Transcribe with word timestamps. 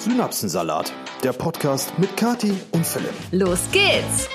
Synapsensalat, 0.00 0.94
der 1.22 1.34
Podcast 1.34 1.92
mit 1.98 2.16
Kati 2.16 2.54
und 2.70 2.86
Philipp. 2.86 3.12
Los 3.32 3.60
geht's! 3.70 4.30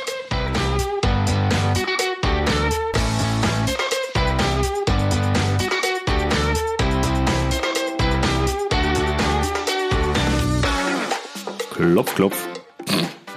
Klopf, 11.74 12.14
klopf. 12.14 12.48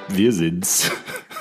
Wir 0.08 0.30
sind's. 0.30 0.90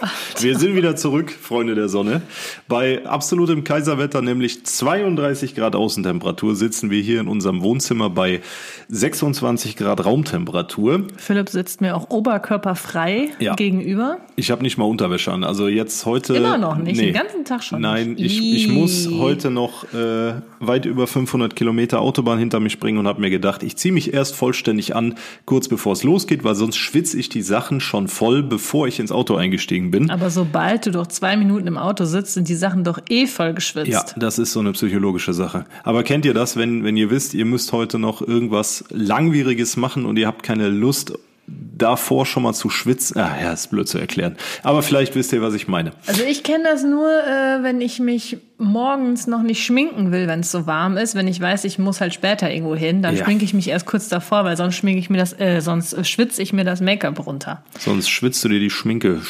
Wir 0.39 0.57
sind 0.57 0.75
wieder 0.75 0.95
zurück, 0.95 1.31
Freunde 1.31 1.73
der 1.75 1.89
Sonne. 1.89 2.21
Bei 2.67 3.05
absolutem 3.05 3.63
Kaiserwetter, 3.63 4.21
nämlich 4.21 4.63
32 4.65 5.55
Grad 5.55 5.75
Außentemperatur, 5.75 6.55
sitzen 6.55 6.89
wir 6.89 7.01
hier 7.01 7.19
in 7.21 7.27
unserem 7.27 7.61
Wohnzimmer 7.63 8.09
bei 8.09 8.41
26 8.89 9.75
Grad 9.75 10.05
Raumtemperatur. 10.05 11.07
Philipp 11.17 11.49
sitzt 11.49 11.81
mir 11.81 11.95
auch 11.95 12.09
oberkörperfrei 12.09 13.29
Ja. 13.39 13.55
gegenüber. 13.55 14.17
Ich 14.35 14.51
habe 14.51 14.61
nicht 14.63 14.77
mal 14.77 14.85
Unterwäsche 14.85 15.31
an. 15.31 15.43
Also 15.43 15.67
jetzt 15.67 16.05
heute. 16.05 16.35
Immer 16.35 16.57
noch 16.57 16.77
nicht, 16.77 16.97
Nee. 16.97 17.05
den 17.07 17.13
ganzen 17.13 17.45
Tag 17.45 17.63
schon 17.63 17.81
Nein, 17.81 18.11
nicht. 18.13 18.39
ich, 18.39 18.55
ich 18.55 18.67
muss 18.69 19.09
heute 19.11 19.49
noch 19.49 19.83
äh, 19.93 20.33
weit 20.59 20.85
über 20.85 21.07
500 21.07 21.55
Kilometer 21.55 22.01
Autobahn 22.01 22.37
hinter 22.39 22.59
mich 22.59 22.79
bringen 22.79 22.97
und 22.99 23.07
habe 23.07 23.21
mir 23.21 23.29
gedacht, 23.29 23.63
ich 23.63 23.75
ziehe 23.75 23.93
mich 23.93 24.13
erst 24.13 24.35
vollständig 24.35 24.95
an, 24.95 25.15
kurz 25.45 25.67
bevor 25.67 25.93
es 25.93 26.03
losgeht, 26.03 26.43
weil 26.43 26.55
sonst 26.55 26.77
schwitze 26.77 27.17
ich 27.17 27.29
die 27.29 27.41
Sachen 27.41 27.79
schon 27.79 28.07
voll, 28.07 28.43
bevor 28.43 28.87
ich 28.87 28.99
ins 28.99 29.11
Auto 29.11 29.35
eingestiegen 29.35 29.86
bin. 29.91 30.09
Aber 30.09 30.29
sobald 30.29 30.85
du 30.85 30.91
doch 30.91 31.07
zwei 31.07 31.37
Minuten 31.37 31.67
im 31.67 31.77
Auto 31.77 32.05
sitzt, 32.05 32.33
sind 32.33 32.47
die 32.49 32.55
Sachen 32.55 32.83
doch 32.83 32.99
eh 33.09 33.27
voll 33.27 33.53
geschwitzt. 33.53 33.91
Ja, 33.91 34.05
das 34.15 34.39
ist 34.39 34.53
so 34.53 34.59
eine 34.59 34.71
psychologische 34.71 35.33
Sache. 35.33 35.65
Aber 35.83 36.03
kennt 36.03 36.25
ihr 36.25 36.33
das, 36.33 36.57
wenn, 36.57 36.83
wenn 36.83 36.97
ihr 36.97 37.09
wisst, 37.09 37.33
ihr 37.33 37.45
müsst 37.45 37.71
heute 37.71 37.99
noch 37.99 38.21
irgendwas 38.21 38.83
Langwieriges 38.89 39.77
machen 39.77 40.05
und 40.05 40.17
ihr 40.17 40.27
habt 40.27 40.43
keine 40.43 40.69
Lust, 40.69 41.13
davor 41.47 42.25
schon 42.25 42.43
mal 42.43 42.53
zu 42.53 42.69
schwitzen? 42.69 43.19
Ah, 43.21 43.35
ja, 43.41 43.53
ist 43.53 43.69
blöd 43.69 43.87
zu 43.87 43.97
erklären. 43.97 44.35
Aber 44.63 44.81
vielleicht 44.83 45.15
wisst 45.15 45.31
ihr, 45.31 45.41
was 45.41 45.53
ich 45.53 45.67
meine. 45.67 45.91
Also 46.07 46.23
ich 46.23 46.43
kenne 46.43 46.65
das 46.65 46.83
nur, 46.83 47.07
äh, 47.07 47.63
wenn 47.63 47.79
ich 47.81 47.99
mich 47.99 48.37
morgens 48.57 49.27
noch 49.27 49.43
nicht 49.43 49.63
schminken 49.63 50.11
will, 50.11 50.27
wenn 50.27 50.41
es 50.41 50.51
so 50.51 50.65
warm 50.67 50.97
ist. 50.97 51.15
Wenn 51.15 51.27
ich 51.27 51.39
weiß, 51.39 51.63
ich 51.65 51.79
muss 51.79 52.01
halt 52.01 52.13
später 52.13 52.51
irgendwo 52.51 52.75
hin, 52.75 53.01
dann 53.01 53.15
Ja. 53.15 53.23
schminke 53.23 53.45
ich 53.45 53.53
mich 53.53 53.69
erst 53.69 53.85
kurz 53.85 54.09
davor, 54.09 54.43
weil 54.43 54.57
sonst 54.57 54.75
schminke 54.75 54.99
ich 54.99 55.09
mir 55.09 55.17
das, 55.19 55.39
äh, 55.39 55.61
sonst 55.61 56.05
schwitze 56.07 56.41
ich 56.41 56.51
mir 56.51 56.63
das 56.65 56.81
Make-up 56.81 57.25
runter. 57.25 57.63
Sonst 57.79 58.09
schwitzt 58.09 58.43
du 58.43 58.49
dir 58.49 58.59
die 58.59 58.69
Schminke 58.71 59.21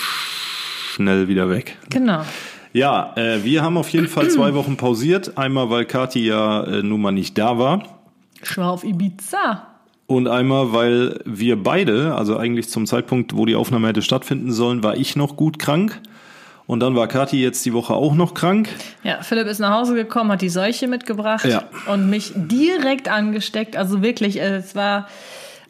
schnell 0.94 1.28
wieder 1.28 1.50
weg. 1.50 1.78
Genau. 1.90 2.22
Ja, 2.74 3.14
äh, 3.16 3.44
wir 3.44 3.62
haben 3.64 3.78
auf 3.78 3.90
jeden 3.90 4.08
Fall 4.08 4.30
zwei 4.30 4.54
Wochen 4.54 4.78
pausiert. 4.78 5.38
Einmal, 5.38 5.70
weil 5.70 5.86
Kathi 5.86 6.26
ja 6.26 6.64
äh, 6.64 6.84
nun 6.84 7.02
mal 7.02 7.12
nicht 7.12 7.38
da 7.38 7.58
war. 7.58 7.84
Ich 8.44 8.58
war 8.58 8.72
auf 8.72 8.84
Ibiza. 8.84 9.68
Und 10.08 10.28
einmal, 10.30 10.72
weil 10.72 11.20
wir 11.26 11.62
beide, 11.62 12.16
also 12.16 12.38
eigentlich 12.38 12.70
zum 12.70 12.86
Zeitpunkt, 12.86 13.36
wo 13.36 13.46
die 13.46 13.56
Aufnahme 13.56 13.90
hätte 13.90 14.02
stattfinden 14.02 14.52
sollen, 14.54 14.82
war 14.82 14.96
ich 14.96 15.16
noch 15.18 15.36
gut 15.36 15.60
krank. 15.60 16.00
Und 16.66 16.80
dann 16.82 16.96
war 16.96 17.08
Kathi 17.08 17.42
jetzt 17.42 17.66
die 17.66 17.74
Woche 17.74 17.94
auch 17.94 18.14
noch 18.14 18.34
krank. 18.34 18.70
Ja, 19.04 19.22
Philipp 19.22 19.48
ist 19.48 19.60
nach 19.60 19.74
Hause 19.74 19.96
gekommen, 19.96 20.32
hat 20.32 20.42
die 20.42 20.50
Seuche 20.50 20.88
mitgebracht 20.88 21.46
Ja. 21.46 21.64
und 21.92 22.10
mich 22.10 22.32
direkt 22.36 23.10
angesteckt. 23.10 23.76
Also 23.78 24.02
wirklich, 24.02 24.40
äh, 24.40 24.58
es 24.58 24.76
war 24.76 25.08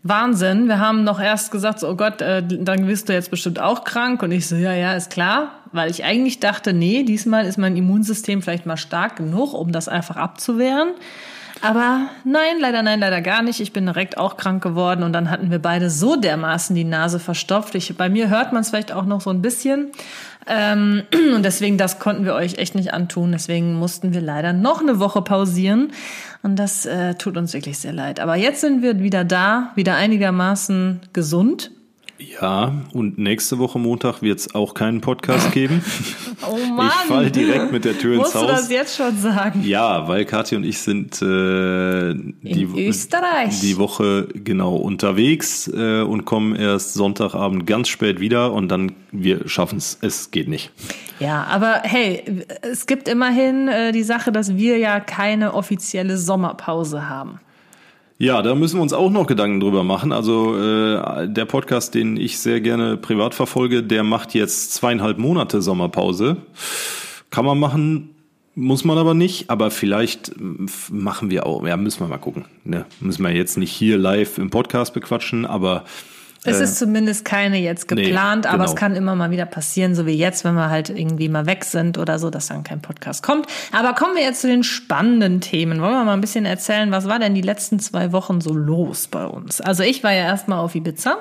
Wahnsinn. 0.03 0.67
Wir 0.67 0.79
haben 0.79 1.03
noch 1.03 1.19
erst 1.19 1.51
gesagt, 1.51 1.79
so, 1.79 1.89
oh 1.89 1.95
Gott, 1.95 2.21
äh, 2.21 2.41
dann 2.47 2.85
bist 2.87 3.09
du 3.09 3.13
jetzt 3.13 3.29
bestimmt 3.31 3.59
auch 3.59 3.83
krank. 3.83 4.21
Und 4.23 4.31
ich 4.31 4.47
so, 4.47 4.55
ja, 4.55 4.73
ja, 4.73 4.93
ist 4.93 5.11
klar. 5.11 5.51
Weil 5.71 5.89
ich 5.91 6.03
eigentlich 6.03 6.39
dachte, 6.39 6.73
nee, 6.73 7.03
diesmal 7.03 7.45
ist 7.45 7.57
mein 7.57 7.75
Immunsystem 7.75 8.41
vielleicht 8.41 8.65
mal 8.65 8.77
stark 8.77 9.17
genug, 9.17 9.53
um 9.53 9.71
das 9.71 9.87
einfach 9.87 10.15
abzuwehren. 10.15 10.89
Aber 11.61 12.09
nein, 12.23 12.59
leider 12.59 12.83
nein, 12.83 12.99
leider 12.99 13.21
gar 13.21 13.41
nicht. 13.41 13.59
Ich 13.59 13.73
bin 13.73 13.85
direkt 13.85 14.17
auch 14.17 14.37
krank 14.37 14.61
geworden 14.61 15.03
und 15.03 15.13
dann 15.13 15.29
hatten 15.29 15.51
wir 15.51 15.59
beide 15.59 15.89
so 15.89 16.15
dermaßen 16.15 16.75
die 16.75 16.83
Nase 16.83 17.19
verstopft. 17.19 17.75
Ich, 17.75 17.95
bei 17.97 18.09
mir 18.09 18.29
hört 18.29 18.53
man 18.53 18.61
es 18.61 18.69
vielleicht 18.69 18.91
auch 18.91 19.05
noch 19.05 19.21
so 19.21 19.29
ein 19.29 19.41
bisschen. 19.41 19.91
Ähm, 20.47 21.03
und 21.35 21.43
deswegen, 21.43 21.77
das 21.77 21.99
konnten 21.99 22.25
wir 22.25 22.33
euch 22.33 22.57
echt 22.57 22.75
nicht 22.75 22.93
antun. 22.93 23.31
Deswegen 23.31 23.75
mussten 23.75 24.13
wir 24.13 24.21
leider 24.21 24.53
noch 24.53 24.81
eine 24.81 24.99
Woche 24.99 25.21
pausieren. 25.21 25.91
Und 26.43 26.57
das 26.57 26.85
äh, 26.85 27.15
tut 27.15 27.37
uns 27.37 27.53
wirklich 27.53 27.79
sehr 27.79 27.93
leid. 27.93 28.19
Aber 28.19 28.35
jetzt 28.35 28.61
sind 28.61 28.81
wir 28.81 28.99
wieder 28.99 29.23
da, 29.23 29.71
wieder 29.75 29.95
einigermaßen 29.95 31.01
gesund. 31.13 31.71
Ja, 32.19 32.73
und 32.93 33.17
nächste 33.17 33.59
Woche 33.59 33.79
Montag 33.79 34.21
wird 34.21 34.39
es 34.39 34.55
auch 34.55 34.73
keinen 34.73 35.01
Podcast 35.01 35.51
geben. 35.51 35.83
Oh 36.49 36.55
Mann! 36.71 36.87
Ich 36.87 37.07
fall 37.07 37.31
direkt 37.31 37.71
mit 37.71 37.83
der 37.83 37.97
Tür 37.97 38.13
ins 38.13 38.25
Musst 38.25 38.35
du 38.35 38.39
Haus. 38.41 38.47
das 38.47 38.69
jetzt 38.69 38.95
schon 38.95 39.17
sagen? 39.17 39.63
Ja, 39.63 40.07
weil 40.07 40.23
Kathi 40.23 40.55
und 40.55 40.63
ich 40.65 40.77
sind 40.77 41.19
äh, 41.19 42.13
die, 42.13 42.67
die 42.67 43.77
Woche 43.77 44.27
genau 44.35 44.75
unterwegs 44.75 45.67
äh, 45.67 46.01
und 46.01 46.25
kommen 46.25 46.55
erst 46.55 46.93
Sonntagabend 46.93 47.65
ganz 47.65 47.87
spät 47.87 48.19
wieder 48.19 48.53
und 48.53 48.69
dann 48.69 48.91
wir 49.11 49.49
schaffen 49.49 49.79
es. 49.79 49.97
Es 50.01 50.29
geht 50.29 50.47
nicht. 50.47 50.71
Ja, 51.19 51.43
aber 51.45 51.81
hey, 51.83 52.45
es 52.61 52.85
gibt 52.85 53.07
immerhin 53.07 53.67
äh, 53.67 53.91
die 53.91 54.03
Sache, 54.03 54.31
dass 54.31 54.55
wir 54.55 54.77
ja 54.77 54.99
keine 54.99 55.55
offizielle 55.55 56.19
Sommerpause 56.19 57.09
haben. 57.09 57.39
Ja, 58.19 58.41
da 58.41 58.55
müssen 58.55 58.77
wir 58.77 58.81
uns 58.81 58.93
auch 58.93 59.11
noch 59.11 59.27
Gedanken 59.27 59.59
drüber 59.59 59.83
machen. 59.83 60.11
Also 60.11 60.57
äh, 60.57 61.27
der 61.29 61.45
Podcast, 61.45 61.93
den 61.93 62.17
ich 62.17 62.39
sehr 62.39 62.61
gerne 62.61 62.97
privat 62.97 63.35
verfolge, 63.35 63.83
der 63.83 64.03
macht 64.03 64.33
jetzt 64.33 64.73
zweieinhalb 64.73 65.19
Monate 65.19 65.61
Sommerpause. 65.61 66.37
Kann 67.29 67.45
man 67.45 67.59
machen, 67.59 68.15
muss 68.55 68.83
man 68.83 68.97
aber 68.97 69.13
nicht. 69.13 69.51
Aber 69.51 69.69
vielleicht 69.69 70.29
f- 70.29 70.89
machen 70.91 71.29
wir 71.29 71.45
auch. 71.45 71.63
Ja, 71.67 71.77
müssen 71.77 71.99
wir 71.99 72.07
mal 72.07 72.17
gucken. 72.17 72.45
Ne? 72.63 72.85
Müssen 73.01 73.21
wir 73.21 73.31
jetzt 73.35 73.55
nicht 73.57 73.71
hier 73.71 73.99
live 73.99 74.39
im 74.39 74.49
Podcast 74.49 74.95
bequatschen, 74.95 75.45
aber 75.45 75.83
Es 76.47 76.59
ist 76.59 76.77
zumindest 76.77 77.25
keine 77.25 77.57
jetzt 77.57 77.89
nee, 77.91 78.03
geplant, 78.03 78.45
aber 78.45 78.59
genau. 78.59 78.69
es 78.69 78.75
kann 78.75 78.95
immer 78.95 79.15
mal 79.15 79.31
wieder 79.31 79.45
passieren, 79.45 79.95
so 79.95 80.05
wie 80.05 80.13
jetzt, 80.13 80.43
wenn 80.43 80.55
wir 80.55 80.69
halt 80.69 80.89
irgendwie 80.89 81.29
mal 81.29 81.45
weg 81.45 81.65
sind 81.65 81.97
oder 81.97 82.19
so, 82.19 82.29
dass 82.29 82.47
dann 82.47 82.63
kein 82.63 82.81
Podcast 82.81 83.23
kommt. 83.23 83.47
Aber 83.71 83.93
kommen 83.93 84.15
wir 84.15 84.23
jetzt 84.23 84.41
zu 84.41 84.47
den 84.47 84.63
spannenden 84.63 85.41
Themen. 85.41 85.81
Wollen 85.81 85.93
wir 85.93 86.03
mal 86.03 86.13
ein 86.13 86.21
bisschen 86.21 86.45
erzählen, 86.45 86.91
was 86.91 87.07
war 87.07 87.19
denn 87.19 87.35
die 87.35 87.41
letzten 87.41 87.79
zwei 87.79 88.11
Wochen 88.11 88.41
so 88.41 88.53
los 88.53 89.07
bei 89.07 89.25
uns? 89.25 89.61
Also 89.61 89.83
ich 89.83 90.03
war 90.03 90.11
ja 90.11 90.23
erstmal 90.23 90.59
auf 90.59 90.75
Ibiza. 90.75 91.17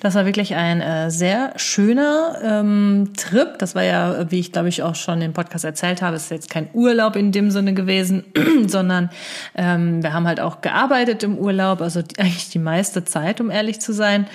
Das 0.00 0.14
war 0.14 0.26
wirklich 0.26 0.54
ein 0.54 0.80
äh, 0.80 1.10
sehr 1.10 1.52
schöner 1.56 2.38
ähm, 2.42 3.12
Trip. 3.16 3.58
Das 3.58 3.74
war 3.74 3.82
ja, 3.82 4.30
wie 4.30 4.40
ich 4.40 4.52
glaube 4.52 4.68
ich 4.68 4.82
auch 4.82 4.94
schon 4.94 5.22
im 5.22 5.32
Podcast 5.32 5.64
erzählt 5.64 6.02
habe, 6.02 6.16
ist 6.16 6.30
jetzt 6.30 6.50
kein 6.50 6.68
Urlaub 6.72 7.16
in 7.16 7.32
dem 7.32 7.50
Sinne 7.50 7.74
gewesen, 7.74 8.24
sondern 8.66 9.10
ähm, 9.54 10.02
wir 10.02 10.12
haben 10.12 10.26
halt 10.26 10.40
auch 10.40 10.60
gearbeitet 10.60 11.22
im 11.22 11.38
Urlaub, 11.38 11.80
also 11.80 12.02
die, 12.02 12.18
eigentlich 12.18 12.50
die 12.50 12.58
meiste 12.58 13.04
Zeit, 13.04 13.40
um 13.40 13.50
ehrlich 13.50 13.80
zu 13.80 13.92
sein. 13.92 14.26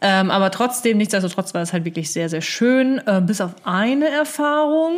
Ähm, 0.00 0.30
aber 0.30 0.50
trotzdem, 0.50 0.98
nichtsdestotrotz 0.98 1.54
war 1.54 1.62
es 1.62 1.72
halt 1.72 1.84
wirklich 1.84 2.12
sehr, 2.12 2.28
sehr 2.28 2.42
schön. 2.42 3.00
Äh, 3.06 3.20
bis 3.20 3.40
auf 3.40 3.54
eine 3.64 4.08
Erfahrung, 4.08 4.94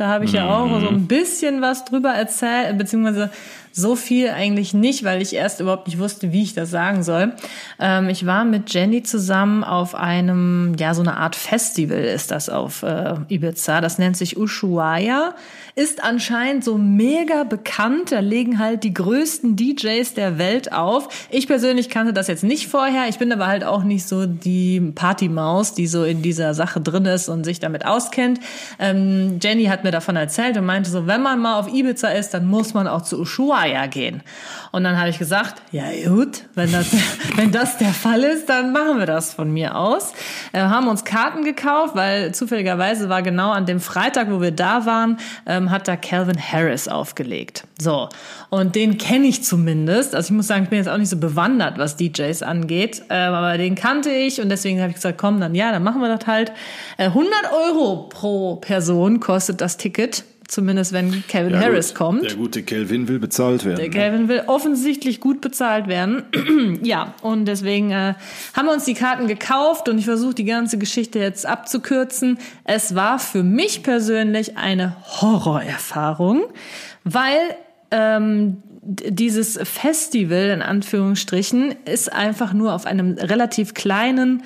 da 0.00 0.06
habe 0.08 0.24
ich 0.24 0.32
ja 0.32 0.48
auch 0.48 0.80
so 0.80 0.88
ein 0.88 1.06
bisschen 1.06 1.60
was 1.60 1.84
drüber 1.84 2.10
erzählt, 2.10 2.78
beziehungsweise 2.78 3.30
so 3.72 3.96
viel 3.96 4.30
eigentlich 4.30 4.74
nicht, 4.74 5.04
weil 5.04 5.22
ich 5.22 5.34
erst 5.34 5.60
überhaupt 5.60 5.86
nicht 5.86 5.98
wusste, 5.98 6.32
wie 6.32 6.42
ich 6.42 6.54
das 6.54 6.70
sagen 6.70 7.02
soll. 7.02 7.34
Ähm, 7.78 8.08
ich 8.08 8.26
war 8.26 8.44
mit 8.44 8.72
Jenny 8.72 9.02
zusammen 9.02 9.64
auf 9.64 9.94
einem, 9.94 10.74
ja, 10.78 10.94
so 10.94 11.02
eine 11.02 11.16
Art 11.16 11.36
Festival 11.36 11.98
ist 11.98 12.30
das 12.30 12.48
auf 12.48 12.82
äh, 12.82 13.14
Ibiza. 13.28 13.80
Das 13.80 13.98
nennt 13.98 14.16
sich 14.16 14.36
Ushuaia. 14.36 15.34
Ist 15.74 16.02
anscheinend 16.02 16.64
so 16.64 16.78
mega 16.78 17.44
bekannt. 17.44 18.12
Da 18.12 18.20
legen 18.20 18.58
halt 18.58 18.84
die 18.84 18.94
größten 18.94 19.56
DJs 19.56 20.14
der 20.14 20.38
Welt 20.38 20.72
auf. 20.72 21.08
Ich 21.30 21.46
persönlich 21.46 21.88
kannte 21.88 22.12
das 22.12 22.26
jetzt 22.26 22.44
nicht 22.44 22.68
vorher. 22.68 23.08
Ich 23.08 23.18
bin 23.18 23.32
aber 23.32 23.46
halt 23.46 23.64
auch 23.64 23.84
nicht 23.84 24.06
so 24.06 24.26
die 24.26 24.80
Partymaus, 24.94 25.74
die 25.74 25.86
so 25.86 26.04
in 26.04 26.22
dieser 26.22 26.54
Sache 26.54 26.80
drin 26.80 27.04
ist 27.04 27.28
und 27.28 27.44
sich 27.44 27.60
damit 27.60 27.86
auskennt. 27.86 28.40
Ähm, 28.78 29.38
Jenny 29.42 29.66
hat 29.66 29.84
mir 29.84 29.90
davon 29.90 30.16
erzählt 30.16 30.56
und 30.56 30.66
meinte 30.66 30.90
so, 30.90 31.06
wenn 31.06 31.22
man 31.22 31.38
mal 31.40 31.58
auf 31.58 31.72
Ibiza 31.72 32.08
ist, 32.08 32.34
dann 32.34 32.46
muss 32.46 32.74
man 32.74 32.86
auch 32.86 33.02
zu 33.02 33.20
Ushuaia 33.20 33.86
gehen. 33.86 34.22
Und 34.72 34.84
dann 34.84 34.98
habe 34.98 35.08
ich 35.08 35.18
gesagt, 35.18 35.62
ja 35.72 35.84
gut, 36.06 36.44
wenn 36.54 36.70
das, 36.72 36.88
wenn 37.36 37.50
das 37.50 37.78
der 37.78 37.92
Fall 37.92 38.22
ist, 38.22 38.48
dann 38.48 38.72
machen 38.72 38.98
wir 38.98 39.06
das 39.06 39.34
von 39.34 39.52
mir 39.52 39.76
aus. 39.76 40.12
Äh, 40.52 40.60
haben 40.60 40.88
uns 40.88 41.04
Karten 41.04 41.44
gekauft, 41.44 41.94
weil 41.94 42.32
zufälligerweise 42.32 43.08
war 43.08 43.22
genau 43.22 43.50
an 43.50 43.66
dem 43.66 43.80
Freitag, 43.80 44.30
wo 44.30 44.40
wir 44.40 44.52
da 44.52 44.86
waren, 44.86 45.18
ähm, 45.60 45.70
hat 45.70 45.88
da 45.88 45.96
Calvin 45.96 46.38
Harris 46.40 46.88
aufgelegt. 46.88 47.64
So. 47.78 48.08
Und 48.48 48.74
den 48.74 48.98
kenne 48.98 49.26
ich 49.26 49.44
zumindest. 49.44 50.14
Also 50.14 50.32
ich 50.32 50.36
muss 50.36 50.46
sagen, 50.46 50.64
ich 50.64 50.70
bin 50.70 50.78
jetzt 50.78 50.88
auch 50.88 50.98
nicht 50.98 51.08
so 51.08 51.16
bewandert, 51.16 51.78
was 51.78 51.96
DJs 51.96 52.42
angeht. 52.42 53.02
Ähm, 53.10 53.32
aber 53.32 53.58
den 53.58 53.74
kannte 53.74 54.10
ich 54.10 54.40
und 54.40 54.48
deswegen 54.48 54.80
habe 54.80 54.90
ich 54.90 54.96
gesagt, 54.96 55.18
komm, 55.18 55.40
dann 55.40 55.54
ja, 55.54 55.72
dann 55.72 55.82
machen 55.82 56.00
wir 56.00 56.14
das 56.14 56.26
halt. 56.26 56.52
Äh, 56.96 57.06
100 57.06 57.32
Euro 57.52 58.08
pro 58.08 58.56
Person 58.56 59.20
kostet 59.20 59.60
das 59.60 59.76
Ticket. 59.76 60.24
Zumindest 60.50 60.92
wenn 60.92 61.22
Calvin 61.28 61.52
Ja, 61.52 61.60
Harris 61.60 61.90
gut. 61.90 61.96
kommt. 61.96 62.24
Der 62.24 62.34
gute 62.34 62.64
Kelvin 62.64 63.06
will 63.06 63.20
bezahlt 63.20 63.64
werden. 63.64 63.76
Der 63.76 63.88
Calvin 63.88 64.26
will 64.26 64.42
offensichtlich 64.48 65.20
gut 65.20 65.40
bezahlt 65.40 65.86
werden. 65.86 66.24
ja, 66.82 67.14
und 67.22 67.44
deswegen 67.44 67.92
äh, 67.92 68.14
haben 68.56 68.66
wir 68.66 68.72
uns 68.72 68.84
die 68.84 68.94
Karten 68.94 69.28
gekauft 69.28 69.88
und 69.88 69.96
ich 69.98 70.06
versuche 70.06 70.34
die 70.34 70.44
ganze 70.44 70.76
Geschichte 70.76 71.20
jetzt 71.20 71.46
abzukürzen. 71.46 72.36
Es 72.64 72.96
war 72.96 73.20
für 73.20 73.44
mich 73.44 73.84
persönlich 73.84 74.56
eine 74.56 74.96
Horrorerfahrung, 75.20 76.42
weil 77.04 77.38
ähm, 77.92 78.56
dieses 78.82 79.56
Festival 79.62 80.50
in 80.50 80.62
Anführungsstrichen 80.62 81.76
ist 81.84 82.12
einfach 82.12 82.52
nur 82.52 82.74
auf 82.74 82.86
einem 82.86 83.12
relativ 83.12 83.72
kleinen 83.74 84.42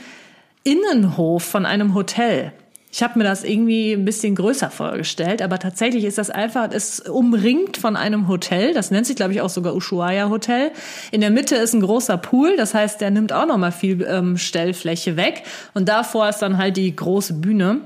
Innenhof 0.64 1.44
von 1.44 1.64
einem 1.64 1.94
Hotel. 1.94 2.52
Ich 2.94 3.02
habe 3.02 3.18
mir 3.18 3.24
das 3.24 3.42
irgendwie 3.42 3.90
ein 3.90 4.04
bisschen 4.04 4.36
größer 4.36 4.70
vorgestellt, 4.70 5.42
aber 5.42 5.58
tatsächlich 5.58 6.04
ist 6.04 6.16
das 6.16 6.30
einfach, 6.30 6.68
es 6.70 7.00
umringt 7.00 7.76
von 7.76 7.96
einem 7.96 8.28
Hotel. 8.28 8.72
Das 8.72 8.92
nennt 8.92 9.04
sich, 9.04 9.16
glaube 9.16 9.32
ich, 9.32 9.40
auch 9.40 9.48
sogar 9.48 9.74
Ushuaia 9.74 10.28
Hotel. 10.28 10.70
In 11.10 11.20
der 11.20 11.30
Mitte 11.32 11.56
ist 11.56 11.74
ein 11.74 11.80
großer 11.80 12.16
Pool, 12.18 12.56
das 12.56 12.72
heißt, 12.72 13.00
der 13.00 13.10
nimmt 13.10 13.32
auch 13.32 13.46
noch 13.46 13.56
mal 13.56 13.72
viel 13.72 14.06
ähm, 14.08 14.38
Stellfläche 14.38 15.16
weg. 15.16 15.42
Und 15.74 15.88
davor 15.88 16.28
ist 16.28 16.38
dann 16.38 16.56
halt 16.56 16.76
die 16.76 16.94
große 16.94 17.34
Bühne. 17.34 17.80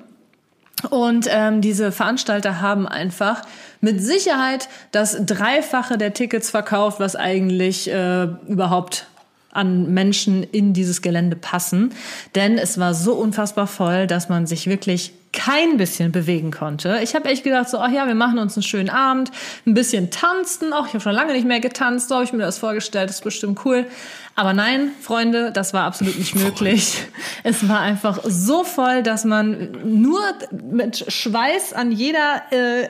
Und 0.91 1.27
ähm, 1.31 1.63
diese 1.63 1.91
Veranstalter 1.91 2.61
haben 2.61 2.87
einfach 2.87 3.41
mit 3.81 4.03
Sicherheit 4.03 4.69
das 4.93 5.25
Dreifache 5.25 5.97
der 5.97 6.13
Tickets 6.13 6.51
verkauft, 6.51 7.01
was 7.01 7.17
eigentlich 7.17 7.91
äh, 7.91 8.25
überhaupt 8.47 9.07
an 9.51 9.93
Menschen 9.93 10.43
in 10.43 10.73
dieses 10.73 11.03
Gelände 11.03 11.37
passen. 11.37 11.93
Denn 12.35 12.59
es 12.59 12.79
war 12.79 12.95
so 12.95 13.15
unfassbar 13.15 13.67
voll, 13.67 14.07
dass 14.07 14.29
man 14.29 14.47
sich 14.47 14.67
wirklich 14.67 15.13
kein 15.39 15.77
bisschen 15.77 16.11
bewegen 16.11 16.51
konnte. 16.51 16.99
Ich 17.05 17.15
habe 17.15 17.29
echt 17.29 17.45
gedacht, 17.45 17.69
so, 17.69 17.79
ach 17.79 17.93
ja, 17.93 18.09
wir 18.09 18.17
machen 18.17 18.41
uns 18.41 18.57
einen 18.57 18.65
schönen 18.65 18.91
Abend, 18.91 19.31
ein 19.67 19.75
bisschen 19.75 20.11
tanzen. 20.11 20.73
Auch 20.73 20.89
ich 20.89 20.95
habe 20.95 21.01
schon 21.01 21.13
lange 21.13 21.33
nicht 21.33 21.47
mehr 21.47 21.61
getanzt, 21.61 22.09
so 22.09 22.17
habe 22.17 22.25
ich 22.25 22.33
mir 22.33 22.41
das 22.41 22.59
vorgestellt, 22.59 23.09
das 23.09 23.17
ist 23.17 23.25
bestimmt 23.25 23.65
cool. 23.65 23.87
Aber 24.35 24.53
nein, 24.53 24.91
Freunde, 25.01 25.53
das 25.53 25.75
war 25.75 25.85
absolut 25.85 26.19
nicht 26.19 26.35
möglich. 26.35 27.05
Es 27.45 27.69
war 27.69 27.81
einfach 27.81 28.21
so 28.25 28.65
voll, 28.65 29.03
dass 29.03 29.25
man 29.25 29.77
nur 29.85 30.21
mit 30.51 31.05
Schweiß 31.07 31.73
an 31.73 31.93
jeder, 31.93 32.43
äh, 32.51 32.89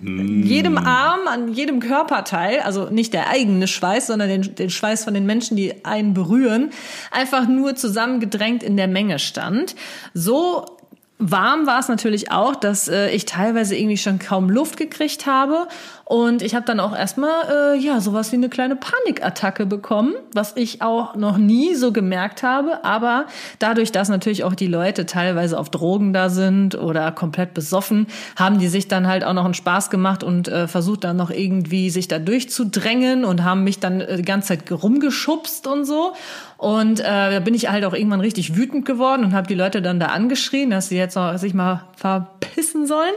mm. 0.00 0.42
jedem 0.42 0.78
Arm, 0.78 1.26
an 1.26 1.52
jedem 1.52 1.80
Körperteil, 1.80 2.60
also 2.60 2.90
nicht 2.90 3.14
der 3.14 3.28
eigene 3.28 3.66
Schweiß, 3.66 4.06
sondern 4.08 4.28
den, 4.28 4.54
den 4.54 4.70
Schweiß 4.70 5.04
von 5.04 5.14
den 5.14 5.24
Menschen, 5.24 5.56
die 5.56 5.84
einen 5.84 6.12
berühren, 6.12 6.70
einfach 7.10 7.48
nur 7.48 7.74
zusammengedrängt 7.74 8.62
in 8.62 8.76
der 8.76 8.88
Menge 8.88 9.18
stand. 9.18 9.76
So 10.14 10.79
Warm 11.22 11.66
war 11.66 11.78
es 11.78 11.88
natürlich 11.88 12.30
auch, 12.30 12.56
dass 12.56 12.88
äh, 12.88 13.10
ich 13.10 13.26
teilweise 13.26 13.76
irgendwie 13.76 13.98
schon 13.98 14.18
kaum 14.18 14.48
Luft 14.48 14.78
gekriegt 14.78 15.26
habe. 15.26 15.68
Und 16.06 16.40
ich 16.40 16.54
habe 16.54 16.64
dann 16.64 16.80
auch 16.80 16.96
erstmal 16.96 17.74
äh, 17.74 17.78
ja 17.78 18.00
sowas 18.00 18.32
wie 18.32 18.36
eine 18.36 18.48
kleine 18.48 18.74
Panikattacke 18.74 19.66
bekommen, 19.66 20.14
was 20.32 20.56
ich 20.56 20.80
auch 20.80 21.14
noch 21.14 21.36
nie 21.36 21.74
so 21.74 21.92
gemerkt 21.92 22.42
habe. 22.42 22.84
Aber 22.84 23.26
dadurch, 23.58 23.92
dass 23.92 24.08
natürlich 24.08 24.44
auch 24.44 24.54
die 24.54 24.66
Leute 24.66 25.04
teilweise 25.04 25.58
auf 25.58 25.68
Drogen 25.68 26.14
da 26.14 26.30
sind 26.30 26.74
oder 26.74 27.12
komplett 27.12 27.52
besoffen, 27.52 28.06
haben 28.36 28.58
die 28.58 28.68
sich 28.68 28.88
dann 28.88 29.06
halt 29.06 29.22
auch 29.22 29.34
noch 29.34 29.44
einen 29.44 29.54
Spaß 29.54 29.90
gemacht 29.90 30.24
und 30.24 30.48
äh, 30.48 30.66
versucht 30.68 31.04
dann 31.04 31.18
noch 31.18 31.30
irgendwie 31.30 31.90
sich 31.90 32.08
da 32.08 32.18
durchzudrängen 32.18 33.26
und 33.26 33.44
haben 33.44 33.62
mich 33.62 33.78
dann 33.78 34.00
äh, 34.00 34.16
die 34.16 34.22
ganze 34.22 34.48
Zeit 34.48 34.72
rumgeschubst 34.72 35.66
und 35.66 35.84
so. 35.84 36.14
Und 36.60 37.00
äh, 37.00 37.04
da 37.04 37.40
bin 37.40 37.54
ich 37.54 37.70
halt 37.70 37.86
auch 37.86 37.94
irgendwann 37.94 38.20
richtig 38.20 38.54
wütend 38.54 38.84
geworden 38.84 39.24
und 39.24 39.32
habe 39.32 39.46
die 39.46 39.54
Leute 39.54 39.80
dann 39.80 39.98
da 39.98 40.08
angeschrien, 40.08 40.68
dass 40.68 40.90
sie 40.90 40.98
jetzt 40.98 41.16
auch 41.16 41.38
sich 41.38 41.54
mal 41.54 41.86
verpissen 41.96 42.86
sollen. 42.86 43.14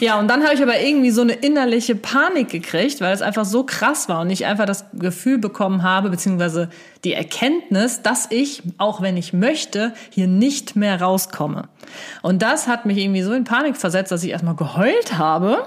Ja, 0.00 0.18
und 0.18 0.28
dann 0.28 0.42
habe 0.44 0.54
ich 0.54 0.62
aber 0.62 0.80
irgendwie 0.80 1.10
so 1.10 1.20
eine 1.20 1.34
innerliche 1.34 1.94
Panik 1.94 2.48
gekriegt, 2.48 3.02
weil 3.02 3.12
es 3.12 3.20
einfach 3.20 3.44
so 3.44 3.64
krass 3.64 4.08
war 4.08 4.22
und 4.22 4.30
ich 4.30 4.46
einfach 4.46 4.64
das 4.64 4.86
Gefühl 4.94 5.36
bekommen 5.36 5.82
habe, 5.82 6.08
beziehungsweise 6.08 6.70
die 7.04 7.12
Erkenntnis, 7.12 8.00
dass 8.00 8.30
ich, 8.30 8.62
auch 8.78 9.02
wenn 9.02 9.18
ich 9.18 9.34
möchte, 9.34 9.92
hier 10.08 10.26
nicht 10.26 10.74
mehr 10.74 10.98
rauskomme. 10.98 11.68
Und 12.22 12.40
das 12.40 12.66
hat 12.66 12.86
mich 12.86 12.96
irgendwie 12.96 13.20
so 13.20 13.34
in 13.34 13.44
Panik 13.44 13.76
versetzt, 13.76 14.10
dass 14.10 14.24
ich 14.24 14.30
erstmal 14.30 14.56
geheult 14.56 15.18
habe 15.18 15.66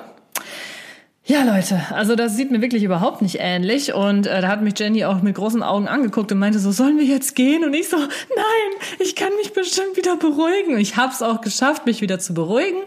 ja, 1.26 1.44
Leute, 1.44 1.80
also 1.92 2.16
das 2.16 2.36
sieht 2.36 2.50
mir 2.50 2.62
wirklich 2.62 2.82
überhaupt 2.82 3.22
nicht 3.22 3.38
ähnlich. 3.40 3.94
Und 3.94 4.26
äh, 4.26 4.42
da 4.42 4.48
hat 4.48 4.64
mich 4.64 4.80
Jenny 4.80 5.06
auch 5.06 5.22
mit 5.22 5.36
großen 5.36 5.62
Augen 5.62 5.88
angeguckt 5.88 6.32
und 6.32 6.40
meinte 6.40 6.58
so, 6.58 6.72
sollen 6.72 6.98
wir 6.98 7.06
jetzt 7.06 7.36
gehen? 7.36 7.64
Und 7.64 7.74
ich 7.76 7.88
so, 7.88 7.98
nein, 7.98 8.88
ich 9.00 9.16
kann 9.16 9.30
mich 9.36 9.54
bestimmt 9.54 9.96
wieder 9.96 10.18
beruhigen. 10.18 10.74
Und 10.74 10.80
ich 10.80 10.98
habe 10.98 11.14
es 11.14 11.22
auch 11.22 11.42
geschafft, 11.42 11.86
mich 11.86 12.02
wieder 12.02 12.18
zu 12.18 12.34
beruhigen. 12.34 12.80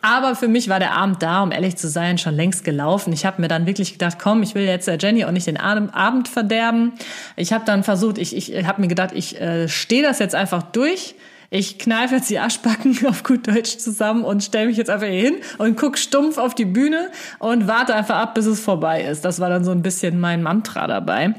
Aber 0.00 0.34
für 0.34 0.48
mich 0.48 0.70
war 0.70 0.78
der 0.78 0.92
Abend 0.92 1.22
da, 1.22 1.42
um 1.42 1.52
ehrlich 1.52 1.76
zu 1.76 1.88
sein, 1.88 2.16
schon 2.16 2.34
längst 2.34 2.64
gelaufen. 2.64 3.12
Ich 3.12 3.26
habe 3.26 3.42
mir 3.42 3.48
dann 3.48 3.66
wirklich 3.66 3.92
gedacht, 3.92 4.16
komm, 4.18 4.42
ich 4.42 4.54
will 4.54 4.64
jetzt 4.64 4.88
der 4.88 4.96
Jenny 4.96 5.26
auch 5.26 5.30
nicht 5.30 5.46
den 5.46 5.58
Abend 5.58 6.26
verderben. 6.26 6.92
Ich 7.36 7.52
habe 7.52 7.66
dann 7.66 7.84
versucht, 7.84 8.16
ich, 8.16 8.34
ich 8.34 8.64
habe 8.66 8.80
mir 8.80 8.88
gedacht, 8.88 9.10
ich 9.12 9.38
äh, 9.38 9.68
stehe 9.68 10.02
das 10.02 10.20
jetzt 10.20 10.34
einfach 10.34 10.62
durch 10.62 11.16
ich 11.50 11.78
kneife 11.78 12.14
jetzt 12.16 12.30
die 12.30 12.38
Aschbacken 12.38 12.96
auf 13.06 13.24
gut 13.24 13.48
Deutsch 13.48 13.76
zusammen 13.78 14.24
und 14.24 14.42
stelle 14.42 14.68
mich 14.68 14.76
jetzt 14.76 14.88
einfach 14.88 15.08
hier 15.08 15.22
hin 15.22 15.36
und 15.58 15.76
guck 15.76 15.98
stumpf 15.98 16.38
auf 16.38 16.54
die 16.54 16.64
Bühne 16.64 17.10
und 17.38 17.66
warte 17.66 17.94
einfach 17.94 18.16
ab, 18.16 18.34
bis 18.34 18.46
es 18.46 18.60
vorbei 18.60 19.02
ist. 19.02 19.24
Das 19.24 19.40
war 19.40 19.50
dann 19.50 19.64
so 19.64 19.72
ein 19.72 19.82
bisschen 19.82 20.18
mein 20.18 20.42
Mantra 20.42 20.86
dabei. 20.86 21.34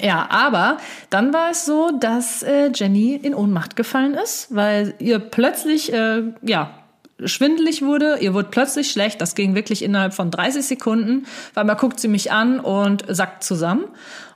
Ja, 0.00 0.28
aber 0.30 0.78
dann 1.10 1.32
war 1.32 1.50
es 1.50 1.66
so, 1.66 1.90
dass 1.98 2.42
äh, 2.42 2.70
Jenny 2.72 3.14
in 3.14 3.34
Ohnmacht 3.34 3.74
gefallen 3.74 4.14
ist, 4.14 4.54
weil 4.54 4.94
ihr 5.00 5.18
plötzlich 5.18 5.92
äh, 5.92 6.22
ja 6.42 6.79
schwindelig 7.24 7.82
wurde, 7.82 8.18
ihr 8.20 8.34
wurde 8.34 8.48
plötzlich 8.50 8.90
schlecht, 8.90 9.20
das 9.20 9.34
ging 9.34 9.54
wirklich 9.54 9.82
innerhalb 9.82 10.14
von 10.14 10.30
30 10.30 10.64
Sekunden, 10.64 11.26
weil 11.54 11.64
man 11.64 11.76
guckt 11.76 12.00
sie 12.00 12.08
mich 12.08 12.32
an 12.32 12.60
und 12.60 13.04
sackt 13.08 13.44
zusammen. 13.44 13.84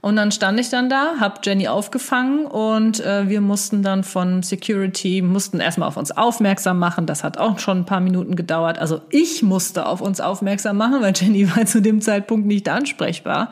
Und 0.05 0.17
dann 0.17 0.33
stand 0.33 0.61
ich 0.61 0.69
dann 0.69 0.91
da, 0.91 1.15
hab 1.19 1.47
Jenny 1.47 1.67
aufgefangen 1.67 2.45
und 2.45 3.01
äh, 3.01 3.27
wir 3.27 3.41
mussten 3.41 3.83
dann 3.83 4.05
von 4.05 4.43
Security, 4.43 5.23
mussten 5.23 5.61
erstmal 5.61 5.89
auf 5.89 5.97
uns 5.97 6.11
aufmerksam 6.11 6.79
machen. 6.79 7.07
Das 7.07 7.25
hat 7.25 7.39
auch 7.39 7.59
schon 7.59 7.79
ein 7.79 7.85
paar 7.87 8.01
Minuten 8.01 8.37
gedauert. 8.37 8.79
Also 8.79 9.01
ich 9.09 9.43
musste 9.43 9.87
auf 9.87 10.03
uns 10.03 10.21
aufmerksam 10.21 10.77
machen, 10.77 11.01
weil 11.01 11.15
Jenny 11.17 11.49
war 11.57 11.65
zu 11.65 11.81
dem 11.81 12.03
Zeitpunkt 12.03 12.47
nicht 12.47 12.69
ansprechbar. 12.69 13.51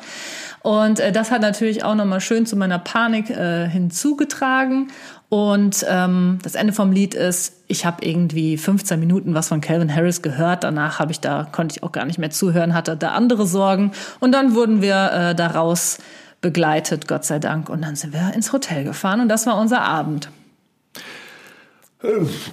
Und 0.60 1.00
äh, 1.00 1.10
das 1.10 1.30
hat 1.30 1.40
natürlich 1.40 1.84
auch 1.84 1.94
nochmal 1.94 2.20
schön 2.20 2.44
zu 2.44 2.56
meiner 2.56 2.78
Panik 2.78 3.30
äh, 3.30 3.66
hinzugetragen. 3.66 4.90
Und 5.32 5.86
ähm, 5.88 6.40
das 6.42 6.54
Ende 6.54 6.74
vom 6.74 6.92
Lied 6.92 7.14
ist, 7.14 7.54
ich 7.66 7.86
habe 7.86 8.04
irgendwie 8.04 8.58
15 8.58 9.00
Minuten 9.00 9.32
was 9.32 9.48
von 9.48 9.62
Calvin 9.62 9.90
Harris 9.90 10.20
gehört. 10.20 10.62
Danach 10.62 10.98
habe 10.98 11.10
ich 11.10 11.20
da 11.20 11.48
konnte 11.50 11.74
ich 11.74 11.82
auch 11.82 11.90
gar 11.90 12.04
nicht 12.04 12.18
mehr 12.18 12.28
zuhören, 12.28 12.74
hatte 12.74 12.98
da 12.98 13.12
andere 13.12 13.46
Sorgen. 13.46 13.92
Und 14.20 14.32
dann 14.32 14.54
wurden 14.54 14.82
wir 14.82 15.10
äh, 15.10 15.34
daraus 15.34 15.96
begleitet, 16.42 17.08
Gott 17.08 17.24
sei 17.24 17.38
Dank. 17.38 17.70
Und 17.70 17.80
dann 17.80 17.96
sind 17.96 18.12
wir 18.12 18.34
ins 18.34 18.52
Hotel 18.52 18.84
gefahren 18.84 19.22
und 19.22 19.30
das 19.30 19.46
war 19.46 19.58
unser 19.58 19.80
Abend. 19.80 20.28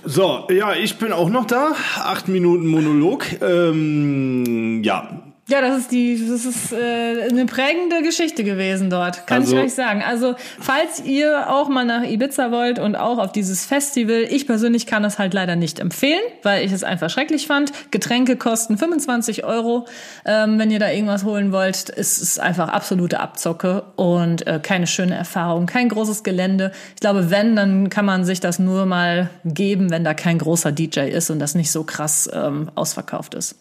So, 0.05 0.47
ja, 0.49 0.73
ich 0.73 0.97
bin 0.99 1.11
auch 1.11 1.29
noch 1.29 1.47
da. 1.47 1.73
Acht 1.97 2.29
Minuten 2.29 2.65
Monolog. 2.65 3.25
Ähm, 3.41 4.83
ja, 4.85 5.28
ja, 5.49 5.61
das 5.61 5.79
ist 5.79 5.91
die, 5.91 6.27
das 6.29 6.45
ist 6.45 6.71
äh, 6.71 7.27
eine 7.27 7.47
prägende 7.47 8.03
Geschichte 8.03 8.43
gewesen 8.43 8.91
dort, 8.91 9.25
kann 9.25 9.41
also, 9.41 9.57
ich 9.57 9.63
euch 9.63 9.73
sagen. 9.73 10.03
Also, 10.07 10.35
falls 10.59 11.03
ihr 11.03 11.49
auch 11.49 11.69
mal 11.69 11.85
nach 11.85 12.03
Ibiza 12.03 12.51
wollt 12.51 12.77
und 12.77 12.95
auch 12.95 13.17
auf 13.17 13.31
dieses 13.31 13.65
Festival, 13.65 14.27
ich 14.29 14.45
persönlich 14.45 14.85
kann 14.85 15.01
das 15.01 15.17
halt 15.17 15.33
leider 15.33 15.55
nicht 15.55 15.79
empfehlen, 15.79 16.21
weil 16.43 16.63
ich 16.63 16.71
es 16.71 16.83
einfach 16.83 17.09
schrecklich 17.09 17.47
fand. 17.47 17.71
Getränke 17.89 18.37
kosten 18.37 18.77
25 18.77 19.43
Euro, 19.43 19.87
ähm, 20.23 20.59
wenn 20.59 20.69
ihr 20.69 20.77
da 20.77 20.91
irgendwas 20.91 21.23
holen 21.23 21.51
wollt. 21.51 21.89
Es 21.89 22.19
ist 22.19 22.39
einfach 22.39 22.69
absolute 22.69 23.19
Abzocke 23.19 23.85
und 23.95 24.45
äh, 24.45 24.59
keine 24.61 24.85
schöne 24.85 25.15
Erfahrung, 25.15 25.65
kein 25.65 25.89
großes 25.89 26.23
Gelände. 26.23 26.71
Ich 26.93 27.01
glaube, 27.01 27.31
wenn, 27.31 27.55
dann 27.55 27.89
kann 27.89 28.05
man 28.05 28.23
sich 28.23 28.39
das 28.39 28.59
nur 28.59 28.85
mal 28.85 29.31
geben, 29.45 29.89
wenn 29.89 30.03
da 30.03 30.13
kein 30.13 30.37
großer 30.37 30.71
DJ 30.71 31.09
ist 31.09 31.31
und 31.31 31.39
das 31.39 31.55
nicht 31.55 31.71
so 31.71 31.83
krass 31.83 32.29
ähm, 32.31 32.69
ausverkauft 32.75 33.33
ist. 33.33 33.55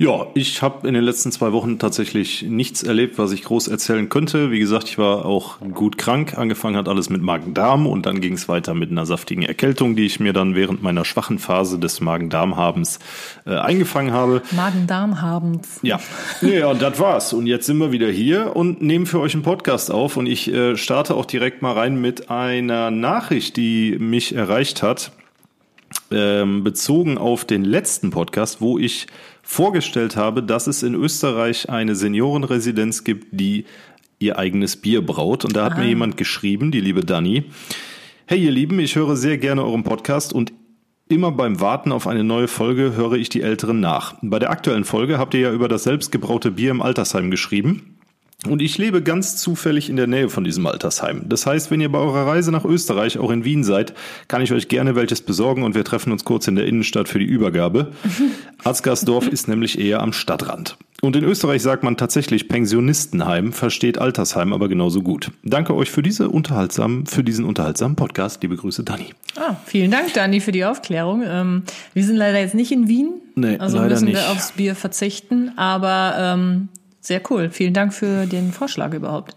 Ja, 0.00 0.28
ich 0.34 0.62
habe 0.62 0.86
in 0.86 0.94
den 0.94 1.02
letzten 1.02 1.32
zwei 1.32 1.50
Wochen 1.50 1.80
tatsächlich 1.80 2.42
nichts 2.42 2.84
erlebt, 2.84 3.18
was 3.18 3.32
ich 3.32 3.42
groß 3.42 3.66
erzählen 3.66 4.08
könnte. 4.08 4.52
Wie 4.52 4.60
gesagt, 4.60 4.88
ich 4.88 4.96
war 4.96 5.26
auch 5.26 5.58
gut 5.74 5.98
krank. 5.98 6.38
Angefangen 6.38 6.76
hat 6.76 6.88
alles 6.88 7.10
mit 7.10 7.20
Magen-Darm 7.20 7.84
und 7.84 8.06
dann 8.06 8.20
ging 8.20 8.34
es 8.34 8.48
weiter 8.48 8.74
mit 8.74 8.92
einer 8.92 9.06
saftigen 9.06 9.42
Erkältung, 9.42 9.96
die 9.96 10.06
ich 10.06 10.20
mir 10.20 10.32
dann 10.32 10.54
während 10.54 10.84
meiner 10.84 11.04
schwachen 11.04 11.40
Phase 11.40 11.80
des 11.80 12.00
Magen-Darm-Habens 12.00 13.00
äh, 13.44 13.56
eingefangen 13.56 14.12
habe. 14.12 14.40
Magen-Darm-Habens. 14.52 15.80
Ja, 15.82 15.98
ja, 16.42 16.74
das 16.74 17.00
war's. 17.00 17.32
Und 17.32 17.48
jetzt 17.48 17.66
sind 17.66 17.78
wir 17.78 17.90
wieder 17.90 18.08
hier 18.08 18.54
und 18.54 18.80
nehmen 18.80 19.04
für 19.04 19.18
euch 19.18 19.34
einen 19.34 19.42
Podcast 19.42 19.90
auf. 19.90 20.16
Und 20.16 20.26
ich 20.26 20.46
äh, 20.46 20.76
starte 20.76 21.16
auch 21.16 21.24
direkt 21.24 21.60
mal 21.60 21.72
rein 21.72 22.00
mit 22.00 22.30
einer 22.30 22.92
Nachricht, 22.92 23.56
die 23.56 23.96
mich 23.98 24.32
erreicht 24.32 24.80
hat, 24.80 25.10
ähm, 26.12 26.62
bezogen 26.62 27.18
auf 27.18 27.44
den 27.44 27.64
letzten 27.64 28.10
Podcast, 28.10 28.60
wo 28.60 28.78
ich 28.78 29.08
vorgestellt 29.48 30.14
habe, 30.14 30.42
dass 30.42 30.66
es 30.66 30.82
in 30.82 30.94
Österreich 30.94 31.70
eine 31.70 31.96
Seniorenresidenz 31.96 33.02
gibt, 33.02 33.28
die 33.30 33.64
ihr 34.18 34.38
eigenes 34.38 34.76
Bier 34.76 35.04
braut. 35.04 35.46
Und 35.46 35.56
da 35.56 35.64
hat 35.64 35.72
ah. 35.72 35.78
mir 35.78 35.86
jemand 35.86 36.18
geschrieben, 36.18 36.70
die 36.70 36.82
liebe 36.82 37.00
Dani. 37.00 37.44
Hey 38.26 38.44
ihr 38.44 38.50
Lieben, 38.50 38.78
ich 38.78 38.94
höre 38.94 39.16
sehr 39.16 39.38
gerne 39.38 39.64
euren 39.64 39.84
Podcast 39.84 40.34
und 40.34 40.52
immer 41.08 41.32
beim 41.32 41.60
Warten 41.60 41.92
auf 41.92 42.06
eine 42.06 42.24
neue 42.24 42.46
Folge 42.46 42.94
höre 42.94 43.14
ich 43.14 43.30
die 43.30 43.40
älteren 43.40 43.80
nach. 43.80 44.16
Bei 44.20 44.38
der 44.38 44.50
aktuellen 44.50 44.84
Folge 44.84 45.16
habt 45.18 45.32
ihr 45.32 45.40
ja 45.40 45.52
über 45.52 45.68
das 45.68 45.84
selbstgebraute 45.84 46.50
Bier 46.50 46.70
im 46.70 46.82
Altersheim 46.82 47.30
geschrieben. 47.30 47.97
Und 48.46 48.62
ich 48.62 48.78
lebe 48.78 49.02
ganz 49.02 49.36
zufällig 49.36 49.90
in 49.90 49.96
der 49.96 50.06
Nähe 50.06 50.28
von 50.28 50.44
diesem 50.44 50.64
Altersheim. 50.66 51.22
Das 51.26 51.44
heißt, 51.44 51.72
wenn 51.72 51.80
ihr 51.80 51.90
bei 51.90 51.98
eurer 51.98 52.24
Reise 52.24 52.52
nach 52.52 52.64
Österreich 52.64 53.18
auch 53.18 53.32
in 53.32 53.44
Wien 53.44 53.64
seid, 53.64 53.94
kann 54.28 54.42
ich 54.42 54.52
euch 54.52 54.68
gerne 54.68 54.94
welches 54.94 55.22
besorgen 55.22 55.64
und 55.64 55.74
wir 55.74 55.82
treffen 55.82 56.12
uns 56.12 56.24
kurz 56.24 56.46
in 56.46 56.54
der 56.54 56.64
Innenstadt 56.66 57.08
für 57.08 57.18
die 57.18 57.24
Übergabe. 57.24 57.90
Arzgersdorf 58.64 59.26
ist 59.26 59.48
nämlich 59.48 59.80
eher 59.80 60.00
am 60.00 60.12
Stadtrand. 60.12 60.76
Und 61.00 61.16
in 61.16 61.24
Österreich 61.24 61.62
sagt 61.62 61.82
man 61.82 61.96
tatsächlich 61.96 62.48
Pensionistenheim, 62.48 63.52
versteht 63.52 63.98
Altersheim 63.98 64.52
aber 64.52 64.68
genauso 64.68 65.02
gut. 65.02 65.32
Danke 65.42 65.74
euch 65.74 65.90
für 65.90 66.02
diese 66.02 66.28
unterhaltsamen, 66.28 67.06
für 67.06 67.24
diesen 67.24 67.44
unterhaltsamen 67.44 67.96
Podcast. 67.96 68.40
Liebe 68.42 68.56
Grüße, 68.56 68.84
Dani. 68.84 69.14
Ah, 69.36 69.56
vielen 69.66 69.90
Dank, 69.90 70.12
Dani, 70.14 70.38
für 70.38 70.52
die 70.52 70.64
Aufklärung. 70.64 71.24
Ähm, 71.26 71.62
wir 71.92 72.04
sind 72.04 72.16
leider 72.16 72.38
jetzt 72.38 72.54
nicht 72.54 72.70
in 72.70 72.86
Wien. 72.86 73.14
Nee, 73.34 73.58
also 73.58 73.78
leider 73.78 73.90
müssen 73.90 74.04
nicht. 74.06 74.16
wir 74.16 74.30
aufs 74.30 74.52
Bier 74.52 74.76
verzichten. 74.76 75.56
Aber 75.56 76.14
ähm, 76.18 76.68
sehr 77.00 77.20
cool. 77.30 77.50
Vielen 77.50 77.74
Dank 77.74 77.94
für 77.94 78.26
den 78.26 78.52
Vorschlag 78.52 78.92
überhaupt. 78.94 79.36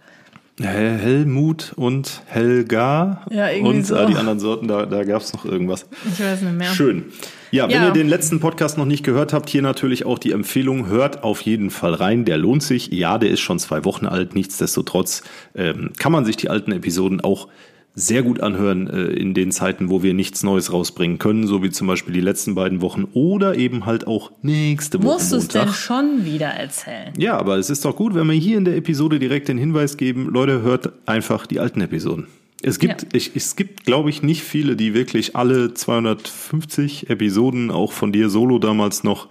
Hel 0.59 0.97
Helmut 0.99 1.73
und 1.75 2.21
Helga 2.27 3.25
Ja, 3.31 3.47
und 3.63 3.87
so. 3.87 3.95
äh, 3.95 4.05
die 4.05 4.15
anderen 4.15 4.39
Sorten, 4.39 4.67
da, 4.67 4.85
da 4.85 5.03
gab 5.03 5.21
es 5.21 5.33
noch 5.33 5.43
irgendwas. 5.45 5.87
Ich 6.11 6.19
weiß 6.23 6.41
nicht 6.41 6.53
mehr. 6.55 6.67
Schön. 6.71 7.05
Ja, 7.49 7.63
wenn 7.67 7.71
Ja. 7.77 7.85
ihr 7.87 7.91
den 7.93 8.07
letzten 8.07 8.39
Podcast 8.39 8.77
noch 8.77 8.85
nicht 8.85 9.03
gehört 9.03 9.33
habt, 9.33 9.49
hier 9.49 9.61
natürlich 9.63 10.05
auch 10.05 10.19
die 10.19 10.31
Empfehlung, 10.33 10.85
hört 10.87 11.23
auf 11.23 11.41
jeden 11.41 11.71
Fall 11.71 11.93
rein, 11.95 12.25
der 12.25 12.37
lohnt 12.37 12.61
sich. 12.63 12.89
Ja, 12.91 13.17
der 13.17 13.31
ist 13.31 13.39
schon 13.39 13.57
zwei 13.59 13.83
Wochen 13.85 14.05
alt, 14.05 14.35
nichtsdestotrotz 14.35 15.23
ähm, 15.55 15.91
kann 15.97 16.11
man 16.11 16.25
sich 16.25 16.37
die 16.37 16.49
alten 16.49 16.71
Episoden 16.73 17.21
auch 17.21 17.47
sehr 17.93 18.23
gut 18.23 18.39
anhören 18.39 18.87
äh, 18.87 19.07
in 19.07 19.33
den 19.33 19.51
Zeiten, 19.51 19.89
wo 19.89 20.01
wir 20.01 20.13
nichts 20.13 20.43
Neues 20.43 20.71
rausbringen 20.71 21.17
können, 21.17 21.45
so 21.45 21.61
wie 21.61 21.69
zum 21.69 21.87
Beispiel 21.87 22.13
die 22.13 22.21
letzten 22.21 22.55
beiden 22.55 22.81
Wochen 22.81 23.05
oder 23.13 23.55
eben 23.57 23.85
halt 23.85 24.07
auch 24.07 24.31
nächste 24.41 24.97
Woche 24.99 25.13
Musst 25.13 25.31
du 25.33 25.35
es 25.37 25.49
denn 25.49 25.67
schon 25.69 26.23
wieder 26.25 26.47
erzählen? 26.47 27.11
Ja, 27.17 27.37
aber 27.37 27.57
es 27.57 27.69
ist 27.69 27.83
doch 27.83 27.95
gut, 27.95 28.15
wenn 28.15 28.27
wir 28.27 28.33
hier 28.35 28.57
in 28.57 28.65
der 28.65 28.77
Episode 28.77 29.19
direkt 29.19 29.49
den 29.49 29.57
Hinweis 29.57 29.97
geben, 29.97 30.29
Leute, 30.29 30.61
hört 30.61 30.93
einfach 31.05 31.45
die 31.45 31.59
alten 31.59 31.81
Episoden. 31.81 32.27
Es 32.63 32.77
gibt, 32.79 33.01
Ja. 33.01 33.07
ich, 33.13 33.31
es 33.35 33.55
gibt, 33.55 33.85
glaube 33.85 34.09
ich, 34.09 34.21
nicht 34.21 34.43
viele, 34.43 34.75
die 34.75 34.93
wirklich 34.93 35.35
alle 35.35 35.73
250 35.73 37.09
Episoden 37.09 37.71
auch 37.71 37.91
von 37.91 38.11
dir 38.11 38.29
solo 38.29 38.59
damals 38.59 39.03
noch 39.03 39.27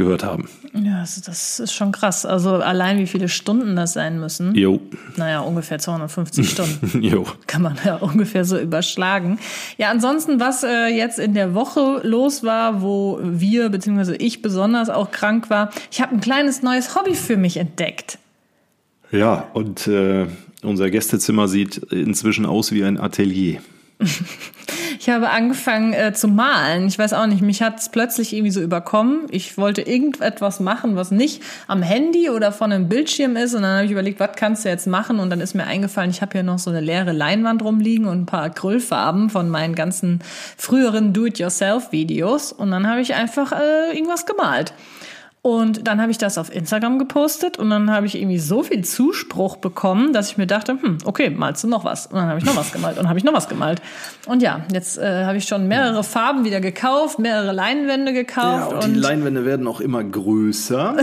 gehört 0.00 0.24
haben. 0.24 0.48
Ja, 0.72 1.00
also 1.00 1.20
das 1.24 1.60
ist 1.60 1.72
schon 1.72 1.92
krass. 1.92 2.24
Also 2.24 2.54
allein 2.54 2.98
wie 2.98 3.06
viele 3.06 3.28
Stunden 3.28 3.76
das 3.76 3.92
sein 3.92 4.18
müssen. 4.18 4.54
Jo, 4.54 4.80
Naja, 5.16 5.40
ungefähr 5.40 5.78
250 5.78 6.48
Stunden. 6.50 7.02
jo. 7.02 7.26
Kann 7.46 7.60
man 7.62 7.76
ja 7.84 7.96
ungefähr 8.00 8.44
so 8.44 8.58
überschlagen. 8.58 9.38
Ja, 9.76 9.90
ansonsten, 9.90 10.40
was 10.40 10.62
äh, 10.64 10.86
jetzt 10.88 11.18
in 11.18 11.34
der 11.34 11.54
Woche 11.54 12.00
los 12.02 12.42
war, 12.42 12.80
wo 12.82 13.20
wir, 13.22 13.68
beziehungsweise 13.68 14.16
ich 14.16 14.42
besonders 14.42 14.88
auch 14.88 15.10
krank 15.10 15.50
war, 15.50 15.70
ich 15.90 16.00
habe 16.00 16.14
ein 16.14 16.20
kleines 16.20 16.62
neues 16.62 16.94
Hobby 16.96 17.14
für 17.14 17.36
mich 17.36 17.58
entdeckt. 17.58 18.18
Ja, 19.12 19.48
und 19.52 19.86
äh, 19.86 20.26
unser 20.62 20.88
Gästezimmer 20.90 21.48
sieht 21.48 21.76
inzwischen 21.92 22.46
aus 22.46 22.72
wie 22.72 22.84
ein 22.84 22.98
Atelier. 22.98 23.60
Ich 24.98 25.08
habe 25.08 25.30
angefangen 25.30 25.94
äh, 25.94 26.12
zu 26.12 26.28
malen. 26.28 26.86
Ich 26.86 26.98
weiß 26.98 27.14
auch 27.14 27.26
nicht, 27.26 27.40
mich 27.40 27.62
hat 27.62 27.80
es 27.80 27.88
plötzlich 27.88 28.34
irgendwie 28.34 28.50
so 28.50 28.60
überkommen. 28.60 29.22
Ich 29.30 29.56
wollte 29.56 29.80
irgendetwas 29.80 30.60
machen, 30.60 30.94
was 30.94 31.10
nicht 31.10 31.42
am 31.68 31.82
Handy 31.82 32.28
oder 32.28 32.52
von 32.52 32.70
einem 32.70 32.88
Bildschirm 32.88 33.34
ist. 33.36 33.54
Und 33.54 33.62
dann 33.62 33.76
habe 33.76 33.86
ich 33.86 33.92
überlegt, 33.92 34.20
was 34.20 34.32
kannst 34.36 34.66
du 34.66 34.68
jetzt 34.68 34.86
machen? 34.86 35.18
Und 35.18 35.30
dann 35.30 35.40
ist 35.40 35.54
mir 35.54 35.66
eingefallen, 35.66 36.10
ich 36.10 36.20
habe 36.20 36.32
hier 36.32 36.42
noch 36.42 36.58
so 36.58 36.68
eine 36.68 36.82
leere 36.82 37.12
Leinwand 37.12 37.62
rumliegen 37.62 38.06
und 38.06 38.20
ein 38.20 38.26
paar 38.26 38.42
Acrylfarben 38.42 39.30
von 39.30 39.48
meinen 39.48 39.74
ganzen 39.74 40.20
früheren 40.58 41.14
Do-it-yourself-Videos. 41.14 42.52
Und 42.52 42.70
dann 42.70 42.86
habe 42.86 43.00
ich 43.00 43.14
einfach 43.14 43.52
äh, 43.52 43.96
irgendwas 43.96 44.26
gemalt. 44.26 44.74
Und 45.42 45.86
dann 45.88 46.02
habe 46.02 46.10
ich 46.10 46.18
das 46.18 46.36
auf 46.36 46.54
Instagram 46.54 46.98
gepostet 46.98 47.58
und 47.58 47.70
dann 47.70 47.90
habe 47.90 48.04
ich 48.04 48.14
irgendwie 48.14 48.38
so 48.38 48.62
viel 48.62 48.84
Zuspruch 48.84 49.56
bekommen, 49.56 50.12
dass 50.12 50.30
ich 50.30 50.36
mir 50.36 50.46
dachte, 50.46 50.72
hm, 50.72 50.98
okay, 51.06 51.30
malst 51.30 51.64
du 51.64 51.68
noch 51.68 51.82
was? 51.82 52.08
Und 52.08 52.16
dann 52.16 52.28
habe 52.28 52.38
ich 52.38 52.44
noch 52.44 52.56
was 52.56 52.72
gemalt 52.72 52.98
und 52.98 53.08
habe 53.08 53.18
ich 53.18 53.24
noch 53.24 53.32
was 53.32 53.48
gemalt. 53.48 53.80
Und 54.26 54.42
ja, 54.42 54.66
jetzt 54.70 54.98
äh, 54.98 55.24
habe 55.24 55.38
ich 55.38 55.46
schon 55.46 55.66
mehrere 55.66 56.04
Farben 56.04 56.44
wieder 56.44 56.60
gekauft, 56.60 57.18
mehrere 57.18 57.52
Leinwände 57.52 58.12
gekauft 58.12 58.84
und, 58.84 58.94
Leinwände 58.96 59.46
werden 59.46 59.66
auch 59.66 59.80
immer 59.80 60.04
größer. 60.04 60.98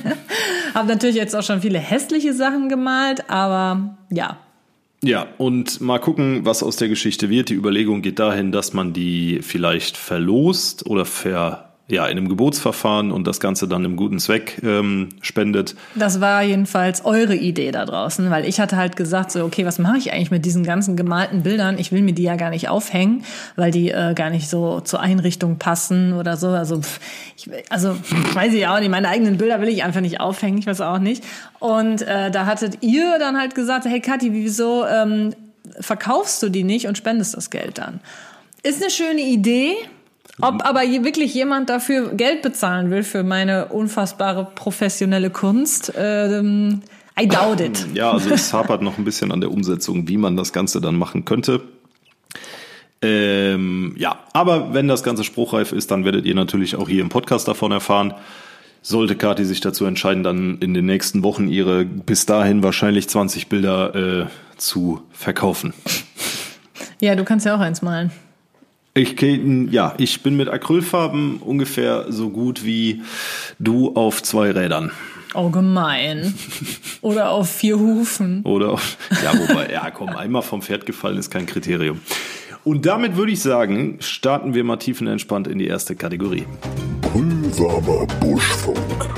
habe 0.74 0.88
natürlich 0.88 1.16
jetzt 1.16 1.36
auch 1.36 1.42
schon 1.42 1.60
viele 1.60 1.78
hässliche 1.78 2.32
Sachen 2.32 2.70
gemalt, 2.70 3.28
aber 3.28 3.98
ja, 4.08 4.38
Ja, 5.02 5.26
und 5.36 5.82
mal 5.82 5.98
gucken, 5.98 6.46
was 6.46 6.62
aus 6.62 6.76
der 6.76 6.88
Geschichte 6.88 7.28
wird. 7.28 7.50
Die 7.50 7.54
Überlegung 7.54 8.00
geht 8.00 8.18
dahin, 8.18 8.52
dass 8.52 8.72
man 8.72 8.94
die 8.94 9.40
vielleicht 9.42 9.98
verlost 9.98 10.86
oder 10.86 11.04
ver, 11.04 11.65
ja, 11.88 12.04
in 12.06 12.18
einem 12.18 12.28
Gebotsverfahren 12.28 13.12
und 13.12 13.28
das 13.28 13.38
Ganze 13.38 13.68
dann 13.68 13.84
einem 13.84 13.94
guten 13.94 14.18
Zweck 14.18 14.60
ähm, 14.64 15.10
spendet. 15.20 15.76
Das 15.94 16.20
war 16.20 16.42
jedenfalls 16.42 17.04
eure 17.04 17.36
Idee 17.36 17.70
da 17.70 17.84
draußen, 17.84 18.28
weil 18.28 18.44
ich 18.44 18.58
hatte 18.58 18.76
halt 18.76 18.96
gesagt, 18.96 19.30
so, 19.30 19.44
okay, 19.44 19.64
was 19.64 19.78
mache 19.78 19.98
ich 19.98 20.12
eigentlich 20.12 20.32
mit 20.32 20.44
diesen 20.44 20.64
ganzen 20.64 20.96
gemalten 20.96 21.44
Bildern? 21.44 21.78
Ich 21.78 21.92
will 21.92 22.02
mir 22.02 22.12
die 22.12 22.24
ja 22.24 22.34
gar 22.34 22.50
nicht 22.50 22.68
aufhängen, 22.68 23.24
weil 23.54 23.70
die 23.70 23.90
äh, 23.90 24.14
gar 24.14 24.30
nicht 24.30 24.48
so 24.48 24.80
zur 24.80 24.98
Einrichtung 24.98 25.58
passen 25.58 26.12
oder 26.12 26.36
so. 26.36 26.48
Also, 26.48 26.80
pff, 26.80 26.98
ich, 27.36 27.50
also 27.70 27.96
weiß 28.34 28.52
ich 28.52 28.66
auch 28.66 28.80
nicht, 28.80 28.90
meine 28.90 29.08
eigenen 29.08 29.36
Bilder 29.36 29.60
will 29.60 29.68
ich 29.68 29.84
einfach 29.84 30.00
nicht 30.00 30.20
aufhängen, 30.20 30.58
ich 30.58 30.66
weiß 30.66 30.80
auch 30.80 30.98
nicht. 30.98 31.22
Und 31.60 32.02
äh, 32.02 32.32
da 32.32 32.46
hattet 32.46 32.82
ihr 32.82 33.20
dann 33.20 33.38
halt 33.38 33.54
gesagt, 33.54 33.84
hey 33.84 34.00
Kathi, 34.00 34.32
wieso 34.32 34.84
ähm, 34.86 35.34
verkaufst 35.78 36.42
du 36.42 36.48
die 36.48 36.64
nicht 36.64 36.88
und 36.88 36.98
spendest 36.98 37.36
das 37.36 37.50
Geld 37.50 37.78
dann? 37.78 38.00
Ist 38.64 38.82
eine 38.82 38.90
schöne 38.90 39.20
Idee. 39.20 39.76
Ob 40.40 40.66
aber 40.66 40.82
wirklich 40.82 41.32
jemand 41.34 41.70
dafür 41.70 42.12
Geld 42.14 42.42
bezahlen 42.42 42.90
will 42.90 43.02
für 43.02 43.22
meine 43.22 43.66
unfassbare 43.66 44.48
professionelle 44.54 45.30
Kunst, 45.30 45.92
ähm, 45.96 46.82
I 47.18 47.26
doubt 47.26 47.60
it. 47.60 47.86
Ja, 47.94 48.12
also 48.12 48.30
es 48.30 48.52
hapert 48.52 48.82
noch 48.82 48.98
ein 48.98 49.04
bisschen 49.04 49.32
an 49.32 49.40
der 49.40 49.50
Umsetzung, 49.50 50.06
wie 50.08 50.18
man 50.18 50.36
das 50.36 50.52
Ganze 50.52 50.82
dann 50.82 50.96
machen 50.96 51.24
könnte. 51.24 51.62
Ähm, 53.00 53.94
ja, 53.98 54.18
aber 54.34 54.74
wenn 54.74 54.88
das 54.88 55.02
Ganze 55.02 55.24
spruchreif 55.24 55.72
ist, 55.72 55.90
dann 55.90 56.04
werdet 56.04 56.26
ihr 56.26 56.34
natürlich 56.34 56.76
auch 56.76 56.88
hier 56.88 57.00
im 57.00 57.08
Podcast 57.08 57.48
davon 57.48 57.72
erfahren. 57.72 58.14
Sollte 58.82 59.16
Kathi 59.16 59.44
sich 59.44 59.60
dazu 59.60 59.86
entscheiden, 59.86 60.22
dann 60.22 60.58
in 60.58 60.74
den 60.74 60.84
nächsten 60.84 61.22
Wochen 61.22 61.48
ihre 61.48 61.84
bis 61.84 62.26
dahin 62.26 62.62
wahrscheinlich 62.62 63.08
20 63.08 63.48
Bilder 63.48 63.94
äh, 63.94 64.26
zu 64.58 65.02
verkaufen. 65.10 65.72
Ja, 67.00 67.14
du 67.14 67.24
kannst 67.24 67.44
ja 67.46 67.54
auch 67.56 67.60
eins 67.60 67.82
malen. 67.82 68.10
Ich, 68.96 69.20
ja, 69.20 69.94
ich 69.98 70.22
bin 70.22 70.38
mit 70.38 70.48
Acrylfarben 70.48 71.36
ungefähr 71.36 72.06
so 72.08 72.30
gut 72.30 72.64
wie 72.64 73.02
du 73.58 73.94
auf 73.94 74.22
zwei 74.22 74.50
Rädern. 74.52 74.90
Oh, 75.34 75.50
gemein. 75.50 76.32
Oder 77.02 77.28
auf 77.28 77.50
vier 77.50 77.78
Hufen. 77.78 78.40
Oder 78.44 78.70
auf, 78.70 78.96
ja, 79.22 79.38
wobei, 79.38 79.70
ja, 79.70 79.90
komm, 79.90 80.08
einmal 80.08 80.40
vom 80.40 80.62
Pferd 80.62 80.86
gefallen 80.86 81.18
ist 81.18 81.30
kein 81.30 81.44
Kriterium. 81.44 82.00
Und 82.64 82.86
damit 82.86 83.16
würde 83.16 83.32
ich 83.32 83.40
sagen, 83.42 83.98
starten 84.00 84.54
wir 84.54 84.64
mal 84.64 84.78
tiefenentspannt 84.78 85.46
in 85.46 85.58
die 85.58 85.66
erste 85.66 85.94
Kategorie. 85.94 86.46
Brühwarmer 87.02 88.06
Buschfunk. 88.18 89.10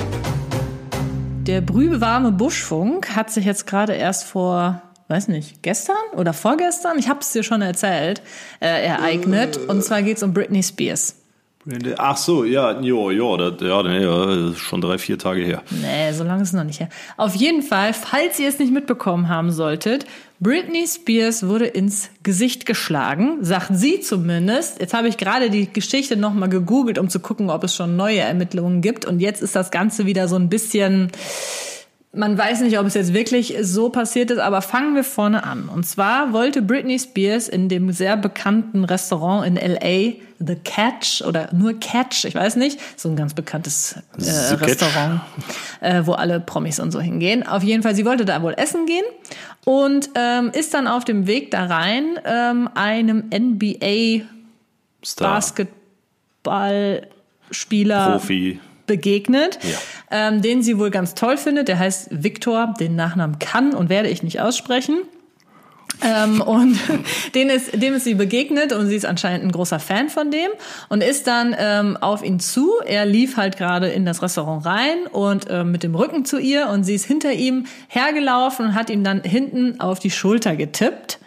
Der 1.47 1.61
brühwarme 1.61 2.33
Buschfunk 2.33 3.15
hat 3.15 3.31
sich 3.31 3.45
jetzt 3.45 3.65
gerade 3.65 3.93
erst 3.93 4.25
vor, 4.25 4.81
weiß 5.09 5.27
nicht, 5.27 5.63
gestern 5.63 5.95
oder 6.15 6.33
vorgestern, 6.33 6.99
ich 6.99 7.09
habe 7.09 7.19
es 7.21 7.31
dir 7.31 7.43
schon 7.43 7.61
erzählt, 7.61 8.21
äh, 8.59 8.85
ereignet. 8.85 9.57
Und 9.57 9.83
zwar 9.83 10.03
geht 10.03 10.17
es 10.17 10.23
um 10.23 10.33
Britney 10.33 10.63
Spears. 10.63 11.15
Ach 11.97 12.15
so, 12.15 12.45
ja, 12.45 12.79
jo, 12.79 13.11
jo, 13.11 13.35
das, 13.35 13.61
ja, 13.61 13.83
nee, 13.83 14.01
ja, 14.01 14.25
das 14.25 14.53
ist 14.53 14.59
schon 14.59 14.81
drei, 14.81 14.97
vier 14.97 15.19
Tage 15.19 15.41
her. 15.43 15.61
Nee, 15.69 16.13
so 16.13 16.23
lange 16.23 16.41
ist 16.41 16.49
es 16.49 16.53
noch 16.53 16.63
nicht 16.63 16.79
her. 16.79 16.89
Auf 17.17 17.35
jeden 17.35 17.61
Fall, 17.61 17.93
falls 17.93 18.39
ihr 18.39 18.47
es 18.47 18.59
nicht 18.59 18.71
mitbekommen 18.71 19.27
haben 19.27 19.51
solltet, 19.51 20.05
Britney 20.39 20.87
Spears 20.87 21.47
wurde 21.47 21.65
ins 21.65 22.09
Gesicht 22.23 22.65
geschlagen, 22.65 23.39
sagt 23.41 23.71
sie 23.73 23.99
zumindest. 23.99 24.79
Jetzt 24.79 24.93
habe 24.93 25.09
ich 25.09 25.17
gerade 25.17 25.49
die 25.49 25.71
Geschichte 25.71 26.15
nochmal 26.15 26.49
gegoogelt, 26.49 26.97
um 26.97 27.09
zu 27.09 27.19
gucken, 27.19 27.49
ob 27.49 27.63
es 27.65 27.75
schon 27.75 27.97
neue 27.97 28.19
Ermittlungen 28.19 28.81
gibt. 28.81 29.05
Und 29.05 29.19
jetzt 29.19 29.41
ist 29.41 29.55
das 29.55 29.69
Ganze 29.69 30.05
wieder 30.05 30.29
so 30.29 30.37
ein 30.37 30.49
bisschen 30.49 31.11
man 32.11 32.37
weiß 32.37 32.61
nicht, 32.61 32.79
ob 32.79 32.87
es 32.87 32.95
jetzt 32.95 33.13
wirklich 33.13 33.55
so 33.61 33.89
passiert 33.89 34.31
ist, 34.31 34.39
aber 34.39 34.63
fangen 34.63 34.95
wir 34.95 35.03
vorne 35.03 35.43
an. 35.43 35.69
Und 35.69 35.85
zwar 35.85 36.33
wollte 36.33 36.63
Britney 36.63 36.97
Spears 36.97 37.47
in 37.47 37.69
dem 37.69 37.91
sehr 37.91 38.17
bekannten 38.17 38.83
Restaurant 38.83 39.45
in 39.45 39.55
LA, 39.55 40.13
The 40.39 40.55
Catch 40.55 41.21
oder 41.27 41.53
nur 41.53 41.79
Catch, 41.79 42.25
ich 42.25 42.33
weiß 42.33 42.55
nicht, 42.55 42.79
so 42.95 43.09
ein 43.09 43.15
ganz 43.15 43.35
bekanntes 43.35 43.97
äh. 44.17 44.55
Restaurant, 44.55 45.21
äh, 45.81 46.01
wo 46.05 46.13
alle 46.13 46.39
Promis 46.39 46.79
und 46.79 46.89
so 46.91 46.99
hingehen. 46.99 47.45
Auf 47.45 47.61
jeden 47.61 47.83
Fall, 47.83 47.93
sie 47.93 48.05
wollte 48.05 48.25
da 48.25 48.41
wohl 48.41 48.55
essen 48.57 48.87
gehen 48.87 49.05
und 49.65 50.09
ähm, 50.15 50.49
ist 50.53 50.73
dann 50.73 50.87
auf 50.87 51.05
dem 51.05 51.27
Weg 51.27 51.51
da 51.51 51.65
rein 51.65 52.19
ähm, 52.25 52.67
einem 52.73 53.25
NBA 53.31 54.25
Star, 55.05 55.35
Basketballspieler 55.35 58.13
Profi. 58.13 58.59
Begegnet, 58.89 59.57
Ja. 59.63 59.77
ähm, 60.11 60.41
den 60.41 60.61
sie 60.63 60.77
wohl 60.77 60.89
ganz 60.91 61.13
toll 61.15 61.37
findet. 61.37 61.69
Der 61.69 61.79
heißt 61.79 62.09
Victor, 62.11 62.73
den 62.77 62.97
Nachnamen 62.97 63.39
kann 63.39 63.73
und 63.73 63.87
werde 63.89 64.09
ich 64.09 64.21
nicht 64.23 64.41
aussprechen. 64.41 64.97
Ähm, 66.01 66.39
und 66.41 66.79
den 67.35 67.49
ist, 67.49 67.81
dem 67.81 67.93
ist 67.93 68.05
sie 68.05 68.13
begegnet 68.15 68.71
und 68.73 68.87
sie 68.87 68.95
ist 68.95 69.05
anscheinend 69.05 69.43
ein 69.45 69.51
großer 69.51 69.79
Fan 69.79 70.09
von 70.09 70.31
dem 70.31 70.49
und 70.87 71.03
ist 71.03 71.27
dann 71.27 71.55
ähm, 71.57 71.97
auf 71.97 72.23
ihn 72.23 72.39
zu. 72.39 72.71
Er 72.85 73.05
lief 73.05 73.37
halt 73.37 73.57
gerade 73.57 73.87
in 73.89 74.05
das 74.05 74.21
Restaurant 74.21 74.65
rein 74.65 75.07
und 75.11 75.47
ähm, 75.49 75.71
mit 75.71 75.83
dem 75.83 75.95
Rücken 75.95 76.25
zu 76.25 76.39
ihr 76.39 76.69
und 76.69 76.83
sie 76.85 76.95
ist 76.95 77.05
hinter 77.05 77.33
ihm 77.33 77.65
hergelaufen 77.89 78.67
und 78.67 78.75
hat 78.75 78.89
ihm 78.89 79.03
dann 79.03 79.23
hinten 79.23 79.79
auf 79.81 79.99
die 79.99 80.11
Schulter 80.11 80.55
getippt. 80.55 81.18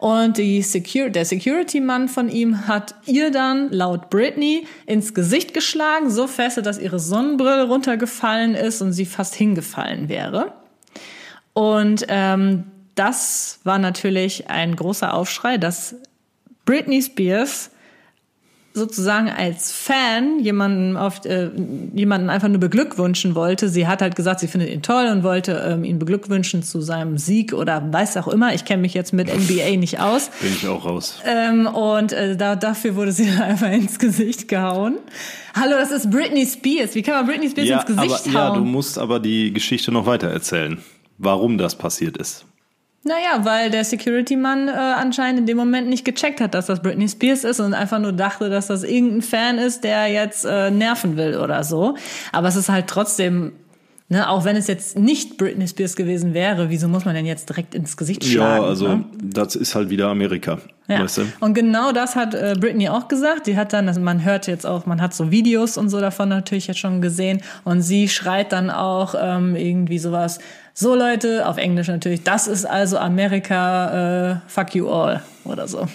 Und 0.00 0.38
die 0.38 0.62
Secur 0.62 1.10
der 1.10 1.26
Security-Mann 1.26 2.08
von 2.08 2.30
ihm 2.30 2.66
hat 2.66 2.94
ihr 3.04 3.30
dann 3.30 3.70
laut 3.70 4.08
Britney 4.08 4.66
ins 4.86 5.12
Gesicht 5.12 5.52
geschlagen, 5.52 6.08
so 6.08 6.26
fest, 6.26 6.58
dass 6.64 6.78
ihre 6.78 6.98
Sonnenbrille 6.98 7.68
runtergefallen 7.68 8.54
ist 8.54 8.80
und 8.80 8.92
sie 8.94 9.04
fast 9.04 9.34
hingefallen 9.34 10.08
wäre. 10.08 10.54
Und 11.52 12.06
ähm, 12.08 12.64
das 12.94 13.60
war 13.64 13.78
natürlich 13.78 14.48
ein 14.48 14.74
großer 14.74 15.12
Aufschrei, 15.12 15.58
dass 15.58 15.96
Britney 16.64 17.02
Spears 17.02 17.70
sozusagen 18.80 19.28
als 19.30 19.70
Fan 19.70 20.40
jemanden 20.40 20.96
auf 20.96 21.24
äh, 21.24 21.50
jemanden 21.94 22.30
einfach 22.30 22.48
nur 22.48 22.58
beglückwünschen 22.58 23.34
wollte. 23.36 23.68
Sie 23.68 23.86
hat 23.86 24.02
halt 24.02 24.16
gesagt, 24.16 24.40
sie 24.40 24.48
findet 24.48 24.70
ihn 24.70 24.82
toll 24.82 25.06
und 25.12 25.22
wollte 25.22 25.52
ähm, 25.68 25.84
ihn 25.84 25.98
beglückwünschen 25.98 26.62
zu 26.62 26.80
seinem 26.80 27.18
Sieg 27.18 27.52
oder 27.52 27.92
weiß 27.92 28.16
auch 28.16 28.26
immer. 28.28 28.54
Ich 28.54 28.64
kenne 28.64 28.82
mich 28.82 28.94
jetzt 28.94 29.12
mit 29.12 29.28
NBA 29.28 29.76
nicht 29.76 30.00
aus. 30.00 30.30
Bin 30.40 30.52
ich 30.52 30.66
auch 30.66 30.84
raus. 30.84 31.20
Ähm, 31.24 31.66
und 31.66 32.12
äh, 32.12 32.36
da, 32.36 32.56
dafür 32.56 32.96
wurde 32.96 33.12
sie 33.12 33.28
einfach 33.40 33.70
ins 33.70 33.98
Gesicht 33.98 34.48
gehauen. 34.48 34.98
Hallo, 35.54 35.72
das 35.78 35.90
ist 35.90 36.10
Britney 36.10 36.46
Spears. 36.46 36.94
Wie 36.94 37.02
kann 37.02 37.14
man 37.14 37.26
Britney 37.26 37.50
Spears 37.50 37.68
Ja, 37.68 37.80
ins 37.82 37.86
Gesicht 37.86 38.26
aber, 38.26 38.32
ja, 38.32 38.48
hauen? 38.48 38.58
du 38.58 38.64
musst 38.64 38.98
aber 38.98 39.20
die 39.20 39.52
Geschichte 39.52 39.92
noch 39.92 40.06
weiter 40.06 40.28
erzählen, 40.28 40.78
warum 41.18 41.58
das 41.58 41.76
passiert 41.76 42.16
ist. 42.16 42.44
Naja, 43.02 43.44
weil 43.44 43.70
der 43.70 43.84
Security-Mann 43.84 44.68
äh, 44.68 44.72
anscheinend 44.72 45.40
in 45.40 45.46
dem 45.46 45.56
Moment 45.56 45.88
nicht 45.88 46.04
gecheckt 46.04 46.40
hat, 46.40 46.52
dass 46.52 46.66
das 46.66 46.82
Britney 46.82 47.08
Spears 47.08 47.44
ist 47.44 47.58
und 47.58 47.72
einfach 47.72 47.98
nur 47.98 48.12
dachte, 48.12 48.50
dass 48.50 48.66
das 48.66 48.82
irgendein 48.82 49.22
Fan 49.22 49.58
ist, 49.58 49.84
der 49.84 50.08
jetzt 50.08 50.44
äh, 50.44 50.70
nerven 50.70 51.16
will 51.16 51.38
oder 51.38 51.64
so. 51.64 51.96
Aber 52.32 52.48
es 52.48 52.56
ist 52.56 52.68
halt 52.68 52.88
trotzdem, 52.88 53.52
ne, 54.10 54.28
auch 54.28 54.44
wenn 54.44 54.54
es 54.54 54.66
jetzt 54.66 54.98
nicht 54.98 55.38
Britney 55.38 55.66
Spears 55.66 55.96
gewesen 55.96 56.34
wäre, 56.34 56.68
wieso 56.68 56.88
muss 56.88 57.06
man 57.06 57.14
denn 57.14 57.24
jetzt 57.24 57.48
direkt 57.48 57.74
ins 57.74 57.96
Gesicht 57.96 58.22
schlagen? 58.22 58.62
ja, 58.62 58.68
also 58.68 58.88
ne? 58.88 59.04
das 59.22 59.56
ist 59.56 59.74
halt 59.74 59.88
wieder 59.88 60.08
Amerika. 60.08 60.58
Ja. 60.86 61.04
Weißt 61.04 61.18
du? 61.18 61.22
Und 61.40 61.54
genau 61.54 61.92
das 61.92 62.16
hat 62.16 62.34
äh, 62.34 62.54
Britney 62.58 62.90
auch 62.90 63.08
gesagt. 63.08 63.46
Die 63.46 63.56
hat 63.56 63.72
dann, 63.72 63.88
also 63.88 64.00
man 64.00 64.24
hört 64.24 64.46
jetzt 64.46 64.66
auch, 64.66 64.84
man 64.84 65.00
hat 65.00 65.14
so 65.14 65.30
Videos 65.30 65.78
und 65.78 65.88
so 65.88 66.00
davon 66.00 66.28
natürlich 66.28 66.66
jetzt 66.66 66.80
schon 66.80 67.00
gesehen. 67.00 67.40
Und 67.64 67.80
sie 67.80 68.08
schreit 68.08 68.52
dann 68.52 68.68
auch 68.68 69.14
ähm, 69.18 69.56
irgendwie 69.56 69.98
sowas. 69.98 70.38
So 70.80 70.94
Leute, 70.94 71.46
auf 71.46 71.58
Englisch 71.58 71.88
natürlich. 71.88 72.22
Das 72.22 72.46
ist 72.46 72.64
also 72.64 72.96
Amerika, 72.96 74.30
äh, 74.30 74.36
fuck 74.46 74.74
you 74.74 74.88
all 74.88 75.22
oder 75.44 75.68
so. 75.68 75.86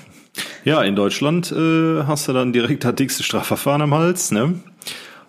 Ja, 0.64 0.84
in 0.84 0.96
Deutschland 0.96 1.52
äh, 1.52 2.04
hast 2.04 2.28
du 2.28 2.34
dann 2.34 2.54
direkt 2.54 2.84
das 2.84 2.94
dickste 2.94 3.24
Strafverfahren 3.24 3.82
am 3.82 3.96
Hals, 3.96 4.30
ne? 4.30 4.54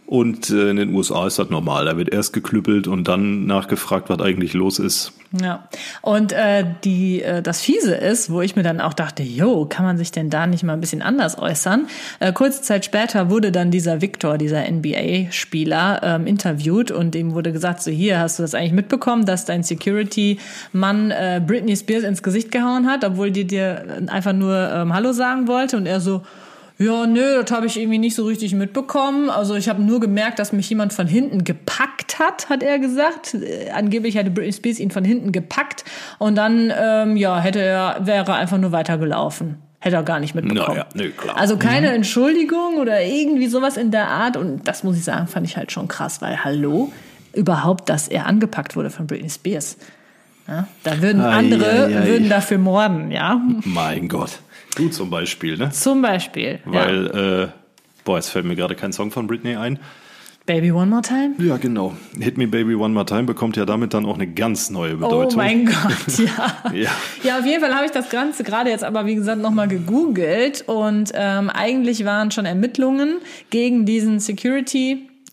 Und 0.06 0.50
äh, 0.50 0.70
in 0.70 0.76
den 0.76 0.94
USA 0.94 1.26
ist 1.26 1.40
das 1.40 1.50
normal. 1.50 1.84
Da 1.84 1.96
wird 1.96 2.12
erst 2.12 2.32
geklüppelt 2.32 2.86
und 2.86 3.08
dann 3.08 3.44
nachgefragt, 3.46 4.08
was 4.08 4.20
eigentlich 4.20 4.54
los 4.54 4.78
ist. 4.78 5.12
Ja. 5.42 5.68
Und 6.00 6.32
äh, 6.32 6.64
die, 6.84 7.22
äh, 7.22 7.42
das 7.42 7.60
Fiese 7.60 7.94
ist, 7.94 8.30
wo 8.30 8.40
ich 8.40 8.54
mir 8.54 8.62
dann 8.62 8.80
auch 8.80 8.94
dachte, 8.94 9.24
jo, 9.24 9.66
kann 9.66 9.84
man 9.84 9.98
sich 9.98 10.12
denn 10.12 10.30
da 10.30 10.46
nicht 10.46 10.62
mal 10.62 10.74
ein 10.74 10.80
bisschen 10.80 11.02
anders 11.02 11.36
äußern? 11.38 11.88
Äh, 12.20 12.32
kurze 12.32 12.62
Zeit 12.62 12.84
später 12.84 13.30
wurde 13.30 13.50
dann 13.50 13.72
dieser 13.72 14.00
Victor, 14.00 14.38
dieser 14.38 14.70
NBA-Spieler, 14.70 16.00
ähm, 16.04 16.28
interviewt 16.28 16.92
und 16.92 17.16
ihm 17.16 17.34
wurde 17.34 17.52
gesagt, 17.52 17.82
so 17.82 17.90
hier, 17.90 18.20
hast 18.20 18.38
du 18.38 18.44
das 18.44 18.54
eigentlich 18.54 18.72
mitbekommen, 18.72 19.26
dass 19.26 19.44
dein 19.44 19.64
Security-Mann 19.64 21.10
äh, 21.10 21.42
Britney 21.44 21.76
Spears 21.76 22.04
ins 22.04 22.22
Gesicht 22.22 22.52
gehauen 22.52 22.86
hat, 22.86 23.04
obwohl 23.04 23.32
die 23.32 23.44
dir 23.44 24.04
einfach 24.06 24.32
nur 24.32 24.70
ähm, 24.72 24.94
Hallo 24.94 25.12
sagen 25.12 25.48
wollte? 25.48 25.76
Und 25.76 25.86
er 25.86 26.00
so, 26.00 26.22
ja, 26.78 27.06
nö, 27.06 27.42
das 27.42 27.50
habe 27.56 27.66
ich 27.66 27.78
irgendwie 27.78 27.98
nicht 27.98 28.14
so 28.14 28.26
richtig 28.26 28.54
mitbekommen. 28.54 29.30
Also 29.30 29.54
ich 29.54 29.68
habe 29.68 29.82
nur 29.82 29.98
gemerkt, 29.98 30.38
dass 30.38 30.52
mich 30.52 30.68
jemand 30.68 30.92
von 30.92 31.06
hinten 31.06 31.42
gepackt 31.44 32.18
hat, 32.18 32.50
hat 32.50 32.62
er 32.62 32.78
gesagt. 32.78 33.34
Äh, 33.34 33.70
Angeblich 33.70 34.18
hatte 34.18 34.30
Britney 34.30 34.52
Spears 34.52 34.78
ihn 34.78 34.90
von 34.90 35.04
hinten 35.04 35.32
gepackt 35.32 35.84
und 36.18 36.34
dann 36.34 36.72
ähm, 36.78 37.16
ja 37.16 37.40
hätte 37.40 37.60
er 37.60 38.00
wäre 38.00 38.30
er 38.30 38.34
einfach 38.34 38.58
nur 38.58 38.72
weitergelaufen. 38.72 39.56
Hätte 39.78 39.96
er 39.96 40.02
gar 40.02 40.20
nicht 40.20 40.34
mitbekommen. 40.34 40.76
Naja, 40.76 40.86
nö, 40.94 41.10
klar. 41.10 41.36
Also 41.36 41.56
keine 41.56 41.92
Entschuldigung 41.92 42.76
oder 42.78 43.02
irgendwie 43.02 43.46
sowas 43.46 43.76
in 43.76 43.90
der 43.90 44.08
Art. 44.08 44.36
Und 44.36 44.66
das 44.66 44.82
muss 44.82 44.96
ich 44.96 45.04
sagen, 45.04 45.28
fand 45.28 45.46
ich 45.46 45.56
halt 45.56 45.70
schon 45.70 45.86
krass, 45.88 46.20
weil 46.20 46.44
hallo, 46.44 46.92
überhaupt, 47.32 47.88
dass 47.88 48.08
er 48.08 48.26
angepackt 48.26 48.76
wurde 48.76 48.90
von 48.90 49.06
Britney 49.06 49.30
Spears. 49.30 49.76
Ja, 50.48 50.66
da 50.82 51.02
würden 51.02 51.22
andere 51.22 51.86
ei, 51.86 51.98
ei. 51.98 52.06
würden 52.06 52.28
dafür 52.28 52.58
morden, 52.58 53.10
ja. 53.10 53.40
Mein 53.64 54.08
Gott. 54.08 54.40
Du 54.76 54.88
zum 54.88 55.10
Beispiel, 55.10 55.56
ne? 55.56 55.70
Zum 55.70 56.02
Beispiel. 56.02 56.60
ja. 56.66 56.72
Weil, 56.72 57.06
äh, 57.06 57.48
boah, 58.04 58.16
jetzt 58.16 58.28
fällt 58.28 58.44
mir 58.44 58.54
gerade 58.56 58.74
kein 58.76 58.92
Song 58.92 59.10
von 59.10 59.26
Britney 59.26 59.56
ein. 59.56 59.78
Baby 60.46 60.70
One 60.70 60.86
More 60.86 61.02
Time? 61.02 61.34
Ja, 61.38 61.56
genau. 61.56 61.94
Hit 62.20 62.38
Me 62.38 62.46
Baby 62.46 62.76
One 62.76 62.94
More 62.94 63.04
Time 63.04 63.24
bekommt 63.24 63.56
ja 63.56 63.64
damit 63.64 63.94
dann 63.94 64.06
auch 64.06 64.14
eine 64.14 64.28
ganz 64.28 64.70
neue 64.70 64.94
Bedeutung. 64.94 65.32
Oh 65.32 65.36
mein 65.36 65.66
Gott, 65.66 66.18
ja. 66.18 66.72
Ja. 66.72 66.90
Ja, 67.24 67.38
auf 67.40 67.44
jeden 67.44 67.60
Fall 67.60 67.74
habe 67.74 67.84
ich 67.84 67.90
das 67.90 68.10
Ganze 68.10 68.44
gerade 68.44 68.70
jetzt 68.70 68.84
aber, 68.84 69.06
wie 69.06 69.16
gesagt, 69.16 69.42
nochmal 69.42 69.66
gegoogelt 69.66 70.62
und 70.68 71.10
ähm, 71.14 71.50
eigentlich 71.50 72.04
waren 72.04 72.30
schon 72.30 72.46
Ermittlungen 72.46 73.16
gegen 73.50 73.86
diesen 73.86 74.20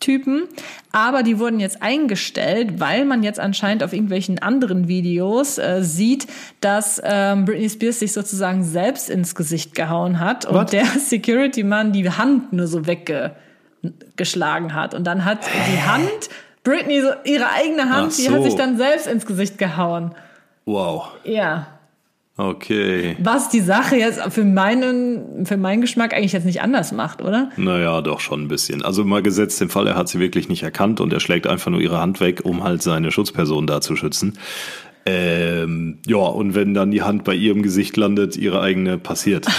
Security-Typen, 0.04 0.44
aber 0.92 1.24
die 1.24 1.40
wurden 1.40 1.60
jetzt 1.60 1.82
eingestellt, 1.82 2.80
weil 2.80 3.06
man 3.06 3.24
jetzt 3.24 3.40
anscheinend 3.40 3.84
auf 3.84 3.94
irgendwelchen 3.94 4.40
anderen 4.40 4.88
Videos 4.88 5.58
äh, 5.58 5.82
sieht, 5.82 6.28
dass 6.62 7.02
ähm, 7.04 7.46
Britney 7.46 7.70
Spears 7.70 8.00
sich 8.00 8.14
sozusagen 8.14 8.64
selbst 8.64 9.10
ins 9.10 9.36
Gesicht 9.36 9.76
gehauen 9.76 10.20
hat 10.20 10.46
und 10.46 10.56
Was? 10.56 10.72
der 10.72 10.86
Security-Mann 11.00 11.92
die 11.94 12.10
Hand 12.10 12.54
nur 12.54 12.68
so 12.68 12.82
weggeschlagen 12.86 14.74
hat 14.74 14.94
und 14.94 15.06
dann 15.06 15.26
hat 15.26 15.40
die 15.46 15.82
Hand 15.82 16.30
Britney 16.64 17.02
so 17.02 17.10
ihre 17.26 17.50
eigene 17.50 17.90
Hand, 17.90 18.14
Ach 18.14 18.16
die 18.16 18.30
hat 18.30 18.38
so. 18.38 18.44
sich 18.44 18.56
dann 18.56 18.78
selbst 18.78 19.08
ins 19.08 19.26
Gesicht 19.26 19.58
gehauen. 19.58 20.14
Wow. 20.66 21.10
Ja. 21.26 21.68
Okay. 22.36 23.16
Was 23.20 23.50
die 23.50 23.60
Sache 23.60 23.96
jetzt 23.96 24.20
für 24.34 24.44
meinen, 24.44 25.46
für 25.46 25.58
meinen 25.58 25.82
Geschmack 25.82 26.16
eigentlich 26.16 26.34
jetzt 26.34 26.46
nicht 26.46 26.62
anders 26.62 26.92
macht, 26.92 27.22
oder? 27.22 27.52
Naja, 27.58 28.02
doch 28.02 28.20
schon 28.20 28.44
ein 28.44 28.48
bisschen. 28.48 28.84
Also 28.84 29.04
mal 29.04 29.22
gesetzt 29.22 29.62
den 29.62 29.70
Fall, 29.70 29.86
er 29.86 29.96
hat 29.96 30.10
sie 30.10 30.20
wirklich 30.20 30.50
nicht 30.50 30.64
erkannt 30.64 31.00
und 31.00 31.14
er 31.14 31.20
schlägt 31.20 31.46
einfach 31.46 31.70
nur 31.70 31.80
ihre 31.80 32.00
Hand 32.00 32.20
weg, 32.20 32.42
um 32.44 32.64
halt 32.64 32.82
seine 32.82 33.12
Schutzperson 33.12 33.68
da 33.68 33.82
zu 33.82 33.96
schützen. 33.96 34.40
Ähm, 35.06 36.00
ja, 36.08 36.18
und 36.18 36.56
wenn 36.56 36.74
dann 36.74 36.90
die 36.90 37.04
Hand 37.04 37.24
bei 37.24 37.36
ihrem 37.36 37.62
Gesicht 37.62 37.98
landet, 37.98 38.36
ihre 38.36 38.62
eigene 38.62 38.98
passiert. 38.98 39.48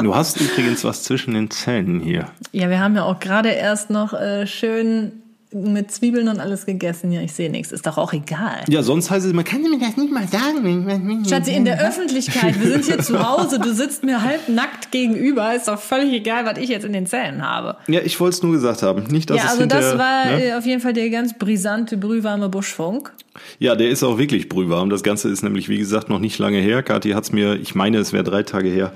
Du 0.00 0.14
hast 0.14 0.40
übrigens 0.40 0.84
was 0.84 1.02
zwischen 1.02 1.34
den 1.34 1.50
Zähnen 1.50 1.98
hier. 1.98 2.26
Ja, 2.52 2.70
wir 2.70 2.78
haben 2.78 2.94
ja 2.94 3.02
auch 3.02 3.18
gerade 3.18 3.48
erst 3.48 3.90
noch 3.90 4.12
äh, 4.14 4.46
schön 4.46 5.20
mit 5.52 5.90
Zwiebeln 5.90 6.28
und 6.28 6.38
alles 6.38 6.64
gegessen. 6.64 7.10
Ja, 7.10 7.20
ich 7.20 7.32
sehe 7.32 7.50
nichts. 7.50 7.72
Ist 7.72 7.86
doch 7.86 7.98
auch 7.98 8.12
egal. 8.12 8.64
Ja, 8.68 8.82
sonst 8.82 9.10
heißt 9.10 9.26
es, 9.26 9.32
man 9.32 9.44
kann 9.44 9.62
mir 9.62 9.78
das 9.78 9.96
nicht 9.96 10.12
mal 10.12 10.26
sagen. 10.28 11.24
Schatzi, 11.28 11.52
in 11.52 11.64
der 11.64 11.84
Öffentlichkeit, 11.84 12.60
wir 12.60 12.68
sind 12.68 12.84
hier 12.84 12.98
zu 13.02 13.26
Hause, 13.28 13.58
du 13.58 13.74
sitzt 13.74 14.04
mir 14.04 14.22
halb 14.22 14.48
nackt 14.48 14.92
gegenüber, 14.92 15.54
ist 15.54 15.66
doch 15.66 15.80
völlig 15.80 16.12
egal, 16.12 16.44
was 16.44 16.58
ich 16.58 16.68
jetzt 16.68 16.84
in 16.84 16.92
den 16.92 17.06
Zähnen 17.06 17.46
habe. 17.46 17.76
Ja, 17.88 18.00
ich 18.00 18.18
wollte 18.20 18.36
es 18.36 18.42
nur 18.42 18.52
gesagt 18.52 18.82
haben. 18.82 19.04
Nicht, 19.04 19.30
dass 19.30 19.38
ja, 19.38 19.44
es 19.44 19.50
also 19.50 19.66
das 19.66 19.98
war 19.98 20.26
ne? 20.26 20.44
äh, 20.44 20.54
auf 20.54 20.66
jeden 20.66 20.80
Fall 20.80 20.92
der 20.92 21.10
ganz 21.10 21.36
brisante, 21.36 21.96
brühwarme 21.96 22.48
Buschfunk. 22.48 23.12
Ja, 23.58 23.74
der 23.74 23.90
ist 23.90 24.02
auch 24.02 24.18
wirklich 24.18 24.48
brühwarm. 24.48 24.90
Das 24.90 25.02
Ganze 25.02 25.28
ist 25.28 25.42
nämlich, 25.42 25.68
wie 25.68 25.78
gesagt, 25.78 26.08
noch 26.08 26.20
nicht 26.20 26.38
lange 26.38 26.58
her. 26.58 26.82
Kathi 26.82 27.10
hat's 27.10 27.32
mir, 27.32 27.54
ich 27.54 27.74
meine, 27.74 27.98
es 27.98 28.12
wäre 28.12 28.24
drei 28.24 28.42
Tage 28.42 28.68
her, 28.68 28.92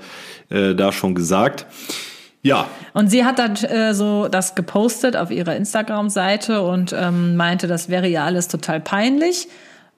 äh, 0.49 0.73
da 0.73 0.91
schon 0.91 1.15
gesagt. 1.15 1.65
Ja, 2.45 2.67
Und 2.93 3.09
sie 3.09 3.25
hat 3.25 3.39
dann 3.39 3.55
äh, 3.55 3.95
so 3.95 4.27
das 4.27 4.53
gepostet 4.53 5.17
auf 5.17 5.31
ihrer 5.31 5.55
Instagram-Seite 5.55 6.61
und 6.61 6.93
ähm, 6.95 7.35
meinte, 7.35 7.65
das 7.65 7.89
wäre 7.89 8.07
ihr 8.07 8.23
alles 8.23 8.47
total 8.47 8.79
peinlich, 8.79 9.47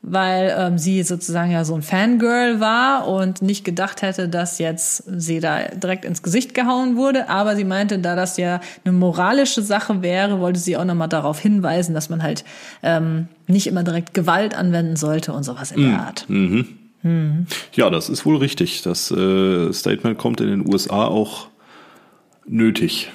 weil 0.02 0.56
ähm, 0.58 0.78
sie 0.78 1.04
sozusagen 1.04 1.52
ja 1.52 1.66
so 1.66 1.76
ein 1.76 1.82
Fangirl 1.82 2.62
war 2.62 3.06
und 3.06 3.42
nicht 3.42 3.66
gedacht 3.66 4.02
hätte, 4.02 4.30
dass 4.30 4.60
jetzt 4.60 5.04
sie 5.20 5.42
da 5.42 5.64
direkt 5.76 6.06
ins 6.06 6.24
Gesicht 6.24 6.54
gehauen 6.54 6.96
wurde. 6.96 7.28
Aber 7.28 7.58
sie 7.58 7.66
meinte, 7.66 8.00
da 8.00 8.16
das 8.16 8.38
ja 8.38 8.62
eine 8.86 8.94
moralische 8.94 9.62
Sache 9.62 10.02
wäre, 10.02 10.40
wollte 10.40 10.62
sie 10.62 10.78
auch 10.78 10.86
nochmal 10.86 11.10
darauf 11.10 11.40
hinweisen, 11.42 11.94
dass 11.94 12.08
man 12.08 12.24
halt 12.24 12.46
ähm, 12.82 13.28
nicht 13.48 13.68
immer 13.68 13.84
direkt 13.84 14.14
Gewalt 14.14 14.56
anwenden 14.56 14.96
sollte 14.96 15.34
und 15.34 15.44
sowas 15.44 15.74
in 15.74 15.82
der 15.82 16.00
Art. 16.00 16.26
ja, 17.74 17.90
das 17.90 18.08
ist 18.08 18.26
wohl 18.26 18.38
richtig. 18.38 18.84
Das 18.84 19.12
äh, 19.12 19.74
Statement 19.74 20.18
kommt 20.18 20.40
in 20.40 20.48
den 20.48 20.66
USA 20.66 21.08
auch 21.08 21.50
nötig. 22.48 23.12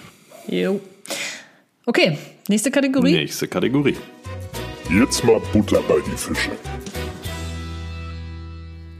Jo. 0.46 0.80
Okay, 1.86 2.16
nächste 2.48 2.70
Kategorie. 2.70 3.12
Nächste 3.12 3.48
Kategorie. 3.48 3.96
Jetzt 4.90 5.24
mal 5.24 5.40
Butter 5.52 5.80
bei 5.88 5.96
die 6.06 6.16
Fische. 6.16 6.50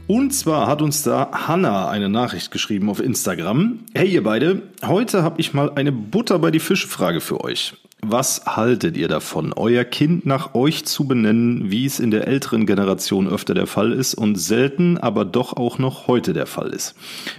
Und 0.07 0.31
zwar 0.31 0.67
hat 0.67 0.81
uns 0.81 1.03
da 1.03 1.31
Hanna 1.31 1.89
eine 1.89 2.09
Nachricht 2.09 2.51
geschrieben 2.51 2.89
auf 2.89 2.99
Instagram. 2.99 3.79
Hey 3.93 4.09
ihr 4.09 4.23
beide, 4.23 4.63
heute 4.85 5.23
habe 5.23 5.39
ich 5.39 5.53
mal 5.53 5.71
eine 5.75 5.91
Butter 5.91 6.39
bei 6.39 6.51
die 6.51 6.59
Fische 6.59 6.87
Frage 6.87 7.21
für 7.21 7.41
euch. 7.41 7.73
Was 8.05 8.45
haltet 8.45 8.97
ihr 8.97 9.07
davon, 9.07 9.53
euer 9.53 9.85
Kind 9.85 10.25
nach 10.25 10.55
euch 10.55 10.83
zu 10.83 11.07
benennen, 11.07 11.71
wie 11.71 11.85
es 11.85 12.01
in 12.01 12.11
der 12.11 12.27
älteren 12.27 12.65
Generation 12.65 13.29
öfter 13.29 13.53
der 13.53 13.65
Fall 13.65 13.93
ist 13.93 14.13
und 14.13 14.35
selten, 14.35 14.97
aber 14.97 15.23
doch 15.23 15.55
auch 15.55 15.79
noch 15.79 16.07
heute 16.07 16.33
der 16.33 16.45
Fall 16.45 16.71
ist? 16.71 16.95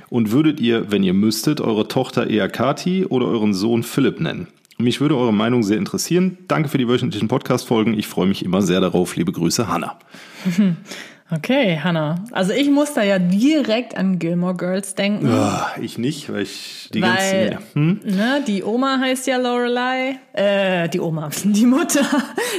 Und 0.09 0.33
würdet 0.33 0.61
ihr, 0.61 0.91
wenn 0.91 1.03
ihr 1.03 1.13
müsstet, 1.13 1.61
eure 1.61 1.87
Tochter 1.87 2.31
eher 2.31 2.49
Kati 2.49 3.05
oder 3.05 3.27
euren 3.27 3.53
Sohn 3.53 3.83
Philipp 3.83 4.21
nennen? 4.21 4.47
Mich 4.79 5.03
würde 5.03 5.19
eure 5.19 5.35
Meinung 5.35 5.63
sehr 5.63 5.77
interessieren. 5.77 6.39
Danke 6.49 6.71
für 6.71 6.79
die 6.79 6.89
wöchentlichen 6.89 7.29
Podcast-Folgen. 7.29 7.93
Ich 7.93 8.07
freue 8.07 8.27
mich 8.27 8.43
immer 8.43 8.63
sehr 8.63 8.81
darauf. 8.81 9.17
Liebe 9.17 9.33
Grüße, 9.33 9.69
Hanna. 9.69 9.99
Okay, 11.37 11.81
Hannah. 11.83 12.17
Also 12.33 12.53
ich 12.53 12.71
muss 12.71 12.95
da 12.95 13.03
ja 13.03 13.19
direkt 13.19 13.97
an 13.97 14.19
Gilmore 14.19 14.55
Girls 14.55 14.95
denken. 14.95 15.27
Ja, 15.27 15.73
ich 15.81 15.99
nicht, 15.99 16.33
weil 16.33 16.43
ich 16.43 16.89
die 16.93 17.03
weil, 17.03 17.51
ganzen. 17.51 17.61
Hm? 17.75 18.01
ne, 18.05 18.45
die 18.47 18.63
Oma 18.63 18.99
heißt 19.01 19.27
ja 19.27 19.39
Lorelei. 19.39 20.17
Äh, 20.33 20.89
die 20.89 21.01
Oma. 21.01 21.31
Die 21.45 21.67
Mutter. 21.67 22.05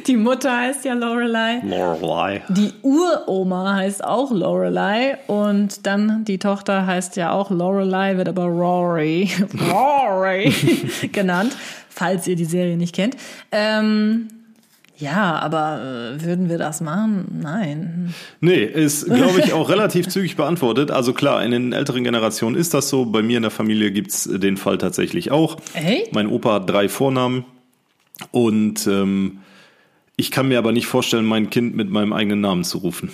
Die 0.07 0.17
Mutter 0.17 0.57
heißt 0.57 0.85
ja 0.85 0.93
Lorelei. 0.93 1.61
Lorelei. 1.63 2.41
Die 2.49 2.71
Uroma 2.81 3.75
heißt 3.75 4.03
auch 4.03 4.31
Lorelei. 4.31 5.17
Und 5.27 5.85
dann 5.85 6.25
die 6.25 6.38
Tochter 6.38 6.85
heißt 6.85 7.15
ja 7.15 7.31
auch 7.31 7.51
Lorelei, 7.51 8.17
wird 8.17 8.29
aber 8.29 8.45
Rory. 8.45 9.29
Rory 9.71 10.53
genannt. 11.11 11.55
Falls 11.89 12.27
ihr 12.27 12.35
die 12.35 12.45
Serie 12.45 12.75
nicht 12.75 12.95
kennt. 12.95 13.15
Ähm, 13.51 14.27
ja, 14.97 15.39
aber 15.39 16.15
äh, 16.15 16.23
würden 16.23 16.49
wir 16.49 16.58
das 16.58 16.81
machen? 16.81 17.39
Nein. 17.41 18.13
Nee, 18.39 18.63
ist, 18.63 19.05
glaube 19.05 19.41
ich, 19.41 19.53
auch 19.53 19.69
relativ 19.69 20.08
zügig 20.08 20.36
beantwortet. 20.36 20.91
Also 20.91 21.13
klar, 21.13 21.43
in 21.43 21.51
den 21.51 21.73
älteren 21.73 22.03
Generationen 22.03 22.55
ist 22.55 22.73
das 22.73 22.89
so. 22.89 23.05
Bei 23.05 23.21
mir 23.21 23.38
in 23.38 23.43
der 23.43 23.51
Familie 23.51 23.91
gibt's 23.91 24.23
den 24.31 24.58
Fall 24.58 24.77
tatsächlich 24.77 25.31
auch. 25.31 25.58
Hey? 25.73 26.08
Mein 26.12 26.27
Opa 26.27 26.53
hat 26.53 26.69
drei 26.69 26.88
Vornamen 26.88 27.45
und 28.31 28.88
ähm, 28.88 29.39
ich 30.15 30.31
kann 30.31 30.47
mir 30.47 30.58
aber 30.58 30.71
nicht 30.71 30.88
vorstellen, 30.88 31.25
mein 31.25 31.49
Kind 31.49 31.75
mit 31.75 31.89
meinem 31.89 32.13
eigenen 32.13 32.39
Namen 32.39 32.63
zu 32.63 32.77
rufen. 32.77 33.12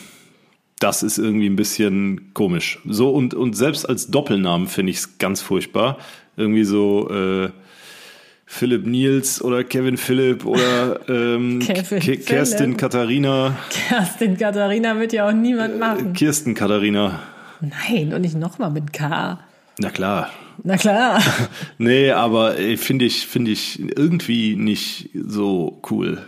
Das 0.80 1.04
ist 1.04 1.18
irgendwie 1.18 1.48
ein 1.48 1.56
bisschen 1.56 2.34
komisch. 2.34 2.80
So 2.86 3.10
und, 3.12 3.34
und 3.34 3.56
selbst 3.56 3.88
als 3.88 4.12
Doppelnamen 4.12 4.68
finde 4.68 4.92
ich 4.92 4.98
es 4.98 5.18
ganz 5.18 5.42
furchtbar. 5.42 5.98
Irgendwie 6.38 6.64
so 6.64 7.10
äh, 7.10 7.50
Philipp 8.54 8.86
Niels 8.86 9.42
oder 9.42 9.64
Kevin 9.64 9.96
Philipp 9.96 10.46
oder 10.46 11.00
ähm, 11.10 11.60
Kevin 11.60 12.00
Ke- 12.02 12.18
Kerstin 12.18 12.58
Philipp. 12.66 12.78
Katharina, 12.80 13.56
Kerstin 13.70 14.38
Katharina 14.38 15.00
wird 15.00 15.14
ja 15.14 15.30
auch 15.30 15.32
niemand 15.32 15.80
machen. 15.80 16.12
Kirsten 16.12 16.54
Katharina. 16.54 17.20
Nein, 17.62 18.14
und 18.14 18.22
nicht 18.22 18.36
nochmal 18.36 18.70
mit 18.70 18.92
K. 18.92 19.40
Na 19.80 19.90
klar. 19.90 20.30
Na 20.64 20.76
klar. 20.76 21.22
Nee, 21.78 22.12
aber 22.12 22.60
äh, 22.60 22.76
finde 22.76 23.06
ich, 23.06 23.26
finde 23.26 23.52
ich 23.52 23.80
irgendwie 23.80 24.58
nicht 24.58 25.12
so 25.14 25.82
cool. 25.90 26.20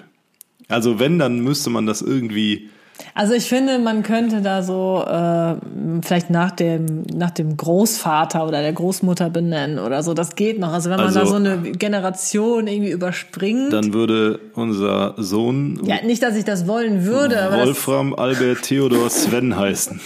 Also 0.69 0.99
wenn, 0.99 1.19
dann 1.19 1.41
müsste 1.41 1.69
man 1.69 1.85
das 1.85 2.01
irgendwie. 2.01 2.69
Also 3.15 3.33
ich 3.33 3.45
finde, 3.47 3.79
man 3.79 4.01
könnte 4.03 4.41
da 4.41 4.63
so 4.63 5.03
äh, 5.07 5.55
vielleicht 6.01 6.29
nach 6.29 6.51
dem, 6.51 7.03
nach 7.13 7.29
dem 7.31 7.55
Großvater 7.57 8.47
oder 8.47 8.61
der 8.61 8.73
Großmutter 8.73 9.29
benennen 9.29 9.77
oder 9.79 10.01
so. 10.03 10.13
Das 10.13 10.35
geht 10.35 10.59
noch. 10.59 10.73
Also 10.73 10.89
wenn 10.89 10.97
man 10.97 11.07
Also- 11.07 11.19
da 11.19 11.25
so 11.27 11.35
eine 11.35 11.57
Generation 11.73 12.67
irgendwie 12.67 12.91
überspringt. 12.91 13.71
Dann 13.71 13.93
würde 13.93 14.39
unser 14.55 15.13
Sohn 15.17 15.79
ja, 15.85 15.97
nicht, 16.03 16.23
dass 16.23 16.35
ich 16.35 16.45
das 16.45 16.67
wollen 16.67 17.05
würde, 17.05 17.49
Wolfram 17.51 18.13
Albert 18.15 18.63
Theodor 18.63 19.09
Sven 19.09 19.55
heißen. 19.57 19.99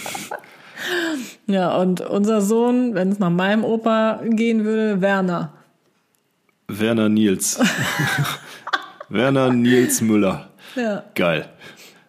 ja, 1.46 1.74
und 1.76 2.00
unser 2.02 2.40
Sohn, 2.40 2.94
wenn 2.94 3.10
es 3.12 3.18
nach 3.18 3.30
meinem 3.30 3.64
Opa 3.64 4.20
gehen 4.28 4.64
würde, 4.64 5.00
Werner. 5.00 5.52
Werner 6.68 7.08
Nils. 7.08 7.58
Werner 9.08 9.50
Nils 9.50 10.00
Müller. 10.02 10.50
Ja. 10.76 11.02
Geil. 11.14 11.46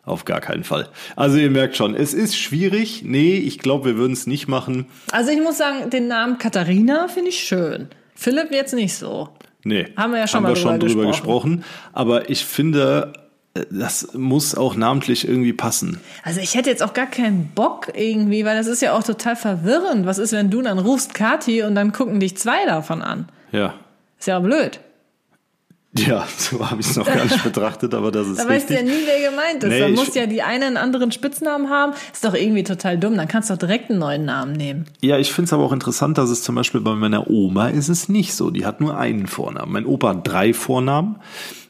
Auf 0.09 0.25
gar 0.25 0.41
keinen 0.41 0.63
Fall. 0.63 0.89
Also 1.15 1.37
ihr 1.37 1.51
merkt 1.51 1.75
schon, 1.75 1.93
es 1.93 2.15
ist 2.15 2.35
schwierig. 2.35 3.03
Nee, 3.05 3.35
ich 3.35 3.59
glaube, 3.59 3.85
wir 3.89 3.95
würden 3.97 4.13
es 4.13 4.25
nicht 4.25 4.47
machen. 4.47 4.87
Also 5.11 5.29
ich 5.29 5.39
muss 5.39 5.59
sagen, 5.59 5.91
den 5.91 6.07
Namen 6.07 6.39
Katharina 6.39 7.07
finde 7.07 7.29
ich 7.29 7.39
schön. 7.39 7.89
Philipp 8.15 8.51
jetzt 8.51 8.73
nicht 8.73 8.95
so. 8.95 9.29
Nee. 9.63 9.85
Haben 9.95 10.13
wir 10.13 10.19
ja 10.19 10.27
schon 10.27 10.37
haben 10.37 10.43
mal 10.43 10.49
wir 10.49 10.55
schon 10.55 10.79
drüber 10.79 10.93
drüber 10.93 11.07
gesprochen. 11.09 11.57
gesprochen. 11.57 11.65
Aber 11.93 12.29
ich 12.31 12.43
finde, 12.43 13.13
äh, 13.53 13.65
das 13.69 14.13
muss 14.13 14.55
auch 14.55 14.75
namentlich 14.75 15.27
irgendwie 15.27 15.53
passen. 15.53 15.99
Also 16.23 16.39
ich 16.39 16.55
hätte 16.55 16.71
jetzt 16.71 16.81
auch 16.81 16.93
gar 16.93 17.05
keinen 17.05 17.51
Bock 17.53 17.91
irgendwie, 17.95 18.45
weil 18.45 18.57
das 18.57 18.65
ist 18.65 18.81
ja 18.81 18.97
auch 18.97 19.03
total 19.03 19.35
verwirrend. 19.35 20.07
Was 20.07 20.17
ist, 20.17 20.31
wenn 20.31 20.49
du 20.49 20.63
dann 20.63 20.79
rufst 20.79 21.13
Kathi 21.13 21.61
und 21.61 21.75
dann 21.75 21.91
gucken 21.91 22.19
dich 22.19 22.35
zwei 22.35 22.65
davon 22.65 23.03
an? 23.03 23.29
Ja. 23.51 23.75
Ist 24.17 24.27
ja 24.27 24.39
blöd. 24.39 24.79
Ja, 25.97 26.27
so 26.37 26.69
habe 26.69 26.81
ich 26.81 26.87
es 26.87 26.95
noch 26.95 27.05
gar 27.07 27.23
nicht 27.23 27.43
betrachtet, 27.43 27.95
aber 27.95 28.11
das 28.11 28.27
ist 28.27 28.39
Da 28.39 28.47
weißt 28.47 28.69
du 28.69 28.73
richtig. 28.73 28.89
ja 28.89 28.95
nie, 28.95 29.01
wer 29.05 29.29
gemeint 29.31 29.63
ist. 29.63 29.69
Nee, 29.69 29.79
dann 29.79 29.93
muss 29.93 30.13
ja 30.13 30.27
die 30.27 30.43
eine 30.43 30.65
einen 30.67 30.77
anderen 30.77 31.11
Spitznamen 31.11 31.69
haben. 31.69 31.93
Ist 32.13 32.23
doch 32.23 32.35
irgendwie 32.35 32.63
total 32.63 32.99
dumm. 32.99 33.17
Dann 33.17 33.27
kannst 33.27 33.49
du 33.49 33.55
doch 33.55 33.59
direkt 33.59 33.89
einen 33.89 33.99
neuen 33.99 34.25
Namen 34.25 34.51
nehmen. 34.53 34.85
Ja, 35.01 35.17
ich 35.17 35.31
finde 35.33 35.45
es 35.47 35.53
aber 35.53 35.63
auch 35.63 35.73
interessant, 35.73 36.19
dass 36.19 36.29
es 36.29 36.43
zum 36.43 36.53
Beispiel 36.55 36.81
bei 36.81 36.93
meiner 36.93 37.29
Oma 37.29 37.69
ist 37.69 37.89
es 37.89 38.07
nicht 38.07 38.33
so. 38.35 38.51
Die 38.51 38.65
hat 38.67 38.81
nur 38.81 38.97
einen 38.97 39.25
Vornamen. 39.25 39.71
Mein 39.71 39.85
Opa 39.87 40.09
hat 40.09 40.27
drei 40.27 40.53
Vornamen. 40.53 41.15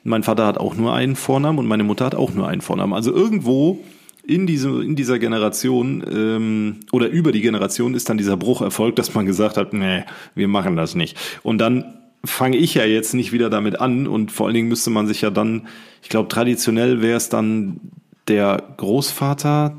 Mein 0.04 0.24
Vater 0.24 0.46
hat 0.46 0.58
auch 0.58 0.76
nur 0.76 0.94
einen 0.94 1.16
Vornamen 1.16 1.58
und 1.58 1.68
meine 1.68 1.84
Mutter 1.84 2.06
hat 2.06 2.16
auch 2.16 2.34
nur 2.34 2.48
einen 2.48 2.62
Vornamen. 2.62 2.94
Also 2.94 3.14
irgendwo 3.14 3.80
in, 4.26 4.48
diese, 4.48 4.84
in 4.84 4.96
dieser 4.96 5.18
Generation 5.18 6.04
ähm, 6.12 6.80
oder 6.92 7.08
über 7.08 7.32
die 7.32 7.42
Generation 7.42 7.94
ist 7.96 8.10
dann 8.10 8.18
dieser 8.18 8.38
Bruch 8.38 8.62
erfolgt, 8.62 9.00
dass 9.00 9.14
man 9.14 9.26
gesagt 9.26 9.56
hat, 9.58 9.74
nee, 9.74 10.04
wir 10.36 10.48
machen 10.48 10.76
das 10.76 10.94
nicht. 10.96 11.18
Und 11.42 11.58
dann 11.60 11.99
fange 12.24 12.58
ich 12.58 12.74
ja 12.74 12.86
jetzt 12.86 13.14
nicht 13.14 13.32
wieder 13.32 13.50
damit 13.50 13.80
an 13.80 14.08
und 14.08 14.32
vor 14.32 14.48
allen 14.48 14.56
Dingen 14.56 14.68
müsste 14.68 14.90
man 14.90 15.08
sich 15.08 15.22
ja 15.22 15.30
dann, 15.30 15.68
ich 16.02 16.10
glaube, 16.10 16.28
traditionell 16.30 17.02
wäre 17.02 17.18
es 17.18 17.30
dann 17.30 17.80
der 18.28 18.62
Großvater, 18.78 19.78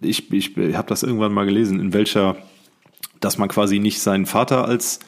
ich, 0.00 0.32
ich 0.32 0.56
habe 0.56 0.88
das 0.88 1.02
irgendwann 1.02 1.32
mal 1.32 1.46
gelesen, 1.46 1.78
in 1.80 1.92
welcher, 1.92 2.36
dass 3.20 3.38
man 3.38 3.48
quasi 3.48 3.78
nicht 3.78 4.00
seinen 4.00 4.26
Vater 4.26 4.66
als 4.66 5.00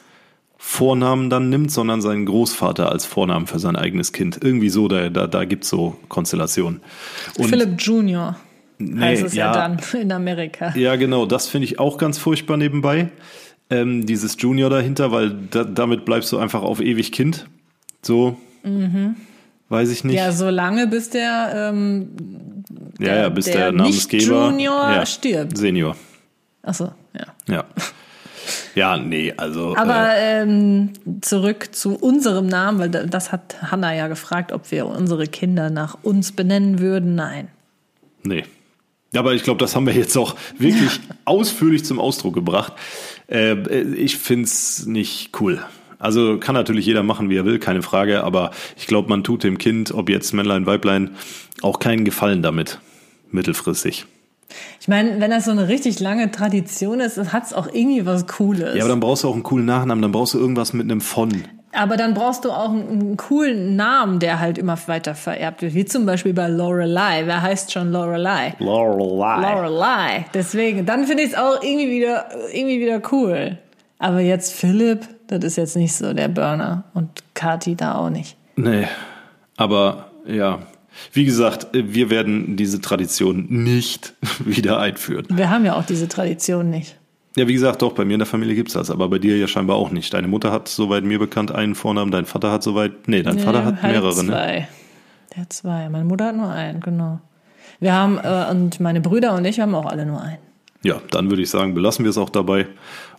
Vornamen 0.57 1.29
dann 1.29 1.49
nimmt, 1.49 1.71
sondern 1.71 2.01
seinen 2.01 2.25
Großvater 2.25 2.91
als 2.91 3.05
Vornamen 3.05 3.47
für 3.47 3.59
sein 3.59 3.75
eigenes 3.75 4.11
Kind. 4.11 4.39
Irgendwie 4.41 4.69
so, 4.69 4.87
da, 4.87 5.09
da, 5.09 5.25
da 5.25 5.45
gibt's 5.45 5.69
so 5.69 5.97
Konstellationen. 6.09 6.81
Und 7.37 7.47
Philipp 7.47 7.75
Junior 7.79 8.35
heißt 8.81 9.23
es 9.23 9.33
ja, 9.33 9.47
ja. 9.47 9.53
dann 9.53 9.79
in 9.99 10.11
Amerika. 10.11 10.73
ja, 10.75 10.95
genau, 10.97 11.25
das 11.25 11.47
finde 11.47 11.65
ich 11.65 11.79
auch 11.79 11.97
ganz 11.97 12.17
furchtbar 12.17 12.57
nebenbei. 12.57 13.09
Ähm, 13.69 14.05
dieses 14.05 14.35
Junior 14.39 14.69
dahinter, 14.69 15.11
weil 15.11 15.29
da, 15.51 15.63
damit 15.63 16.05
bleibst 16.05 16.31
du 16.31 16.37
einfach 16.39 16.61
auf 16.63 16.79
ewig 16.81 17.11
Kind. 17.11 17.45
So, 18.01 18.37
weiß 19.69 19.89
ich 19.91 20.03
nicht. 20.03 20.13
Mhm. 20.13 20.17
Ja, 20.17 20.31
so 20.31 20.49
lange 20.49 20.87
bis 20.87 21.09
der, 21.11 21.51
ähm, 21.71 22.09
ja, 22.99 23.15
ja, 23.15 23.29
bis 23.29 23.45
der, 23.45 23.55
der 23.55 23.71
Namensgeber. 23.73 24.51
Nicht-Junior 24.51 24.91
ja, 24.91 25.05
stirbt. 25.05 25.57
Senior. 25.57 25.95
achso, 26.63 26.91
ja. 27.13 27.25
Ja. 27.47 27.63
Ja, 28.73 28.97
nee, 28.97 29.33
also. 29.37 29.75
Aber 29.75 30.15
äh, 30.15 30.41
ähm, 30.41 30.93
zurück 31.21 31.69
zu 31.71 31.95
unserem 31.95 32.47
Namen, 32.47 32.79
weil 32.79 32.89
da- 32.89 33.03
das 33.05 33.31
hat 33.31 33.61
Hanna 33.71 33.93
ja 33.95 34.07
gefragt, 34.07 34.51
ob 34.51 34.71
wir 34.71 34.87
unsere 34.87 35.27
Kinder 35.27 35.69
nach 35.69 35.97
uns 36.03 36.31
benennen 36.31 36.79
würden. 36.79 37.13
Nein. 37.15 37.49
Nee. 38.23 38.45
Ja, 39.11 39.21
Aber 39.21 39.33
ich 39.33 39.43
glaube, 39.43 39.59
das 39.59 39.75
haben 39.75 39.85
wir 39.85 39.93
jetzt 39.93 40.15
auch 40.17 40.35
wirklich 40.57 40.99
ausführlich 41.25 41.83
zum 41.85 41.99
Ausdruck 41.99 42.33
gebracht. 42.33 42.73
Äh, 43.29 43.55
ich 43.93 44.17
find's 44.17 44.85
nicht 44.85 45.39
cool. 45.39 45.63
Also 45.99 46.37
kann 46.39 46.55
natürlich 46.55 46.85
jeder 46.85 47.03
machen, 47.03 47.29
wie 47.29 47.35
er 47.35 47.45
will, 47.45 47.59
keine 47.59 47.81
Frage. 47.81 48.23
Aber 48.23 48.51
ich 48.77 48.87
glaube, 48.87 49.09
man 49.09 49.23
tut 49.23 49.43
dem 49.43 49.57
Kind, 49.57 49.93
ob 49.93 50.09
jetzt 50.09 50.33
Männlein, 50.33 50.65
Weiblein, 50.65 51.11
auch 51.61 51.79
keinen 51.79 52.05
Gefallen 52.05 52.41
damit. 52.41 52.79
Mittelfristig. 53.31 54.05
Ich 54.79 54.87
meine, 54.87 55.19
wenn 55.19 55.29
das 55.29 55.45
so 55.45 55.51
eine 55.51 55.67
richtig 55.67 55.99
lange 55.99 56.31
Tradition 56.31 57.01
ist, 57.01 57.17
hat 57.31 57.45
es 57.45 57.53
auch 57.53 57.67
irgendwie 57.71 58.05
was 58.05 58.25
Cooles. 58.25 58.75
Ja, 58.75 58.81
aber 58.81 58.89
dann 58.89 58.99
brauchst 58.99 59.23
du 59.23 59.27
auch 59.27 59.33
einen 59.33 59.43
coolen 59.43 59.65
Nachnamen, 59.65 60.01
dann 60.01 60.11
brauchst 60.11 60.33
du 60.33 60.39
irgendwas 60.39 60.73
mit 60.73 60.85
einem 60.85 61.01
von. 61.01 61.43
Aber 61.71 61.97
dann 61.97 62.13
brauchst 62.13 62.45
du 62.45 62.51
auch 62.51 62.69
einen, 62.69 62.89
einen 62.89 63.17
coolen 63.17 63.75
Namen, 63.75 64.19
der 64.19 64.39
halt 64.39 64.57
immer 64.57 64.77
weiter 64.87 65.13
vererbt 65.15 65.61
wird. 65.61 65.73
Wie 65.73 65.85
zum 65.85 66.05
Beispiel 66.05 66.33
bei 66.33 66.47
Lorelei. 66.47 67.23
Wer 67.25 67.41
heißt 67.41 67.71
schon 67.71 67.91
Lorelei? 67.91 68.55
Lorelei. 68.59 69.41
Lorelei. 69.41 70.25
Deswegen, 70.33 70.85
dann 70.85 71.05
finde 71.05 71.23
ich 71.23 71.29
es 71.29 71.37
auch 71.37 71.61
irgendwie 71.61 71.91
wieder, 71.91 72.29
irgendwie 72.51 72.79
wieder 72.79 73.01
cool. 73.11 73.57
Aber 73.99 74.21
jetzt 74.21 74.53
Philipp, 74.53 75.07
das 75.27 75.43
ist 75.43 75.57
jetzt 75.57 75.75
nicht 75.75 75.93
so 75.93 76.13
der 76.13 76.29
Burner. 76.29 76.85
Und 76.93 77.09
Kati 77.35 77.75
da 77.75 77.95
auch 77.95 78.09
nicht. 78.09 78.35
Nee, 78.55 78.87
aber 79.57 80.11
ja. 80.25 80.59
Wie 81.13 81.23
gesagt, 81.23 81.67
wir 81.71 82.09
werden 82.09 82.57
diese 82.57 82.81
Tradition 82.81 83.45
nicht 83.49 84.15
wieder 84.39 84.79
einführen. 84.79 85.27
Wir 85.29 85.49
haben 85.49 85.65
ja 85.65 85.75
auch 85.75 85.85
diese 85.85 86.07
Tradition 86.07 86.69
nicht. 86.69 86.98
Ja, 87.35 87.47
wie 87.47 87.53
gesagt, 87.53 87.81
doch, 87.81 87.93
bei 87.93 88.05
mir 88.05 88.13
in 88.13 88.19
der 88.19 88.25
Familie 88.25 88.55
gibt's 88.55 88.73
das, 88.73 88.89
aber 88.89 89.07
bei 89.07 89.19
dir 89.19 89.37
ja 89.37 89.47
scheinbar 89.47 89.77
auch 89.77 89.91
nicht. 89.91 90.13
Deine 90.13 90.27
Mutter 90.27 90.51
hat, 90.51 90.67
soweit 90.67 91.03
mir 91.03 91.19
bekannt, 91.19 91.51
einen 91.51 91.75
Vornamen, 91.75 92.11
dein 92.11 92.25
Vater 92.25 92.51
hat 92.51 92.63
soweit, 92.63 93.07
nee, 93.07 93.21
dein 93.21 93.39
Vater 93.39 93.63
hat 93.65 93.83
mehrere, 93.83 94.23
ne? 94.23 94.31
zwei. 94.31 94.67
Der 95.35 95.41
hat 95.43 95.53
zwei. 95.53 95.89
Meine 95.89 96.05
Mutter 96.05 96.25
hat 96.25 96.35
nur 96.35 96.49
einen, 96.49 96.79
genau. 96.79 97.19
Wir 97.79 97.93
haben, 97.93 98.17
äh, 98.17 98.49
und 98.49 98.79
meine 98.79 98.99
Brüder 98.99 99.35
und 99.35 99.45
ich 99.45 99.59
haben 99.59 99.75
auch 99.75 99.85
alle 99.85 100.05
nur 100.05 100.21
einen. 100.21 100.39
Ja, 100.81 101.01
dann 101.11 101.29
würde 101.29 101.41
ich 101.41 101.49
sagen, 101.49 101.73
belassen 101.73 102.05
wir 102.05 102.09
es 102.09 102.17
auch 102.17 102.29
dabei. 102.29 102.67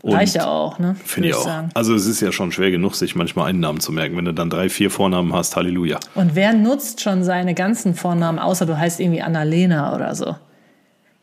Und 0.01 0.15
Reicht 0.15 0.35
ja 0.35 0.47
auch, 0.47 0.79
ne? 0.79 0.97
Finde 1.05 1.29
ich 1.29 1.35
auch. 1.35 1.45
sagen. 1.45 1.69
Also 1.75 1.95
es 1.95 2.07
ist 2.07 2.21
ja 2.21 2.33
schon 2.33 2.53
schwer 2.53 2.71
genug, 2.71 2.95
sich 2.95 3.15
manchmal 3.15 3.51
einen 3.51 3.61
Namen 3.61 3.81
zu 3.81 3.93
merken. 3.93 4.17
Wenn 4.17 4.25
du 4.25 4.33
dann 4.33 4.49
drei, 4.49 4.71
vier 4.71 4.91
Vornamen 4.91 5.35
hast, 5.35 5.57
Halleluja. 5.57 6.01
Und 6.15 6.35
wer 6.35 6.55
nutzt 6.55 7.03
schon 7.03 7.23
seine 7.23 7.55
ganzen 7.55 7.95
Vornamen, 7.95 8.39
außer 8.39 8.65
du 8.65 8.79
heißt 8.79 8.99
irgendwie 8.99 9.21
Annalena 9.21 9.95
oder 9.95 10.15
so? 10.15 10.37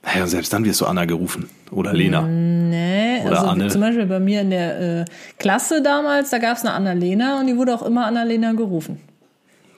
Naja, 0.03 0.25
selbst 0.27 0.53
dann 0.53 0.63
wirst 0.63 0.79
du 0.81 0.85
Anna 0.85 1.05
gerufen. 1.05 1.49
Oder 1.71 1.91
Lena. 1.93 2.21
Nee, 2.21 3.21
Oder 3.25 3.39
also 3.39 3.47
Anne. 3.51 3.67
zum 3.67 3.81
Beispiel 3.81 4.05
bei 4.05 4.19
mir 4.19 4.41
in 4.41 4.49
der 4.51 5.01
äh, 5.01 5.05
Klasse 5.37 5.81
damals, 5.81 6.29
da 6.29 6.37
gab 6.37 6.55
es 6.57 6.63
eine 6.63 6.73
Annalena 6.73 7.39
und 7.39 7.47
die 7.47 7.57
wurde 7.57 7.73
auch 7.75 7.81
immer 7.83 8.05
Annalena 8.05 8.53
gerufen. 8.53 9.01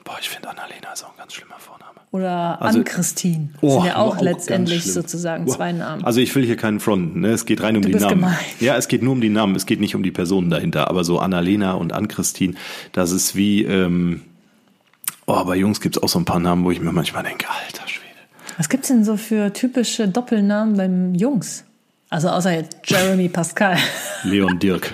Boah, 0.04 0.16
ich 0.20 0.28
finde 0.28 0.48
Annalena 0.50 0.92
ist 0.92 1.04
auch 1.04 1.10
ein 1.10 1.18
ganz 1.18 1.34
schlimmer 1.34 1.56
Vorname. 1.58 1.90
Oder 2.12 2.60
Also- 2.62 2.78
Ann-Christine. 2.78 3.48
Oh, 3.60 3.70
sind 3.80 3.86
ja 3.86 3.96
auch, 3.96 4.12
ganz 4.14 4.22
letztendlich 4.22 4.84
sozusagen 4.92 5.46
Boah. 5.46 5.54
zwei 5.56 5.72
Namen. 5.72 6.04
Also 6.04 6.20
ich 6.20 6.32
will 6.34 6.44
hier 6.44 6.56
keinen 6.56 6.78
fronten, 6.80 7.20
ne? 7.20 7.28
Es 7.30 7.44
geht 7.44 7.60
rein 7.62 7.76
um 7.76 7.82
die 7.82 7.90
bist 7.92 8.04
Namen. 8.04 8.20
gemein. 8.20 8.36
Ja, 8.60 8.76
es 8.76 8.86
geht 8.88 9.02
nur 9.02 9.12
um 9.12 9.20
die 9.20 9.28
Namen, 9.30 9.56
es 9.56 9.66
geht 9.66 9.80
nicht 9.80 9.94
um 9.96 10.02
die 10.04 10.10
Personen 10.12 10.50
dahinter. 10.50 10.88
Aber 10.88 11.02
so 11.02 11.18
Annalena 11.18 11.72
und 11.72 11.92
Ann-Christine, 11.92 12.54
das 12.92 13.10
ist 13.10 13.34
wie, 13.36 13.62
ähm, 13.64 14.22
oh, 15.26 15.44
bei 15.44 15.56
Jungs 15.56 15.80
gibt's 15.80 15.98
auch 16.02 16.08
so 16.08 16.18
ein 16.20 16.24
paar 16.24 16.40
Namen, 16.40 16.64
wo 16.64 16.70
ich 16.70 16.80
mir 16.80 16.92
manchmal 16.92 17.22
denke, 17.24 17.46
alter 17.48 17.86
Schwede. 17.88 18.09
Was 18.60 18.68
gibt's 18.68 18.88
denn 18.88 19.04
so 19.04 19.16
für 19.16 19.54
typische 19.54 20.06
Doppelnamen 20.06 20.76
beim 20.76 21.14
Jungs? 21.14 21.64
Also 22.10 22.28
außer 22.28 22.52
jetzt 22.52 22.76
Jeremy 22.84 23.30
Pascal. 23.30 23.78
Leon 24.24 24.58
Dirk. 24.58 24.92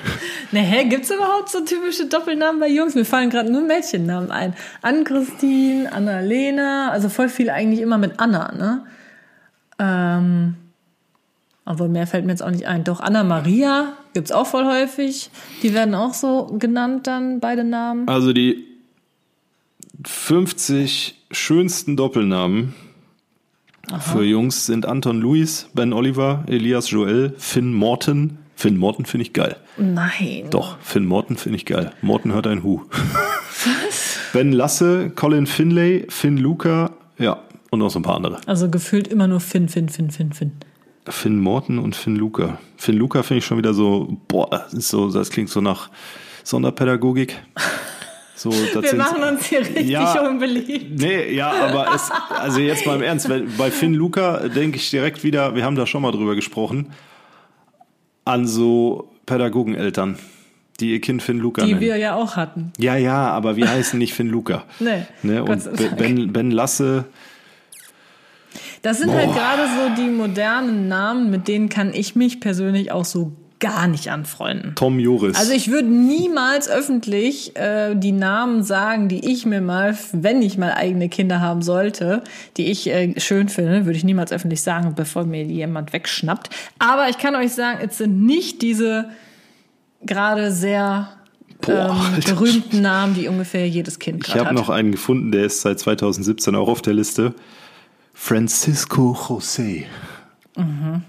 Ne, 0.52 0.60
hä, 0.60 0.84
gibt's 0.84 1.10
überhaupt 1.10 1.48
so 1.48 1.64
typische 1.64 2.06
Doppelnamen 2.06 2.60
bei 2.60 2.68
Jungs? 2.68 2.94
Mir 2.94 3.04
fallen 3.04 3.28
gerade 3.28 3.50
nur 3.50 3.62
Mädchennamen 3.62 4.30
ein. 4.30 4.54
Ann-Christine, 4.82 5.92
Annalena, 5.92 6.92
also 6.92 7.08
voll 7.08 7.28
viel 7.28 7.50
eigentlich 7.50 7.80
immer 7.80 7.98
mit 7.98 8.20
Anna, 8.20 8.52
ne? 8.52 8.86
Ähm, 9.80 10.54
aber 11.64 11.88
mehr 11.88 12.06
fällt 12.06 12.24
mir 12.24 12.30
jetzt 12.30 12.44
auch 12.44 12.52
nicht 12.52 12.68
ein. 12.68 12.84
Doch 12.84 13.00
Anna 13.00 13.24
Maria 13.24 13.94
gibt's 14.14 14.30
auch 14.30 14.46
voll 14.46 14.66
häufig. 14.66 15.28
Die 15.64 15.74
werden 15.74 15.96
auch 15.96 16.14
so 16.14 16.56
genannt 16.56 17.08
dann, 17.08 17.40
beide 17.40 17.64
Namen. 17.64 18.06
Also 18.06 18.32
die 18.32 18.64
50 20.04 21.20
schönsten 21.32 21.96
Doppelnamen 21.96 22.76
für 24.00 24.24
Jungs 24.24 24.66
sind 24.66 24.86
Anton 24.86 25.20
Luis, 25.20 25.68
Ben 25.74 25.92
Oliver, 25.92 26.44
Elias 26.46 26.90
Joel, 26.90 27.34
Finn 27.38 27.72
Morton. 27.72 28.38
Finn 28.54 28.76
Morton 28.76 29.04
finde 29.04 29.22
ich 29.22 29.32
geil. 29.32 29.56
Nein. 29.76 30.46
Doch, 30.50 30.78
Finn 30.80 31.04
Morton 31.04 31.36
finde 31.36 31.56
ich 31.56 31.66
geil. 31.66 31.92
Morton 32.00 32.32
hört 32.32 32.46
ein 32.46 32.62
Hu. 32.62 32.82
Ben 34.32 34.52
Lasse, 34.52 35.10
Colin 35.10 35.46
Finlay, 35.46 36.06
Finn 36.08 36.36
Luca, 36.36 36.90
ja, 37.18 37.42
und 37.70 37.78
noch 37.78 37.90
so 37.90 37.98
ein 37.98 38.02
paar 38.02 38.16
andere. 38.16 38.40
Also 38.46 38.68
gefühlt 38.70 39.08
immer 39.08 39.26
nur 39.28 39.40
Finn, 39.40 39.68
Finn, 39.68 39.88
Finn, 39.88 40.10
Finn, 40.10 40.32
Finn. 40.32 40.52
Finn 41.08 41.38
Morton 41.40 41.78
und 41.78 41.94
Finn 41.94 42.16
Luca. 42.16 42.58
Finn 42.76 42.96
Luca 42.96 43.22
finde 43.22 43.38
ich 43.38 43.46
schon 43.46 43.58
wieder 43.58 43.74
so, 43.74 44.18
boah, 44.28 44.66
so, 44.70 45.10
das 45.10 45.30
klingt 45.30 45.50
so 45.50 45.60
nach 45.60 45.90
Sonderpädagogik. 46.44 47.36
So, 48.38 48.50
Wir 48.52 48.94
machen 48.96 49.22
uns 49.22 49.46
hier 49.46 49.60
richtig 49.60 49.88
Ja. 49.88 50.20
unbeliebt. 50.28 51.00
Nee, 51.00 51.32
ja, 51.34 51.50
aber 51.52 51.94
es, 51.94 52.10
also 52.28 52.60
jetzt 52.60 52.84
mal 52.84 52.96
im 52.96 53.02
Ernst, 53.02 53.30
bei 53.56 53.70
Finn 53.70 53.94
Luca 53.94 54.48
denke 54.48 54.76
ich 54.76 54.90
direkt 54.90 55.24
wieder, 55.24 55.54
wir 55.54 55.64
haben 55.64 55.74
da 55.74 55.86
schon 55.86 56.02
mal 56.02 56.12
drüber 56.12 56.34
gesprochen, 56.34 56.92
an 58.26 58.46
so 58.46 59.10
Pädagogeneltern, 59.24 60.18
die 60.80 60.92
ihr 60.92 61.00
Kind 61.00 61.22
Finn 61.22 61.38
Luca 61.38 61.62
Die 61.62 61.68
nennen. 61.68 61.80
wir 61.80 61.96
ja 61.96 62.14
auch 62.14 62.36
hatten. 62.36 62.72
ja, 62.78 62.96
ja, 62.96 63.28
aber 63.30 63.56
wir 63.56 63.70
heißen 63.70 63.98
nicht 63.98 64.12
Finn 64.12 64.28
Luca. 64.28 64.64
Nee, 64.80 65.06
Ne? 65.22 65.42
Und. 65.42 65.96
Ben, 65.96 66.30
ben 66.32 66.50
Lasse, 66.50 67.06
Das 68.82 68.98
sind 68.98 69.12
halt 69.12 69.32
gerade 69.32 69.62
so 69.96 70.02
die 70.02 70.10
modernen 70.10 70.88
Namen, 70.88 71.30
mit 71.30 71.48
denen 71.48 71.70
kann 71.70 71.94
ich 71.94 72.14
mich 72.16 72.40
persönlich 72.40 72.92
auch 72.92 73.06
so 73.06 73.32
gar 73.58 73.88
nicht 73.88 74.10
anfreunden. 74.10 74.74
Tom 74.74 74.98
Joris. 74.98 75.36
Also 75.36 75.52
ich 75.52 75.70
würde 75.70 75.88
niemals 75.88 76.68
öffentlich 76.68 77.56
äh, 77.56 77.94
die 77.94 78.12
Namen 78.12 78.62
sagen, 78.62 79.08
die 79.08 79.30
ich 79.30 79.46
mir 79.46 79.60
mal, 79.60 79.96
wenn 80.12 80.42
ich 80.42 80.58
mal 80.58 80.72
eigene 80.72 81.08
Kinder 81.08 81.40
haben 81.40 81.62
sollte, 81.62 82.22
die 82.56 82.70
ich 82.70 82.88
äh, 82.88 83.18
schön 83.18 83.48
finde, 83.48 83.86
würde 83.86 83.96
ich 83.96 84.04
niemals 84.04 84.32
öffentlich 84.32 84.60
sagen, 84.60 84.94
bevor 84.94 85.24
mir 85.24 85.44
jemand 85.44 85.92
wegschnappt. 85.92 86.50
Aber 86.78 87.08
ich 87.08 87.18
kann 87.18 87.34
euch 87.34 87.52
sagen, 87.52 87.78
es 87.82 87.98
sind 87.98 88.24
nicht 88.26 88.62
diese 88.62 89.08
gerade 90.04 90.52
sehr 90.52 91.08
Boah, 91.60 91.96
ähm, 92.14 92.20
berühmten 92.24 92.82
Namen, 92.82 93.14
die 93.14 93.28
ungefähr 93.28 93.66
jedes 93.68 93.98
Kind 93.98 94.18
ich 94.18 94.26
gerade 94.26 94.40
habe 94.40 94.48
hat. 94.50 94.56
noch 94.56 94.68
einen 94.68 94.92
gefunden, 94.92 95.32
der 95.32 95.44
ist 95.46 95.62
seit 95.62 95.78
2017 95.78 96.54
auch 96.54 96.68
auf 96.68 96.82
der 96.82 96.92
Liste. 96.92 97.34
Francisco 98.12 99.12
José. 99.12 99.84
Mhm. 100.56 101.02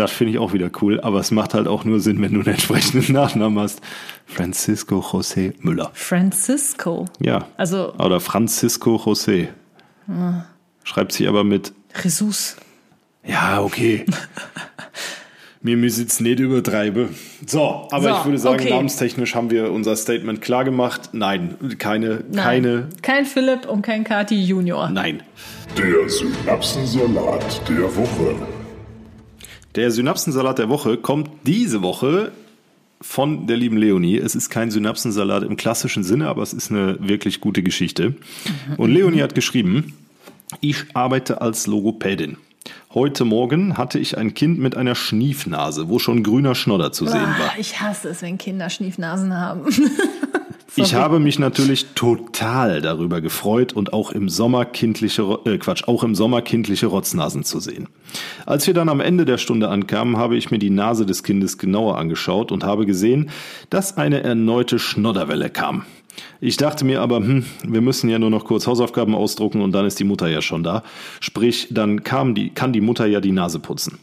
Das 0.00 0.10
finde 0.12 0.32
ich 0.32 0.38
auch 0.38 0.52
wieder 0.54 0.70
cool, 0.80 0.98
aber 1.00 1.20
es 1.20 1.30
macht 1.30 1.52
halt 1.52 1.68
auch 1.68 1.84
nur 1.84 2.00
Sinn, 2.00 2.22
wenn 2.22 2.32
du 2.32 2.40
einen 2.40 2.48
entsprechenden 2.48 3.12
Nachnamen 3.12 3.58
hast. 3.62 3.82
Francisco 4.24 5.00
José 5.00 5.52
Müller. 5.60 5.90
Francisco. 5.92 7.04
Ja. 7.20 7.46
Also 7.58 7.92
Oder 7.94 8.18
Francisco 8.20 8.96
José. 8.96 9.48
Schreibt 10.84 11.12
sich 11.12 11.28
aber 11.28 11.44
mit, 11.44 11.72
Jesus. 12.02 12.56
ja, 13.24 13.60
okay. 13.60 14.06
Wir 15.62 15.76
müssen 15.76 16.00
jetzt 16.04 16.22
nicht 16.22 16.40
übertreiben. 16.40 17.10
So, 17.46 17.86
aber 17.90 18.02
So, 18.02 18.08
ich 18.20 18.24
würde 18.24 18.38
sagen, 18.38 18.60
okay. 18.60 18.70
namenstechnisch 18.70 19.34
haben 19.34 19.50
wir 19.50 19.70
unser 19.70 19.94
Statement 19.94 20.40
klar 20.40 20.64
gemacht. 20.64 21.10
Nein, 21.12 21.56
keine, 21.78 22.24
Nein. 22.32 22.44
keine, 22.62 22.88
Kein 23.02 23.26
Philipp 23.26 23.66
und 23.68 23.82
kein 23.82 24.02
Kati 24.02 24.42
Junior. 24.42 24.88
nein. 24.88 25.22
Der 25.76 26.08
Synapsensalat 26.08 27.60
der 27.68 27.94
Woche. 27.94 28.34
Der 29.76 29.92
Synapsensalat 29.92 30.58
der 30.58 30.68
Woche 30.68 30.96
kommt 30.96 31.30
diese 31.46 31.80
Woche 31.80 32.32
von 33.00 33.46
der 33.46 33.56
lieben 33.56 33.76
Leonie. 33.76 34.18
Es 34.18 34.34
ist 34.34 34.50
kein 34.50 34.72
Synapsensalat 34.72 35.44
im 35.44 35.56
klassischen 35.56 36.02
Sinne, 36.02 36.28
aber 36.28 36.42
es 36.42 36.52
ist 36.52 36.72
eine 36.72 36.96
wirklich 37.00 37.40
gute 37.40 37.62
Geschichte. 37.62 38.14
Und 38.78 38.90
Leonie 38.90 39.22
hat 39.22 39.36
geschrieben, 39.36 39.96
ich 40.60 40.84
arbeite 40.94 41.40
als 41.40 41.68
Logopädin. 41.68 42.36
Heute 42.92 43.24
Morgen 43.24 43.78
hatte 43.78 44.00
ich 44.00 44.18
ein 44.18 44.34
Kind 44.34 44.58
mit 44.58 44.76
einer 44.76 44.96
Schniefnase, 44.96 45.88
wo 45.88 46.00
schon 46.00 46.24
grüner 46.24 46.56
Schnodder 46.56 46.90
zu 46.90 47.06
sehen 47.06 47.20
war. 47.38 47.52
Ich 47.56 47.80
hasse 47.80 48.08
es, 48.08 48.22
wenn 48.22 48.38
Kinder 48.38 48.68
Schniefnasen 48.68 49.32
haben. 49.36 49.66
Ich 50.76 50.94
habe 50.94 51.18
mich 51.18 51.38
natürlich 51.38 51.86
total 51.94 52.80
darüber 52.80 53.20
gefreut 53.20 53.72
und 53.72 53.92
auch 53.92 54.12
im 54.12 54.28
Sommer 54.28 54.64
kindliche, 54.64 55.38
äh, 55.44 55.58
Quatsch, 55.58 55.84
auch 55.88 56.04
im 56.04 56.14
Sommer 56.14 56.42
kindliche 56.42 56.86
Rotznasen 56.86 57.44
zu 57.44 57.58
sehen. 57.60 57.88
Als 58.46 58.66
wir 58.66 58.74
dann 58.74 58.88
am 58.88 59.00
Ende 59.00 59.24
der 59.24 59.38
Stunde 59.38 59.68
ankamen, 59.68 60.16
habe 60.16 60.36
ich 60.36 60.50
mir 60.50 60.58
die 60.58 60.70
Nase 60.70 61.06
des 61.06 61.22
Kindes 61.22 61.58
genauer 61.58 61.98
angeschaut 61.98 62.52
und 62.52 62.64
habe 62.64 62.86
gesehen, 62.86 63.30
dass 63.68 63.96
eine 63.96 64.22
erneute 64.22 64.78
Schnodderwelle 64.78 65.50
kam. 65.50 65.84
Ich 66.40 66.56
dachte 66.56 66.84
mir 66.84 67.00
aber, 67.00 67.16
hm, 67.16 67.44
wir 67.66 67.80
müssen 67.80 68.08
ja 68.08 68.18
nur 68.18 68.30
noch 68.30 68.44
kurz 68.44 68.66
Hausaufgaben 68.66 69.14
ausdrucken 69.14 69.62
und 69.62 69.72
dann 69.72 69.86
ist 69.86 69.98
die 69.98 70.04
Mutter 70.04 70.28
ja 70.28 70.42
schon 70.42 70.62
da. 70.62 70.82
Sprich, 71.20 71.68
dann 71.70 72.04
kam 72.04 72.34
die, 72.34 72.50
kann 72.50 72.72
die 72.72 72.80
Mutter 72.80 73.06
ja 73.06 73.20
die 73.20 73.32
Nase 73.32 73.58
putzen. 73.58 73.98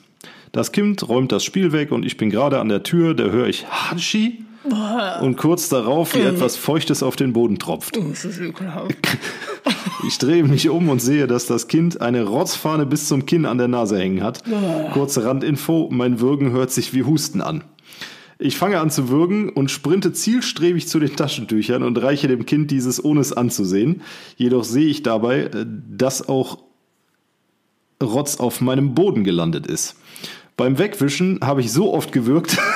Das 0.51 0.71
Kind 0.71 1.07
räumt 1.07 1.31
das 1.31 1.43
Spiel 1.43 1.71
weg 1.71 1.91
und 1.91 2.05
ich 2.05 2.17
bin 2.17 2.29
gerade 2.29 2.59
an 2.59 2.69
der 2.69 2.83
Tür, 2.83 3.13
da 3.13 3.25
höre 3.25 3.47
ich 3.47 3.67
Hatschi 3.67 4.45
und 5.21 5.37
kurz 5.37 5.69
darauf, 5.69 6.15
wie 6.15 6.21
etwas 6.21 6.55
Feuchtes 6.55 7.03
auf 7.03 7.15
den 7.15 7.33
Boden 7.33 7.59
tropft. 7.59 7.97
Das 7.97 8.25
ist 8.25 8.39
ekelhaft. 8.39 8.95
Ich 10.07 10.19
drehe 10.19 10.43
mich 10.43 10.69
um 10.69 10.89
und 10.89 11.01
sehe, 11.01 11.25
dass 11.25 11.47
das 11.47 11.67
Kind 11.67 12.01
eine 12.01 12.23
Rotzfahne 12.23 12.85
bis 12.85 13.07
zum 13.07 13.25
Kinn 13.25 13.45
an 13.45 13.57
der 13.57 13.67
Nase 13.67 13.97
hängen 13.97 14.23
hat. 14.23 14.43
Kurze 14.93 15.25
Randinfo, 15.25 15.89
mein 15.91 16.21
Würgen 16.21 16.51
hört 16.51 16.71
sich 16.71 16.93
wie 16.93 17.03
Husten 17.03 17.41
an. 17.41 17.63
Ich 18.39 18.57
fange 18.57 18.79
an 18.79 18.91
zu 18.91 19.09
würgen 19.09 19.49
und 19.49 19.71
sprinte 19.71 20.13
zielstrebig 20.13 20.87
zu 20.87 20.99
den 20.99 21.15
Taschentüchern 21.15 21.81
und 21.81 21.97
reiche 22.01 22.27
dem 22.27 22.45
Kind 22.45 22.69
dieses, 22.69 23.03
ohne 23.03 23.21
es 23.21 23.33
anzusehen. 23.33 24.01
Jedoch 24.35 24.63
sehe 24.63 24.87
ich 24.87 25.01
dabei, 25.01 25.45
äh, 25.45 25.65
dass 25.65 26.29
auch 26.29 26.59
Rotz 28.01 28.37
auf 28.37 28.61
meinem 28.61 28.93
Boden 28.93 29.23
gelandet 29.23 29.65
ist. 29.65 29.95
Beim 30.55 30.77
Wegwischen 30.77 31.39
habe 31.41 31.61
ich 31.61 31.71
so 31.71 31.93
oft 31.93 32.11
gewürgt. 32.11 32.57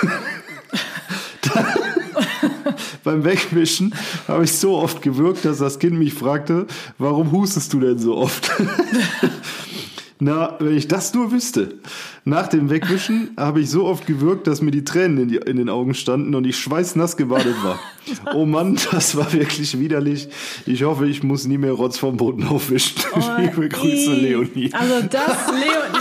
Beim 3.03 3.23
Wegwischen 3.23 3.93
habe 4.27 4.43
ich 4.43 4.53
so 4.53 4.77
oft 4.77 5.01
gewürgt, 5.01 5.45
dass 5.45 5.57
das 5.57 5.79
Kind 5.79 5.97
mich 5.97 6.13
fragte, 6.13 6.67
warum 6.97 7.31
hustest 7.31 7.73
du 7.73 7.79
denn 7.79 7.97
so 7.97 8.15
oft? 8.17 8.51
Na, 10.23 10.55
wenn 10.59 10.77
ich 10.77 10.87
das 10.87 11.15
nur 11.15 11.31
wüsste. 11.31 11.79
Nach 12.25 12.47
dem 12.47 12.69
Wegwischen 12.69 13.31
habe 13.37 13.59
ich 13.61 13.71
so 13.71 13.85
oft 13.85 14.05
gewürgt, 14.05 14.45
dass 14.45 14.61
mir 14.61 14.69
die 14.69 14.83
Tränen 14.83 15.17
in, 15.17 15.27
die, 15.29 15.37
in 15.37 15.57
den 15.57 15.67
Augen 15.67 15.95
standen 15.95 16.35
und 16.35 16.45
ich 16.45 16.59
schweißnass 16.59 17.17
gebadet 17.17 17.55
war. 17.63 17.79
Oh 18.33 18.47
Mann, 18.47 18.79
das 18.91 19.15
war 19.15 19.31
wirklich 19.31 19.79
widerlich. 19.79 20.27
Ich 20.65 20.83
hoffe, 20.83 21.05
ich 21.07 21.21
muss 21.21 21.45
nie 21.45 21.59
mehr 21.59 21.73
Rotz 21.73 21.99
vom 21.99 22.17
Boden 22.17 22.47
aufwischen. 22.47 22.99
Liebe 23.37 23.69
Grüße. 23.69 24.13
Leonie. 24.15 24.73
Also 24.73 25.07
das, 25.07 25.47
Leonie, 25.47 26.00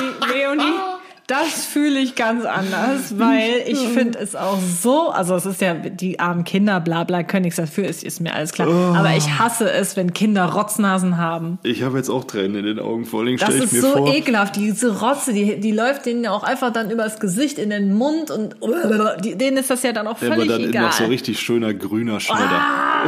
das 1.31 1.65
fühle 1.65 2.01
ich 2.01 2.17
ganz 2.17 2.45
anders, 2.45 3.19
weil 3.19 3.63
ich 3.67 3.79
finde 3.95 4.19
es 4.19 4.35
auch 4.35 4.59
so, 4.61 5.11
also 5.11 5.37
es 5.37 5.47
ist 5.47 5.61
ja, 5.61 5.75
die 5.75 6.19
armen 6.19 6.45
Kinder, 6.45 6.81
bla 6.81 7.05
bla, 7.05 7.23
können 7.23 7.43
nichts 7.45 7.57
dafür, 7.57 7.87
ist, 7.87 8.03
ist 8.03 8.21
mir 8.21 8.35
alles 8.35 8.53
klar. 8.53 8.69
Oh. 8.69 8.95
Aber 8.97 9.15
ich 9.17 9.39
hasse 9.39 9.71
es, 9.71 9.97
wenn 9.97 10.13
Kinder 10.13 10.47
Rotznasen 10.47 11.17
haben. 11.19 11.59
Ich 11.63 11.83
habe 11.83 11.99
jetzt 11.99 12.11
auch 12.11 12.25
Tränen 12.25 12.57
in 12.57 12.65
den 12.65 12.79
Augen, 12.81 13.05
vor 13.05 13.21
allem 13.21 13.37
Das 13.37 13.49
stelle 13.49 13.59
ich 13.59 13.65
ist 13.67 13.73
mir 13.73 13.81
so 13.83 13.93
vor. 13.99 14.13
ekelhaft. 14.15 14.57
Diese 14.57 14.99
Rotze, 15.01 15.33
die, 15.33 15.61
die 15.61 15.73
läuft 15.73 16.07
denen 16.07 16.25
ja 16.25 16.33
auch 16.33 16.43
einfach 16.43 16.73
dann 16.73 16.91
übers 16.91 17.21
Gesicht 17.21 17.59
in 17.59 17.71
den 17.71 17.95
Mund 17.95 18.31
und 18.31 18.57
die, 19.25 19.37
denen 19.37 19.57
ist 19.59 19.71
das 19.71 19.83
ja 19.85 19.93
dann 19.93 20.07
auch 20.09 20.19
Der 20.19 20.31
war 20.31 20.37
völlig 20.37 20.51
dann 20.51 20.65
egal. 20.69 20.83
noch 20.87 20.93
so 20.93 21.05
richtig 21.05 21.39
schöner 21.39 21.73
grüner 21.75 22.19
Schmodder. 22.19 22.43
ah, 22.51 23.07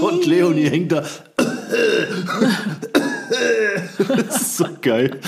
Und 0.00 0.26
Leonie 0.26 0.68
hängt 0.68 0.92
da. 0.92 1.02
das 4.08 4.42
ist 4.42 4.56
so 4.56 4.66
geil. 4.80 5.18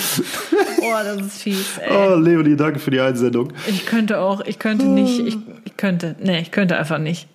oh, 0.81 0.93
das 1.05 1.21
ist 1.27 1.43
fies, 1.43 1.79
ey. 1.79 1.95
Oh, 1.95 2.17
Leonie, 2.17 2.57
danke 2.57 2.79
für 2.79 2.91
die 2.91 3.01
Einsendung. 3.01 3.53
Ich 3.67 3.87
könnte 3.87 4.19
auch, 4.21 4.41
ich 4.41 4.59
könnte 4.59 4.87
nicht, 4.87 5.21
ich, 5.21 5.37
ich 5.65 5.77
könnte, 5.77 6.17
nee, 6.21 6.41
ich 6.41 6.51
könnte 6.51 6.77
einfach 6.77 6.99
nicht 6.99 7.29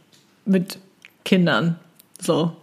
mit 0.46 0.80
Kindern 1.24 1.78
so, 2.20 2.56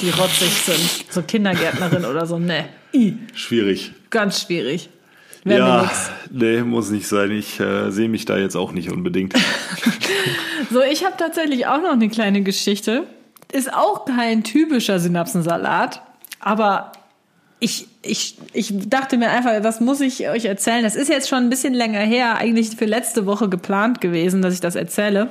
die 0.00 0.10
rotzig 0.10 0.50
sind, 0.50 1.12
so 1.12 1.22
Kindergärtnerin 1.22 2.04
oder 2.04 2.26
so, 2.26 2.38
nee, 2.38 2.64
I, 2.94 3.16
Schwierig. 3.34 3.92
ganz 4.10 4.42
schwierig. 4.42 4.90
Mir 5.44 5.58
Ja, 5.58 5.90
nee, 6.30 6.62
muss 6.62 6.90
nicht 6.90 7.06
sein. 7.06 7.30
Ich 7.30 7.60
äh, 7.60 7.90
sehe 7.90 8.08
mich 8.08 8.24
da 8.24 8.36
jetzt 8.36 8.56
auch 8.56 8.72
nicht 8.72 8.90
unbedingt. 8.90 9.34
So, 10.70 10.82
ich 10.82 11.04
habe 11.04 11.16
tatsächlich 11.16 11.66
auch 11.66 11.80
noch 11.80 11.92
eine 11.92 12.08
kleine 12.08 12.42
Geschichte. 12.42 13.06
Ist 13.52 13.72
auch 13.72 14.04
kein 14.04 14.44
typischer 14.44 14.98
Synapsensalat, 14.98 16.02
aber 16.40 16.92
ich, 17.60 17.88
ich, 18.02 18.36
ich 18.52 18.72
dachte 18.88 19.16
mir 19.16 19.30
einfach, 19.30 19.60
das 19.60 19.80
muss 19.80 20.00
ich 20.00 20.28
euch 20.28 20.44
erzählen. 20.44 20.82
Das 20.82 20.94
ist 20.94 21.08
jetzt 21.08 21.28
schon 21.28 21.38
ein 21.38 21.50
bisschen 21.50 21.74
länger 21.74 22.00
her, 22.00 22.36
eigentlich 22.36 22.76
für 22.76 22.84
letzte 22.84 23.26
Woche 23.26 23.48
geplant 23.48 24.00
gewesen, 24.00 24.42
dass 24.42 24.54
ich 24.54 24.60
das 24.60 24.76
erzähle. 24.76 25.28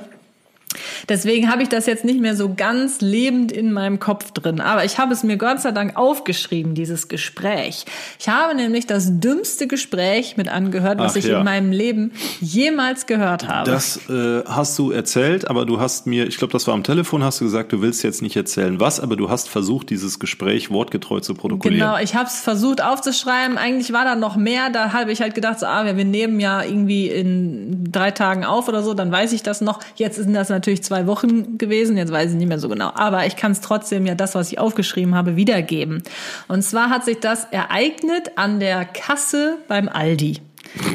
Deswegen 1.08 1.50
habe 1.50 1.62
ich 1.62 1.68
das 1.68 1.86
jetzt 1.86 2.04
nicht 2.04 2.20
mehr 2.20 2.36
so 2.36 2.54
ganz 2.54 3.00
lebend 3.00 3.52
in 3.52 3.72
meinem 3.72 3.98
Kopf 3.98 4.30
drin. 4.32 4.60
Aber 4.60 4.84
ich 4.84 4.98
habe 4.98 5.12
es 5.12 5.22
mir 5.22 5.36
Gott 5.36 5.60
sei 5.60 5.72
Dank 5.72 5.96
aufgeschrieben, 5.96 6.74
dieses 6.74 7.08
Gespräch. 7.08 7.84
Ich 8.18 8.28
habe 8.28 8.54
nämlich 8.54 8.86
das 8.86 9.20
dümmste 9.20 9.66
Gespräch 9.66 10.36
mit 10.36 10.48
angehört, 10.48 10.98
was 10.98 11.12
Ach 11.12 11.16
ich 11.16 11.26
ja. 11.26 11.38
in 11.38 11.44
meinem 11.44 11.72
Leben 11.72 12.12
jemals 12.40 13.06
gehört 13.06 13.48
habe. 13.48 13.70
Das 13.70 14.08
äh, 14.08 14.44
hast 14.46 14.78
du 14.78 14.90
erzählt, 14.90 15.48
aber 15.48 15.64
du 15.64 15.80
hast 15.80 16.06
mir, 16.06 16.26
ich 16.26 16.36
glaube, 16.36 16.52
das 16.52 16.66
war 16.66 16.74
am 16.74 16.84
Telefon, 16.84 17.22
hast 17.24 17.40
du 17.40 17.44
gesagt, 17.44 17.72
du 17.72 17.80
willst 17.80 18.02
jetzt 18.02 18.22
nicht 18.22 18.36
erzählen, 18.36 18.78
was, 18.80 19.00
aber 19.00 19.16
du 19.16 19.30
hast 19.30 19.48
versucht, 19.48 19.90
dieses 19.90 20.18
Gespräch 20.18 20.70
wortgetreu 20.70 21.20
zu 21.20 21.34
protokollieren. 21.34 21.88
Genau, 21.88 22.02
ich 22.02 22.14
habe 22.14 22.26
es 22.26 22.40
versucht 22.40 22.82
aufzuschreiben. 22.82 23.56
Eigentlich 23.58 23.92
war 23.92 24.04
da 24.04 24.14
noch 24.14 24.36
mehr. 24.36 24.70
Da 24.70 24.92
habe 24.92 25.12
ich 25.12 25.20
halt 25.20 25.34
gedacht, 25.34 25.60
so, 25.60 25.66
ah, 25.66 25.84
wir 25.84 26.04
nehmen 26.04 26.40
ja 26.40 26.62
irgendwie 26.62 27.08
in 27.08 27.90
drei 27.90 28.10
Tagen 28.10 28.44
auf 28.44 28.68
oder 28.68 28.82
so, 28.82 28.94
dann 28.94 29.10
weiß 29.10 29.32
ich 29.32 29.42
das 29.42 29.60
noch. 29.60 29.80
Jetzt 29.96 30.16
sind 30.16 30.34
das 30.34 30.50
natürlich 30.58 30.82
zwei 30.82 31.06
Wochen 31.06 31.58
gewesen, 31.58 31.96
jetzt 31.96 32.12
weiß 32.12 32.32
ich 32.32 32.36
nicht 32.36 32.48
mehr 32.48 32.58
so 32.58 32.68
genau. 32.68 32.90
Aber 32.94 33.26
ich 33.26 33.36
kann 33.36 33.52
es 33.52 33.60
trotzdem 33.60 34.06
ja 34.06 34.14
das, 34.14 34.34
was 34.34 34.52
ich 34.52 34.58
aufgeschrieben 34.58 35.14
habe, 35.14 35.36
wiedergeben. 35.36 36.02
Und 36.48 36.62
zwar 36.62 36.90
hat 36.90 37.04
sich 37.04 37.20
das 37.20 37.44
ereignet 37.50 38.32
an 38.36 38.60
der 38.60 38.84
Kasse 38.84 39.58
beim 39.68 39.88
Aldi. 39.88 40.40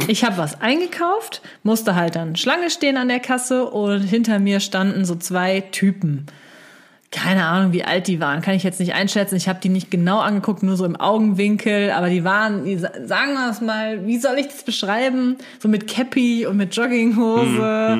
Ich 0.08 0.23
habe 0.23 0.38
was 0.38 0.62
eingekauft, 0.62 1.41
musste 1.63 1.95
halt 1.95 2.15
dann 2.15 2.36
Schlange 2.36 2.69
stehen 2.69 2.97
an 2.97 3.08
der 3.08 3.19
Kasse 3.19 3.65
und 3.65 4.02
hinter 4.02 4.39
mir 4.39 4.60
standen 4.60 5.06
so 5.06 5.15
zwei 5.15 5.62
Typen 5.62 6.28
keine 7.13 7.45
Ahnung, 7.45 7.73
wie 7.73 7.84
alt 7.84 8.08
die 8.08 8.19
waren, 8.19 8.41
kann 8.41 8.56
ich 8.56 8.63
jetzt 8.63 8.80
nicht 8.80 8.95
einschätzen. 8.95 9.36
Ich 9.36 9.47
habe 9.47 9.60
die 9.62 9.69
nicht 9.69 9.91
genau 9.91 10.19
angeguckt, 10.19 10.63
nur 10.63 10.76
so 10.76 10.84
im 10.84 10.95
Augenwinkel, 10.95 11.91
aber 11.91 12.10
die 12.10 12.23
waren, 12.23 12.65
die, 12.65 12.78
sagen 12.78 13.34
wir 13.34 13.52
es 13.52 13.62
mal, 13.62 14.06
wie 14.06 14.17
soll 14.17 14.38
ich 14.39 14.47
das 14.47 14.63
beschreiben? 14.63 15.38
So 15.60 15.69
mit 15.69 15.88
Cappy 15.88 16.47
und 16.47 16.58
mit 16.58 16.76
Jogginghose, 16.76 17.99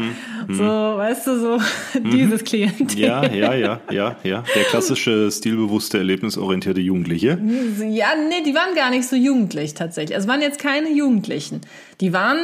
so, 0.50 0.64
weißt 0.64 1.28
du, 1.28 1.40
so 1.40 1.62
dieses 2.12 2.44
Klientel. 2.44 3.00
Ja, 3.00 3.24
ja, 3.26 3.54
ja, 3.54 3.82
ja, 3.92 4.16
ja. 4.24 4.44
Der 4.56 4.64
klassische, 4.64 5.32
stilbewusste, 5.32 6.00
erlebnisorientierte 6.00 6.82
Jugendliche. 6.82 7.40
Ja, 7.88 8.08
nee, 8.28 8.44
die 8.44 8.56
waren 8.56 8.76
gar 8.76 8.90
nicht 8.90 9.08
so 9.08 9.16
jugendlich 9.16 9.76
tatsächlich. 9.76 10.18
Es 10.18 10.28
waren 10.28 10.42
jetzt 10.42 10.58
keine 10.58 10.92
Jugendlichen. 10.92 11.62
Die 12.02 12.14
waren 12.14 12.38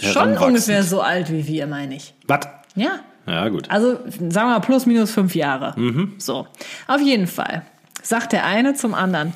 schon 0.00 0.36
ungefähr 0.36 0.82
so 0.82 1.00
alt 1.00 1.30
wie 1.30 1.46
wir, 1.46 1.68
meine 1.68 1.94
ich. 1.94 2.14
Was? 2.26 2.40
Ja. 2.74 3.00
Ja, 3.26 3.48
gut. 3.48 3.70
Also 3.70 3.98
sagen 4.08 4.32
wir 4.32 4.44
mal 4.46 4.60
plus 4.60 4.86
minus 4.86 5.10
fünf 5.10 5.34
Jahre. 5.34 5.74
So, 6.18 6.46
auf 6.86 7.00
jeden 7.00 7.26
Fall 7.26 7.62
sagt 8.02 8.32
der 8.32 8.44
eine 8.44 8.74
zum 8.74 8.94
anderen, 8.94 9.32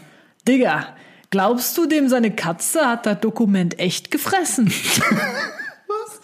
Digga, 0.47 0.89
glaubst 1.31 1.77
du, 1.77 1.87
dem 1.87 2.09
seine 2.09 2.31
Katze 2.31 2.87
hat 2.87 3.07
das 3.07 3.21
Dokument 3.21 3.79
echt 3.79 4.11
gefressen? 4.11 4.67
Was? 5.89 6.21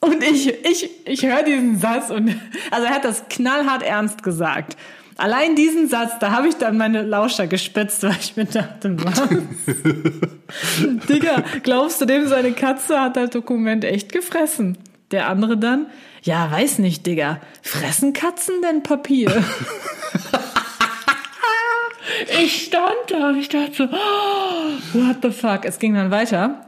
Und 0.00 0.22
ich, 0.22 0.48
ich, 0.64 0.90
ich 1.06 1.22
höre 1.24 1.42
diesen 1.42 1.78
Satz 1.78 2.10
und 2.10 2.34
also 2.70 2.86
er 2.86 2.94
hat 2.94 3.04
das 3.04 3.24
knallhart 3.28 3.82
ernst 3.82 4.22
gesagt. 4.22 4.76
Allein 5.16 5.54
diesen 5.54 5.88
Satz, 5.88 6.18
da 6.18 6.32
habe 6.32 6.48
ich 6.48 6.56
dann 6.56 6.76
meine 6.76 7.02
Lauscher 7.02 7.46
gespitzt, 7.46 8.02
weil 8.02 8.16
ich 8.18 8.36
mir 8.36 8.46
dachte, 8.46 8.96
was? 9.04 9.22
Digga, 11.08 11.44
glaubst 11.62 12.00
du, 12.00 12.06
dem 12.06 12.26
seine 12.26 12.52
Katze 12.52 13.00
hat 13.00 13.16
das 13.16 13.30
Dokument 13.30 13.84
echt 13.84 14.10
gefressen? 14.10 14.78
Der 15.10 15.28
andere 15.28 15.58
dann, 15.58 15.86
ja, 16.22 16.50
weiß 16.50 16.78
nicht, 16.78 17.06
Digga. 17.06 17.40
Fressen 17.62 18.12
Katzen 18.12 18.62
denn 18.62 18.82
Papier? 18.82 19.30
ich 22.42 22.64
stand 22.64 23.10
da 23.10 23.30
und 23.30 23.38
ich 23.38 23.48
dachte 23.48 23.72
so, 23.74 23.84
oh, 23.84 24.98
what 24.98 25.16
the 25.22 25.30
fuck? 25.30 25.64
Es 25.64 25.78
ging 25.80 25.94
dann 25.94 26.12
weiter. 26.12 26.66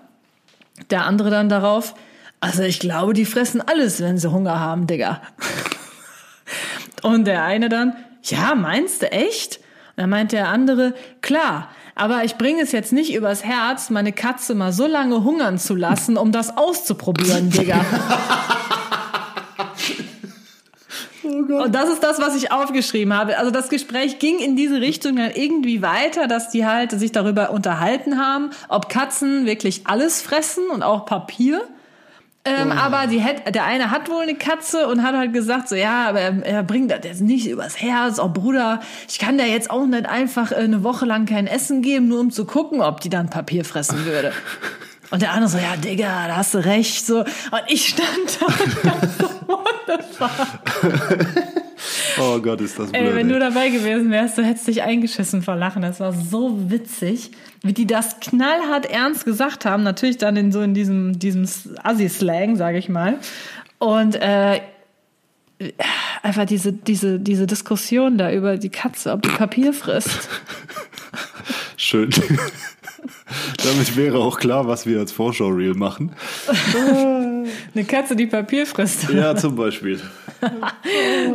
Der 0.91 1.05
andere 1.07 1.31
dann 1.31 1.49
darauf, 1.49 1.95
also 2.41 2.63
ich 2.63 2.81
glaube, 2.81 3.13
die 3.13 3.25
fressen 3.25 3.61
alles, 3.61 4.01
wenn 4.01 4.19
sie 4.19 4.31
Hunger 4.31 4.59
haben, 4.59 4.89
Digga. 4.89 5.23
Und 7.03 7.27
der 7.27 7.45
eine 7.45 7.69
dann, 7.69 7.95
ja, 8.25 8.57
meinst 8.57 9.03
du 9.03 9.13
echt? 9.13 9.59
Und 9.91 9.99
dann 9.99 10.11
meint 10.11 10.33
der 10.33 10.49
andere, 10.49 10.95
klar, 11.21 11.69
aber 11.95 12.25
ich 12.25 12.37
bringe 12.37 12.61
es 12.61 12.73
jetzt 12.73 12.93
nicht 12.93 13.15
übers 13.15 13.45
Herz, 13.45 13.89
meine 13.89 14.13
Katze 14.13 14.57
mal 14.57 14.73
so 14.73 14.89
lange 14.89 15.23
hungern 15.23 15.59
zu 15.59 15.77
lassen, 15.77 16.17
um 16.17 16.33
das 16.33 16.57
auszuprobieren, 16.57 17.51
Digga. 17.51 17.85
Und 21.25 21.75
das 21.75 21.89
ist 21.89 22.03
das, 22.03 22.21
was 22.21 22.37
ich 22.37 22.53
aufgeschrieben 22.53 23.15
habe. 23.15 23.39
Also 23.39 23.51
das 23.51 23.69
Gespräch 23.69 24.19
ging 24.19 24.39
in 24.39 24.57
diese 24.57 24.81
Richtung 24.81 25.17
dann 25.17 25.31
irgendwie 25.33 25.83
weiter, 25.83 26.27
dass 26.27 26.51
die 26.51 26.67
halt 26.67 26.91
sich 26.93 27.13
darüber 27.13 27.51
unterhalten 27.51 28.19
haben, 28.19 28.51
ob 28.69 28.89
Katzen 28.89 29.47
wirklich 29.47 29.87
alles 29.87 30.23
fressen 30.23 30.65
und 30.73 30.83
auch 30.83 31.07
Papier. 31.07 31.63
Ähm, 32.47 32.73
Aber 32.73 33.07
die 33.07 33.25
hat, 33.25 33.55
der 33.55 33.65
eine 33.65 33.91
hat 33.91 34.11
wohl 34.11 34.23
eine 34.23 34.35
Katze 34.35 34.87
und 34.87 35.03
hat 35.03 35.17
halt 35.17 35.33
gesagt, 35.33 35.67
so 35.67 35.75
ja, 35.75 36.07
aber 36.09 36.21
er, 36.21 36.45
er 36.45 36.63
bringt 36.63 36.91
das 36.91 37.01
jetzt 37.03 37.23
nicht 37.23 37.49
übers 37.49 37.81
Herz. 37.81 38.19
Oh 38.19 38.29
Bruder, 38.29 38.81
ich 39.09 39.19
kann 39.19 39.39
der 39.39 39.49
jetzt 39.49 39.71
auch 39.71 39.87
nicht 39.87 40.07
einfach 40.07 40.53
äh, 40.53 40.57
eine 40.57 40.85
Woche 40.85 41.07
lang 41.07 41.25
kein 41.25 41.47
Essen 41.47 41.81
geben, 41.81 42.09
nur 42.09 42.21
um 42.21 42.31
zu 42.31 42.45
gucken, 42.45 42.83
ob 42.83 43.01
die 43.01 43.09
dann 43.09 43.31
Papier 43.31 43.65
fressen 43.65 44.05
würde. 44.05 44.33
Und 45.15 45.23
der 45.23 45.31
andere 45.31 45.49
so, 45.49 45.59
ja, 45.59 45.77
Digga, 45.77 46.27
da 46.27 46.39
hast 46.39 46.55
du 46.55 46.59
recht. 46.59 47.07
So. 47.07 47.21
Und 47.21 47.63
ich 47.69 47.91
stand 47.91 48.41
da 48.41 48.47
und 48.47 48.85
dachte 48.85 49.09
so, 49.17 49.29
fuck? 50.19 50.31
Oh 52.19 52.41
Gott, 52.41 52.61
ist 52.61 52.81
das 52.81 52.91
blöd. 52.91 53.01
Ey, 53.01 53.15
wenn 53.15 53.29
ey. 53.29 53.35
du 53.35 53.39
dabei 53.39 53.69
gewesen 53.69 54.11
wärst, 54.11 54.39
du 54.39 54.43
hättest 54.43 54.67
dich 54.67 54.83
eingeschissen 54.83 55.43
vor 55.43 55.55
Lachen. 55.55 55.83
Das 55.83 56.01
war 56.01 56.13
so 56.13 56.69
witzig, 56.69 57.31
wie 57.63 57.73
die 57.73 57.87
das 57.87 58.19
knallhart 58.19 58.87
ernst 58.87 59.25
gesagt 59.25 59.65
haben. 59.65 59.85
Natürlich 59.85 60.19
dann 60.19 60.37
in 60.37 60.51
so 60.51 60.63
in 60.63 60.75
diesem, 60.75 61.17
diesem 61.17 61.49
Assi-Slang, 61.85 62.57
sage 62.57 62.79
ich 62.79 62.89
mal. 62.89 63.21
Und 63.79 64.17
äh, 64.17 64.63
einfach 66.25 66.47
diese, 66.47 66.73
diese, 66.73 67.21
diese 67.21 67.47
Diskussion 67.47 68.19
da 68.19 68.33
über 68.33 68.57
die 68.57 68.71
Katze, 68.71 69.13
ob 69.13 69.23
die 69.23 69.29
Papier 69.29 69.73
frisst. 69.73 70.29
Schön. 71.77 72.11
Damit 73.63 73.97
wäre 73.97 74.19
auch 74.19 74.39
klar, 74.39 74.67
was 74.67 74.87
wir 74.87 74.99
als 74.99 75.13
Vorschau-Reel 75.13 75.75
machen. 75.75 76.13
Eine 77.75 77.85
Katze, 77.85 78.17
die 78.17 78.27
Papier 78.27 78.67
frisst. 78.67 79.11
Ja, 79.11 79.37
zum 79.37 79.57
Beispiel. 79.57 80.01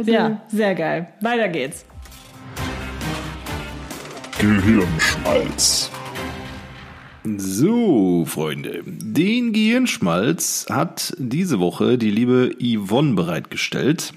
Ja, 0.05 0.41
sehr 0.49 0.75
geil. 0.75 1.07
Weiter 1.21 1.49
geht's. 1.49 1.83
Gehirnschmalz. 4.39 5.89
So, 7.37 8.25
Freunde. 8.25 8.83
Den 8.85 9.51
Gehirnschmalz 9.51 10.67
hat 10.69 11.13
diese 11.17 11.59
Woche 11.59 11.97
die 11.97 12.11
liebe 12.11 12.51
Yvonne 12.61 13.15
bereitgestellt. 13.15 14.13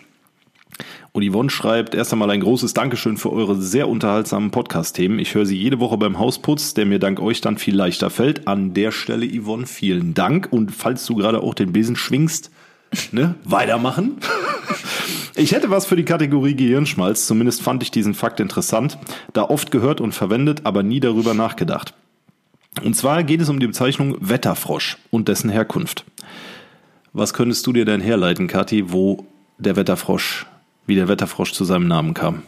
Und 1.14 1.31
Yvonne 1.31 1.51
schreibt 1.51 1.94
erst 1.94 2.12
einmal 2.12 2.31
ein 2.31 2.40
großes 2.40 2.72
Dankeschön 2.72 3.18
für 3.18 3.31
eure 3.31 3.61
sehr 3.61 3.87
unterhaltsamen 3.87 4.51
Podcast-Themen. 4.51 5.18
Ich 5.18 5.35
höre 5.35 5.44
sie 5.44 5.59
jede 5.59 5.79
Woche 5.79 5.98
beim 5.98 6.18
Hausputz, 6.18 6.72
der 6.72 6.87
mir 6.87 6.98
dank 6.98 7.20
euch 7.20 7.42
dann 7.42 7.59
viel 7.59 7.77
leichter 7.77 8.09
fällt. 8.09 8.48
An 8.48 8.72
der 8.72 8.92
Stelle, 8.92 9.29
Yvonne, 9.29 9.66
vielen 9.66 10.14
Dank. 10.14 10.48
Und 10.51 10.70
falls 10.70 11.05
du 11.05 11.14
gerade 11.14 11.42
auch 11.42 11.53
den 11.53 11.72
Besen 11.72 11.96
schwingst, 11.96 12.51
ne, 13.12 13.35
weitermachen. 13.44 14.16
Ich 15.35 15.53
hätte 15.53 15.70
was 15.70 15.87
für 15.87 15.96
die 15.96 16.05
Kategorie 16.05 16.55
Gehirnschmalz. 16.55 17.27
Zumindest 17.27 17.62
fand 17.62 17.83
ich 17.83 17.90
diesen 17.90 18.14
Fakt 18.14 18.40
interessant, 18.40 18.98
da 19.33 19.42
oft 19.42 19.70
gehört 19.70 20.01
und 20.01 20.12
verwendet, 20.12 20.62
aber 20.64 20.83
nie 20.83 21.01
darüber 21.01 21.35
nachgedacht. 21.35 21.94
Und 22.83 22.96
zwar 22.96 23.22
geht 23.22 23.40
es 23.40 23.48
um 23.48 23.61
die 23.61 23.66
Bezeichnung 23.66 24.16
Wetterfrosch 24.20 24.98
und 25.11 25.29
dessen 25.29 25.51
Herkunft. 25.51 26.05
Was 27.12 27.35
könntest 27.35 27.66
du 27.66 27.72
dir 27.72 27.85
denn 27.85 28.01
herleiten, 28.01 28.46
Kathi, 28.46 28.92
wo 28.92 29.27
der 29.59 29.77
Wetterfrosch, 29.77 30.46
wie 30.87 30.95
der 30.95 31.09
Wetterfrosch 31.09 31.53
zu 31.53 31.64
seinem 31.64 31.88
Namen 31.88 32.14
kam? 32.14 32.42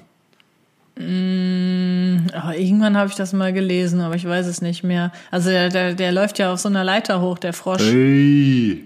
Aber 0.96 2.56
irgendwann 2.56 2.96
habe 2.96 3.08
ich 3.08 3.16
das 3.16 3.32
mal 3.32 3.52
gelesen, 3.52 4.00
aber 4.00 4.14
ich 4.14 4.26
weiß 4.26 4.46
es 4.46 4.62
nicht 4.62 4.84
mehr. 4.84 5.10
Also 5.30 5.50
der, 5.50 5.68
der, 5.68 5.94
der 5.94 6.12
läuft 6.12 6.38
ja 6.38 6.52
auf 6.52 6.60
so 6.60 6.68
einer 6.68 6.84
Leiter 6.84 7.20
hoch, 7.20 7.38
der 7.38 7.52
Frosch. 7.52 7.82
Hey! 7.82 8.84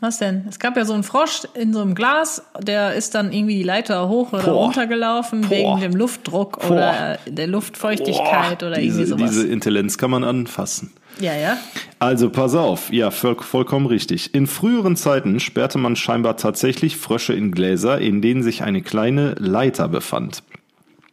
Was 0.00 0.18
denn? 0.18 0.44
Es 0.48 0.58
gab 0.58 0.76
ja 0.76 0.84
so 0.84 0.92
einen 0.92 1.04
Frosch 1.04 1.42
in 1.54 1.72
so 1.72 1.80
einem 1.80 1.94
Glas, 1.94 2.42
der 2.60 2.94
ist 2.94 3.14
dann 3.14 3.32
irgendwie 3.32 3.54
die 3.54 3.62
Leiter 3.62 4.08
hoch 4.08 4.32
oder 4.32 4.42
Boah. 4.42 4.64
runtergelaufen 4.64 5.42
Boah. 5.42 5.50
wegen 5.50 5.80
dem 5.80 5.92
Luftdruck 5.92 6.60
Boah. 6.60 6.70
oder 6.70 7.18
der 7.26 7.46
Luftfeuchtigkeit 7.46 8.62
oder 8.64 8.76
diese, 8.76 9.02
irgendwie 9.02 9.06
sowas. 9.06 9.30
diese 9.30 9.46
Intelligenz 9.46 9.96
kann 9.96 10.10
man 10.10 10.24
anfassen. 10.24 10.92
Ja, 11.20 11.34
ja. 11.36 11.58
Also 11.98 12.30
pass 12.30 12.54
auf, 12.54 12.92
ja, 12.92 13.10
voll, 13.10 13.36
vollkommen 13.40 13.86
richtig. 13.86 14.34
In 14.34 14.46
früheren 14.46 14.96
Zeiten 14.96 15.40
sperrte 15.40 15.78
man 15.78 15.96
scheinbar 15.96 16.36
tatsächlich 16.36 16.96
Frösche 16.96 17.32
in 17.32 17.52
Gläser, 17.52 18.00
in 18.00 18.20
denen 18.20 18.42
sich 18.42 18.62
eine 18.62 18.82
kleine 18.82 19.34
Leiter 19.38 19.88
befand. 19.88 20.42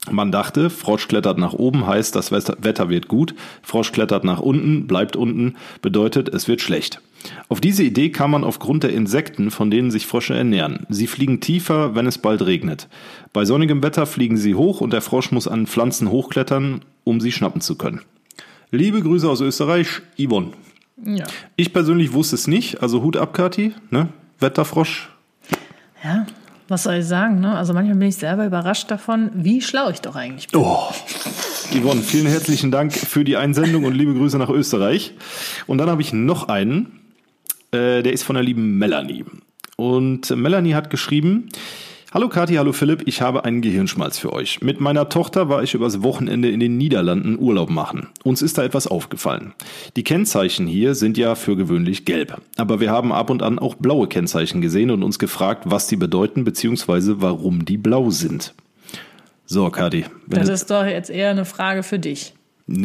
Man 0.10 0.32
dachte, 0.32 0.72
Frosch 0.72 1.08
klettert 1.08 1.38
nach 1.38 1.54
oben, 1.54 1.86
heißt, 1.86 2.16
das 2.16 2.32
Wetter 2.32 2.90
wird 2.90 3.08
gut. 3.08 3.36
Frosch 3.62 3.92
klettert 3.92 4.24
nach 4.24 4.40
unten, 4.40 4.88
bleibt 4.88 5.16
unten, 5.16 5.56
bedeutet, 5.84 6.28
es 6.30 6.48
wird 6.48 6.62
schlecht. 6.62 7.02
Auf 7.50 7.62
diese 7.62 7.84
Idee 7.84 8.10
kam 8.10 8.32
man 8.32 8.44
aufgrund 8.44 8.82
der 8.82 8.94
Insekten, 8.94 9.52
von 9.52 9.70
denen 9.70 9.92
sich 9.92 10.08
Frösche 10.08 10.34
ernähren. 10.34 10.88
Sie 10.90 11.06
fliegen 11.06 11.40
tiefer, 11.40 11.94
wenn 11.94 12.08
es 12.08 12.18
bald 12.18 12.44
regnet. 12.44 12.88
Bei 13.32 13.46
sonnigem 13.46 13.84
Wetter 13.84 14.08
fliegen 14.08 14.38
sie 14.38 14.56
hoch 14.56 14.82
und 14.82 14.92
der 14.92 15.02
Frosch 15.02 15.32
muss 15.32 15.48
an 15.48 15.68
Pflanzen 15.68 16.10
hochklettern, 16.10 16.82
um 17.04 17.22
sie 17.22 17.32
schnappen 17.32 17.62
zu 17.62 17.76
können. 17.78 18.02
Liebe 18.74 19.02
Grüße 19.02 19.30
aus 19.30 19.42
Österreich, 19.42 20.02
Yvonne. 20.18 20.52
Ja. 21.04 21.26
Ich 21.58 21.74
persönlich 21.74 22.14
wusste 22.14 22.36
es 22.36 22.48
nicht, 22.48 22.82
also 22.82 23.04
Hut 23.04 23.18
ab, 23.18 23.34
Kati, 23.34 23.74
ne? 23.90 24.08
Wetterfrosch. 24.40 25.10
Ja, 26.02 26.26
was 26.70 26.84
soll 26.84 26.96
ich 26.96 27.06
sagen, 27.06 27.42
ne? 27.42 27.58
Also 27.58 27.74
manchmal 27.74 27.98
bin 27.98 28.08
ich 28.08 28.16
selber 28.16 28.46
überrascht 28.46 28.90
davon, 28.90 29.30
wie 29.34 29.62
schlau 29.62 29.90
ich 29.90 30.00
doch 30.00 30.16
eigentlich 30.16 30.48
bin. 30.48 30.62
Oh. 30.62 30.88
Yvonne, 31.74 32.02
vielen 32.02 32.28
herzlichen 32.28 32.72
Dank 32.72 32.94
für 32.94 33.26
die 33.26 33.36
Einsendung 33.36 33.84
und 33.84 33.94
liebe 33.94 34.14
Grüße 34.14 34.38
nach 34.38 34.50
Österreich. 34.50 35.16
Und 35.68 35.78
dann 35.78 35.90
habe 35.90 36.02
ich 36.02 36.14
noch 36.14 36.48
einen, 36.48 37.02
äh, 37.72 38.02
der 38.02 38.14
ist 38.14 38.24
von 38.24 38.36
der 38.36 38.44
lieben 38.44 38.78
Melanie. 38.78 39.26
Und 39.76 40.30
Melanie 40.30 40.76
hat 40.76 40.90
geschrieben, 40.90 41.50
Hallo 42.14 42.28
Kathi, 42.28 42.56
hallo 42.56 42.74
Philipp, 42.74 43.04
ich 43.06 43.22
habe 43.22 43.46
einen 43.46 43.62
Gehirnschmalz 43.62 44.18
für 44.18 44.34
euch. 44.34 44.60
Mit 44.60 44.82
meiner 44.82 45.08
Tochter 45.08 45.48
war 45.48 45.64
ich 45.64 45.76
übers 45.76 46.04
Wochenende 46.04 46.50
in 46.50 46.60
den 46.60 46.76
Niederlanden 46.76 47.40
Urlaub 47.40 47.70
machen. 47.70 48.10
Uns 48.26 48.42
ist 48.42 48.58
da 48.58 48.66
etwas 48.66 48.86
aufgefallen. 48.86 49.54
Die 49.96 50.04
Kennzeichen 50.04 50.68
hier 50.68 50.94
sind 50.94 51.18
ja 51.18 51.36
für 51.36 51.56
gewöhnlich 51.56 52.04
gelb. 52.04 52.42
Aber 52.58 52.82
wir 52.82 52.92
haben 52.92 53.14
ab 53.14 53.30
und 53.30 53.42
an 53.42 53.60
auch 53.60 53.76
blaue 53.76 54.08
Kennzeichen 54.08 54.60
gesehen 54.60 54.92
und 54.92 55.04
uns 55.04 55.20
gefragt, 55.20 55.64
was 55.68 55.88
die 55.88 55.96
bedeuten 55.96 56.44
bzw. 56.44 57.14
warum 57.20 57.64
die 57.64 57.78
blau 57.78 58.10
sind. 58.10 58.54
So, 59.46 59.70
Kathi, 59.70 60.04
Das 60.28 60.50
ist 60.50 60.70
doch 60.70 60.84
jetzt 60.84 61.10
eher 61.10 61.30
eine 61.30 61.46
Frage 61.46 61.82
für 61.82 61.98
dich. 61.98 62.34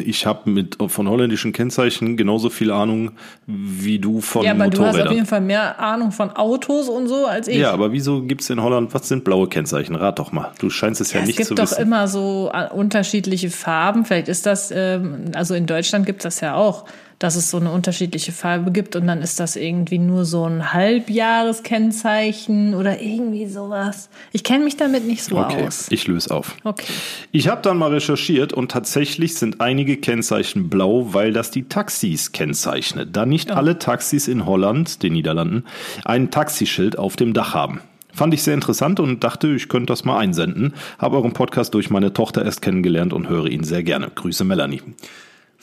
Ich 0.05 0.26
habe 0.26 0.51
mit 0.51 0.76
von 0.89 1.09
holländischen 1.09 1.53
Kennzeichen 1.53 2.16
genauso 2.16 2.51
viel 2.51 2.70
Ahnung 2.70 3.12
wie 3.47 3.99
du 3.99 4.20
von 4.20 4.45
ja, 4.45 4.53
aber 4.53 4.68
du 4.68 4.78
hast 4.78 4.78
auf 4.78 4.87
Motorrädern. 4.93 5.14
jeden 5.14 5.26
Fall 5.26 5.41
mehr 5.41 5.78
Ahnung 5.80 6.12
von 6.12 6.30
Autos 6.30 6.89
und 6.89 7.09
so 7.09 7.26
als 7.26 7.49
ich. 7.49 7.57
ja, 7.59 7.70
aber 7.72 7.93
wieso 7.93 8.22
gibt's 8.22 8.51
in 8.51 8.62
Holland, 8.62 8.93
was 8.95 9.09
sind 9.09 9.24
blaue 9.24 9.49
Kennzeichen? 9.49 9.95
Rat 9.95 10.18
doch 10.18 10.32
mal. 10.32 10.53
Du 10.59 10.70
scheinst 10.70 11.01
es 11.01 11.12
ja, 11.12 11.18
Ja, 11.18 11.22
es 11.22 11.26
nicht 11.28 11.37
gibt 11.37 11.49
zu 11.49 11.55
doch 11.55 11.64
wissen. 11.64 11.82
immer 11.82 12.09
so 12.09 12.51
äh, 12.53 12.68
unterschiedliche 12.72 13.51
Farben. 13.51 14.05
Vielleicht 14.05 14.28
ist 14.28 14.47
das, 14.47 14.70
ähm, 14.74 15.32
also 15.34 15.55
in 15.55 15.66
Deutschland 15.66 16.07
gibt 16.07 16.20
es 16.20 16.24
das 16.24 16.41
ja 16.41 16.55
auch, 16.55 16.84
dass 17.18 17.36
es 17.36 17.50
so 17.50 17.56
eine 17.56 17.70
unterschiedliche 17.70 18.32
Farbe 18.32 18.72
gibt 18.72 18.96
und 18.96 19.06
dann 19.06 19.22
ist 19.22 19.40
das 19.40 19.56
irgendwie 19.56 19.98
nur 19.98 20.26
so 20.26 20.44
ein 20.44 20.72
Halbjahreskennzeichen 20.72 22.74
oder 22.74 23.00
irgendwie 23.00 23.46
sowas. 23.46 24.10
Ich 24.32 24.44
kenne 24.44 24.64
mich 24.64 24.76
damit 24.76 25.06
nicht 25.06 25.24
so 25.24 25.38
okay, 25.38 25.66
aus. 25.66 25.86
ich 25.90 26.06
löse 26.06 26.30
auf. 26.30 26.54
Okay. 26.64 26.92
Ich 27.32 27.48
habe 27.48 27.62
dann 27.62 27.78
mal 27.78 27.92
recherchiert 27.92 28.52
und 28.52 28.70
tatsächlich 28.70 29.36
sind 29.36 29.60
einige 29.60 29.96
Kennzeichen 29.96 30.68
blau, 30.68 31.14
weil 31.14 31.32
das 31.32 31.50
die 31.50 31.68
Taxis 31.68 32.32
kennzeichnet. 32.32 33.16
Da 33.16 33.24
nicht 33.24 33.50
alle 33.50 33.78
Taxis 33.78 34.28
in 34.28 34.44
Holland, 34.44 35.02
den 35.02 35.14
Niederlanden, 35.14 35.64
ein 36.04 36.30
Taxischild 36.30 36.98
auf 36.98 37.16
dem 37.16 37.32
Dach 37.32 37.54
haben. 37.54 37.80
Fand 38.12 38.32
ich 38.32 38.42
sehr 38.42 38.54
interessant 38.54 38.98
und 38.98 39.22
dachte, 39.24 39.48
ich 39.48 39.68
könnte 39.68 39.92
das 39.92 40.04
mal 40.04 40.18
einsenden. 40.18 40.72
Habe 40.98 41.16
euren 41.16 41.34
Podcast 41.34 41.74
durch 41.74 41.90
meine 41.90 42.14
Tochter 42.14 42.46
erst 42.46 42.62
kennengelernt 42.62 43.12
und 43.12 43.28
höre 43.28 43.46
ihn 43.46 43.62
sehr 43.62 43.82
gerne. 43.82 44.10
Grüße 44.14 44.42
Melanie. 44.42 44.80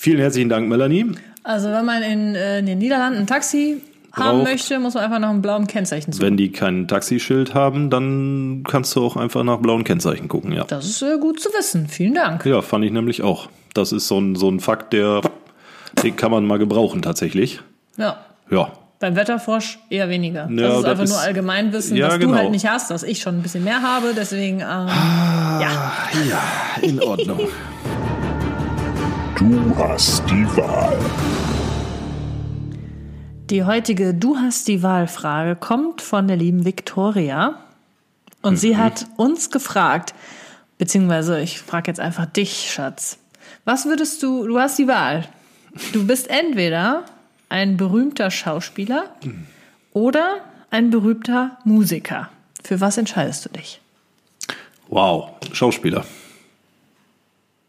Vielen 0.03 0.19
herzlichen 0.19 0.49
Dank, 0.49 0.67
Melanie. 0.67 1.05
Also 1.43 1.69
wenn 1.71 1.85
man 1.85 2.03
in, 2.03 2.35
äh, 2.35 2.59
in 2.59 2.65
den 2.65 2.77
Niederlanden 2.77 3.19
ein 3.19 3.25
Taxi 3.27 3.81
haben 4.11 4.39
Braucht- 4.39 4.51
möchte, 4.51 4.77
muss 4.77 4.95
man 4.95 5.05
einfach 5.05 5.19
nach 5.19 5.29
einem 5.29 5.41
blauen 5.41 5.65
Kennzeichen 5.65 6.11
suchen. 6.11 6.25
Wenn 6.25 6.35
die 6.35 6.51
kein 6.51 6.89
Taxischild 6.89 7.53
haben, 7.53 7.89
dann 7.89 8.65
kannst 8.67 8.93
du 8.97 9.05
auch 9.05 9.15
einfach 9.15 9.43
nach 9.45 9.59
blauen 9.59 9.85
Kennzeichen 9.85 10.27
gucken, 10.27 10.51
ja. 10.51 10.65
Das 10.65 10.85
ist 10.85 11.01
äh, 11.03 11.17
gut 11.21 11.39
zu 11.39 11.47
wissen. 11.57 11.87
Vielen 11.87 12.15
Dank. 12.15 12.45
Ja, 12.45 12.61
fand 12.61 12.83
ich 12.83 12.91
nämlich 12.91 13.21
auch. 13.21 13.47
Das 13.73 13.93
ist 13.93 14.09
so 14.09 14.19
ein, 14.19 14.35
so 14.35 14.49
ein 14.49 14.59
Fakt, 14.59 14.91
der, 14.91 15.21
den 16.03 16.17
kann 16.17 16.31
man 16.31 16.45
mal 16.45 16.59
gebrauchen 16.59 17.01
tatsächlich. 17.01 17.61
Ja. 17.95 18.17
Ja. 18.51 18.73
Beim 18.99 19.15
Wetterfrosch 19.15 19.79
eher 19.89 20.09
weniger. 20.09 20.49
Ja, 20.51 20.67
das 20.67 20.75
ist 20.79 20.83
das 20.83 20.85
einfach 20.91 21.03
ist- 21.05 21.09
nur 21.11 21.19
Allgemeinwissen, 21.21 21.95
Ja, 21.95 22.09
was 22.09 22.19
genau. 22.19 22.33
du 22.33 22.37
halt 22.39 22.51
nicht 22.51 22.67
hast, 22.67 22.91
dass 22.91 23.03
ich 23.03 23.21
schon 23.21 23.37
ein 23.37 23.41
bisschen 23.41 23.63
mehr 23.63 23.81
habe. 23.81 24.13
Deswegen, 24.13 24.59
ähm, 24.59 24.63
ja. 24.65 25.93
Ja, 26.29 26.41
in 26.81 27.01
Ordnung. 27.01 27.39
Du 29.51 29.75
hast 29.77 30.23
die 30.29 30.45
Wahl. 30.55 30.97
Die 33.49 33.65
heutige 33.65 34.13
Du 34.13 34.37
hast 34.37 34.69
die 34.69 34.81
Wahlfrage 34.81 35.57
kommt 35.57 36.01
von 36.01 36.29
der 36.29 36.37
lieben 36.37 36.63
Victoria. 36.63 37.59
Und 38.41 38.55
sie 38.55 38.77
hat 38.77 39.05
uns 39.17 39.51
gefragt, 39.51 40.13
beziehungsweise 40.77 41.41
ich 41.41 41.59
frage 41.59 41.91
jetzt 41.91 41.99
einfach 41.99 42.25
dich, 42.25 42.71
Schatz. 42.71 43.17
Was 43.65 43.83
würdest 43.83 44.23
du, 44.23 44.47
du 44.47 44.57
hast 44.57 44.79
die 44.79 44.87
Wahl. 44.87 45.27
Du 45.91 46.07
bist 46.07 46.29
entweder 46.29 47.03
ein 47.49 47.75
berühmter 47.75 48.31
Schauspieler 48.31 49.13
oder 49.91 50.37
ein 50.71 50.89
berühmter 50.89 51.57
Musiker. 51.65 52.29
Für 52.63 52.79
was 52.79 52.97
entscheidest 52.97 53.43
du 53.43 53.49
dich? 53.49 53.81
Wow, 54.87 55.31
Schauspieler. 55.51 56.05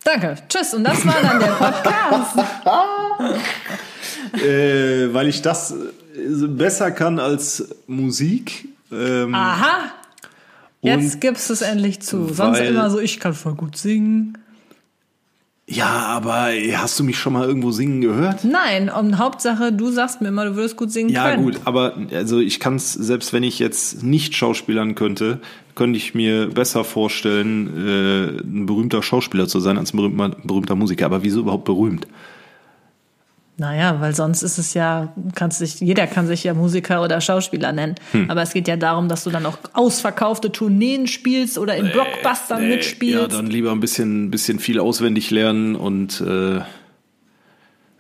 Danke. 0.05 0.37
Tschüss. 0.49 0.75
Und 0.75 0.85
das 0.85 1.05
war 1.07 1.17
dann 1.23 1.41
der 1.41 1.47
Podcast. 1.49 2.39
Äh, 4.35 5.15
weil 5.15 5.29
ich 5.29 5.43
das 5.43 5.71
äh, 5.71 6.47
besser 6.49 6.91
kann 6.91 7.21
als 7.21 7.69
Musik. 7.87 8.69
Ähm, 8.91 9.33
Aha. 9.33 9.93
Jetzt 10.83 11.21
gibst 11.21 11.49
du 11.49 11.53
es 11.53 11.63
endlich 11.63 12.01
zu. 12.01 12.27
Sonst 12.35 12.59
immer 12.59 12.91
so, 12.91 12.99
ich 12.99 13.21
kann 13.21 13.33
voll 13.35 13.55
gut 13.55 13.77
singen. 13.77 14.37
Ja, 15.67 15.87
aber 15.87 16.49
hast 16.75 16.99
du 16.99 17.05
mich 17.05 17.19
schon 17.19 17.33
mal 17.33 17.47
irgendwo 17.47 17.71
singen 17.71 18.03
gehört? 18.03 18.45
Nein, 18.45 18.91
und 18.91 19.17
Hauptsache, 19.19 19.73
du 19.73 19.91
sagst 19.91 20.21
mir 20.21 20.29
immer, 20.29 20.45
du 20.45 20.57
würdest 20.57 20.77
gut 20.77 20.91
singen 20.93 21.09
Ja, 21.09 21.31
können. 21.31 21.43
gut, 21.45 21.61
aber 21.65 21.95
also 22.13 22.39
ich 22.39 22.61
kann 22.61 22.77
es, 22.77 22.93
selbst 22.93 23.33
wenn 23.33 23.43
ich 23.45 23.61
jetzt 23.61 24.03
nicht 24.03 24.35
schauspielern 24.35 24.95
könnte, 24.95 25.41
könnte 25.75 25.97
ich 25.97 26.15
mir 26.15 26.49
besser 26.49 26.85
vorstellen, 26.85 27.67
äh, 27.67 28.41
ein 28.41 28.67
berühmter 28.67 29.03
Schauspieler 29.03 29.49
zu 29.49 29.61
sein 29.61 29.79
als 29.79 29.93
ein 29.93 29.97
berühmter, 29.97 30.37
berühmter 30.43 30.75
Musiker. 30.75 31.07
Aber 31.07 31.23
wieso 31.23 31.41
überhaupt 31.41 31.65
berühmt? 31.65 32.07
Naja, 33.57 34.01
weil 34.01 34.15
sonst 34.15 34.43
ist 34.43 34.59
es 34.59 34.75
ja, 34.75 35.13
kannst 35.37 35.61
dich, 35.61 35.79
jeder 35.79 36.09
kann 36.09 36.27
sich 36.27 36.43
ja 36.43 36.55
Musiker 36.55 37.03
oder 37.05 37.21
Schauspieler 37.21 37.71
nennen. 37.73 37.95
Hm. 38.11 38.29
Aber 38.29 38.43
es 38.43 38.53
geht 38.53 38.67
ja 38.67 38.77
darum, 38.77 39.09
dass 39.09 39.23
du 39.23 39.31
dann 39.31 39.47
auch 39.47 39.59
ausverkaufte 39.75 40.51
Tourneen 40.51 41.07
spielst 41.07 41.57
oder 41.57 41.77
in 41.77 41.91
Blockbustern 41.93 42.69
mitspielst. 42.69 43.33
Ja, 43.33 43.39
dann 43.39 43.47
lieber 43.47 43.71
ein 43.71 43.79
bisschen, 43.79 44.33
bisschen 44.33 44.59
viel 44.59 44.81
auswendig 44.81 45.31
lernen 45.31 45.77
und 45.77 46.21
äh, 46.21 46.61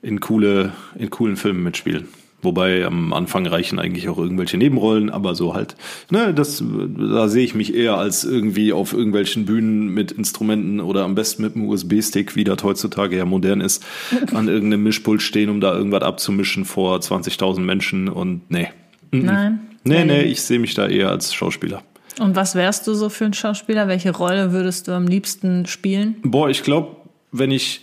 in 0.02 0.18
coole, 0.18 0.72
in 0.96 1.10
coolen 1.10 1.36
Filmen 1.36 1.62
mitspielen. 1.62 2.08
Wobei 2.44 2.84
am 2.84 3.12
Anfang 3.12 3.46
reichen 3.46 3.78
eigentlich 3.78 4.08
auch 4.08 4.18
irgendwelche 4.18 4.56
Nebenrollen, 4.56 5.10
aber 5.10 5.34
so 5.34 5.54
halt, 5.54 5.76
ne, 6.10 6.34
das, 6.34 6.62
da 6.62 7.28
sehe 7.28 7.44
ich 7.44 7.54
mich 7.54 7.74
eher 7.74 7.96
als 7.96 8.24
irgendwie 8.24 8.72
auf 8.72 8.92
irgendwelchen 8.92 9.46
Bühnen 9.46 9.88
mit 9.88 10.12
Instrumenten 10.12 10.80
oder 10.80 11.04
am 11.04 11.14
besten 11.14 11.42
mit 11.42 11.56
einem 11.56 11.68
USB-Stick, 11.68 12.36
wie 12.36 12.44
das 12.44 12.62
heutzutage 12.62 13.16
ja 13.16 13.24
modern 13.24 13.60
ist, 13.60 13.84
an 14.34 14.48
irgendeinem 14.48 14.82
Mischpult 14.82 15.22
stehen, 15.22 15.50
um 15.50 15.60
da 15.60 15.74
irgendwas 15.74 16.02
abzumischen 16.02 16.64
vor 16.64 16.98
20.000 16.98 17.60
Menschen 17.60 18.08
und 18.08 18.50
nee. 18.50 18.68
Nein. 19.10 19.60
Nee, 19.84 20.04
nee, 20.04 20.22
ich 20.22 20.40
sehe 20.42 20.58
mich 20.58 20.74
da 20.74 20.86
eher 20.86 21.10
als 21.10 21.34
Schauspieler. 21.34 21.82
Und 22.18 22.36
was 22.36 22.54
wärst 22.54 22.86
du 22.86 22.94
so 22.94 23.08
für 23.08 23.24
ein 23.24 23.34
Schauspieler? 23.34 23.88
Welche 23.88 24.12
Rolle 24.12 24.52
würdest 24.52 24.88
du 24.88 24.92
am 24.92 25.06
liebsten 25.06 25.66
spielen? 25.66 26.16
Boah, 26.22 26.48
ich 26.48 26.62
glaube, 26.62 26.96
wenn 27.32 27.50
ich 27.50 27.82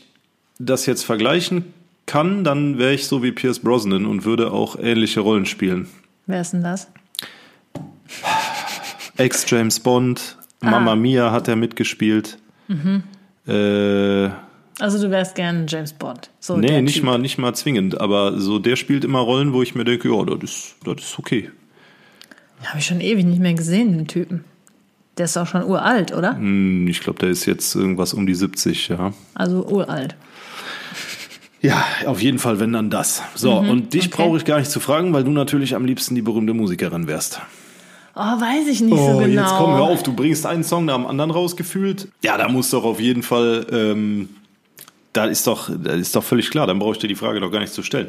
das 0.57 0.85
jetzt 0.85 1.03
vergleichen 1.03 1.65
kann, 2.05 2.43
dann 2.43 2.77
wäre 2.77 2.93
ich 2.93 3.07
so 3.07 3.23
wie 3.23 3.31
Pierce 3.31 3.59
Brosnan 3.59 4.05
und 4.05 4.25
würde 4.25 4.51
auch 4.51 4.77
ähnliche 4.77 5.19
Rollen 5.21 5.45
spielen. 5.45 5.87
Wer 6.27 6.41
ist 6.41 6.51
denn 6.53 6.63
das? 6.63 6.87
Ex-James 9.17 9.79
Bond, 9.79 10.37
Mamma 10.61 10.95
Mia 10.95 11.31
hat 11.31 11.47
er 11.47 11.55
mitgespielt. 11.55 12.37
Äh, 13.47 14.29
Also 14.79 14.99
du 15.01 15.09
wärst 15.11 15.35
gern 15.35 15.65
James 15.67 15.93
Bond. 15.93 16.29
So 16.39 16.57
nee, 16.57 16.81
nicht 16.81 16.95
Typ. 16.95 17.03
mal, 17.03 17.17
nicht 17.19 17.37
mal 17.37 17.53
zwingend, 17.53 17.99
aber 18.01 18.39
so 18.39 18.57
der 18.59 18.75
spielt 18.75 19.03
immer 19.03 19.19
Rollen, 19.19 19.53
wo 19.53 19.61
ich 19.61 19.75
mir 19.75 19.83
denke, 19.83 20.09
ja, 20.09 20.23
das 20.25 20.43
ist, 20.43 20.75
das 20.83 21.03
ist 21.03 21.19
okay. 21.19 21.51
Habe 22.65 22.79
ich 22.79 22.85
schon 22.85 23.01
ewig 23.01 23.25
nicht 23.25 23.39
mehr 23.41 23.53
gesehen, 23.53 23.97
den 23.97 24.07
Typen. 24.07 24.43
Der 25.17 25.25
ist 25.25 25.35
auch 25.37 25.47
schon 25.47 25.63
uralt, 25.63 26.13
oder? 26.13 26.35
Hm, 26.35 26.87
Ich 26.87 27.01
glaube, 27.01 27.19
der 27.19 27.29
ist 27.29 27.45
jetzt 27.45 27.75
irgendwas 27.75 28.13
um 28.13 28.25
die 28.25 28.33
70, 28.35 28.87
ja. 28.89 29.13
Also 29.33 29.65
uralt. 29.67 30.15
Ja, 31.61 31.85
auf 32.05 32.21
jeden 32.21 32.39
Fall, 32.39 32.59
wenn 32.59 32.73
dann 32.73 32.89
das. 32.89 33.21
So, 33.35 33.53
und 33.53 33.93
dich 33.93 34.05
Mhm, 34.05 34.13
okay. 34.13 34.23
brauche 34.23 34.37
ich 34.37 34.45
gar 34.45 34.57
nicht 34.59 34.71
zu 34.71 34.79
fragen, 34.79 35.13
weil 35.13 35.23
du 35.23 35.31
natürlich 35.31 35.75
am 35.75 35.85
liebsten 35.85 36.15
die 36.15 36.21
berühmte 36.23 36.53
Musikerin 36.53 37.07
wärst. 37.07 37.39
Oh, 38.15 38.19
weiß 38.19 38.67
ich 38.67 38.81
nicht 38.81 38.97
so 38.97 39.17
genau. 39.19 39.41
jetzt 39.41 39.53
komm, 39.57 39.73
hör 39.73 39.83
auf, 39.83 40.03
du 40.03 40.13
bringst 40.13 40.45
einen 40.45 40.63
Song 40.63 40.85
nach 40.85 40.95
dem 40.95 41.05
anderen 41.05 41.31
rausgefühlt. 41.31 42.09
Ja, 42.23 42.37
da 42.37 42.49
muss 42.49 42.71
doch 42.71 42.83
auf 42.83 42.99
jeden 42.99 43.23
Fall, 43.23 43.65
ähm, 43.71 44.29
da 45.13 45.25
ist 45.25 45.47
doch, 45.47 45.69
da 45.81 45.91
ist 45.91 46.15
doch 46.15 46.23
völlig 46.23 46.49
klar, 46.49 46.67
dann 46.67 46.79
brauche 46.79 46.93
ich 46.93 46.97
dir 46.99 47.07
die 47.07 47.15
Frage 47.15 47.39
doch 47.39 47.51
gar 47.51 47.59
nicht 47.59 47.73
zu 47.73 47.83
stellen. 47.83 48.07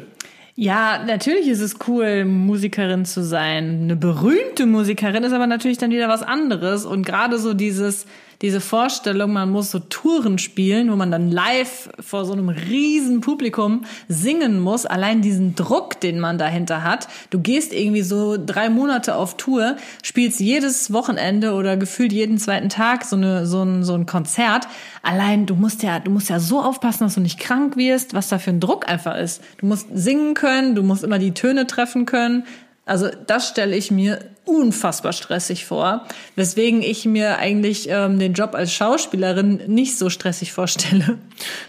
Ja, 0.55 1.03
natürlich 1.05 1.47
ist 1.47 1.61
es 1.61 1.77
cool, 1.87 2.25
Musikerin 2.25 3.05
zu 3.05 3.23
sein. 3.23 3.83
Eine 3.83 3.95
berühmte 3.95 4.65
Musikerin 4.65 5.23
ist 5.23 5.31
aber 5.33 5.47
natürlich 5.47 5.77
dann 5.79 5.89
wieder 5.89 6.09
was 6.09 6.21
anderes. 6.21 6.85
Und 6.85 7.05
gerade 7.05 7.39
so 7.39 7.53
dieses, 7.55 8.05
diese 8.43 8.59
Vorstellung, 8.59 9.31
man 9.31 9.49
muss 9.49 9.71
so 9.71 9.79
Touren 9.79 10.37
spielen, 10.37 10.91
wo 10.91 10.97
man 10.97 11.11
dann 11.11 11.31
live 11.31 11.89
vor 12.01 12.25
so 12.25 12.33
einem 12.33 12.49
riesen 12.49 13.21
Publikum 13.21 13.85
singen 14.09 14.59
muss. 14.59 14.85
Allein 14.85 15.21
diesen 15.21 15.55
Druck, 15.55 16.01
den 16.01 16.19
man 16.19 16.37
dahinter 16.37 16.83
hat. 16.83 17.07
Du 17.29 17.39
gehst 17.39 17.71
irgendwie 17.71 18.01
so 18.01 18.35
drei 18.37 18.69
Monate 18.69 19.15
auf 19.15 19.37
Tour, 19.37 19.77
spielst 20.01 20.41
jedes 20.41 20.91
Wochenende 20.91 21.53
oder 21.53 21.77
gefühlt 21.77 22.11
jeden 22.11 22.37
zweiten 22.37 22.67
Tag 22.67 23.05
so, 23.05 23.15
eine, 23.15 23.45
so, 23.45 23.63
ein, 23.63 23.85
so 23.85 23.93
ein 23.93 24.05
Konzert. 24.05 24.67
Allein 25.03 25.45
du 25.45 25.55
musst 25.55 25.81
ja, 25.81 25.99
du 25.99 26.11
musst 26.11 26.29
ja 26.29 26.41
so 26.41 26.61
aufpassen, 26.61 27.05
dass 27.05 27.15
du 27.15 27.21
nicht 27.21 27.39
krank 27.39 27.77
wirst, 27.77 28.13
was 28.13 28.27
da 28.27 28.39
für 28.39 28.49
ein 28.49 28.59
Druck 28.59 28.89
einfach 28.89 29.15
ist. 29.15 29.41
Du 29.59 29.67
musst 29.67 29.87
singen 29.93 30.33
können, 30.33 30.75
du 30.75 30.83
musst 30.83 31.05
immer 31.05 31.17
die 31.17 31.33
Töne 31.33 31.65
treffen 31.65 32.05
können. 32.05 32.43
Also 32.85 33.07
das 33.27 33.47
stelle 33.47 33.75
ich 33.77 33.91
mir 33.91 34.19
unfassbar 34.45 35.13
stressig 35.13 35.65
vor, 35.65 36.05
weswegen 36.35 36.81
ich 36.81 37.05
mir 37.05 37.37
eigentlich 37.37 37.87
ähm, 37.89 38.19
den 38.19 38.33
Job 38.33 38.55
als 38.55 38.73
Schauspielerin 38.73 39.61
nicht 39.67 39.97
so 39.97 40.09
stressig 40.09 40.51
vorstelle. 40.51 41.17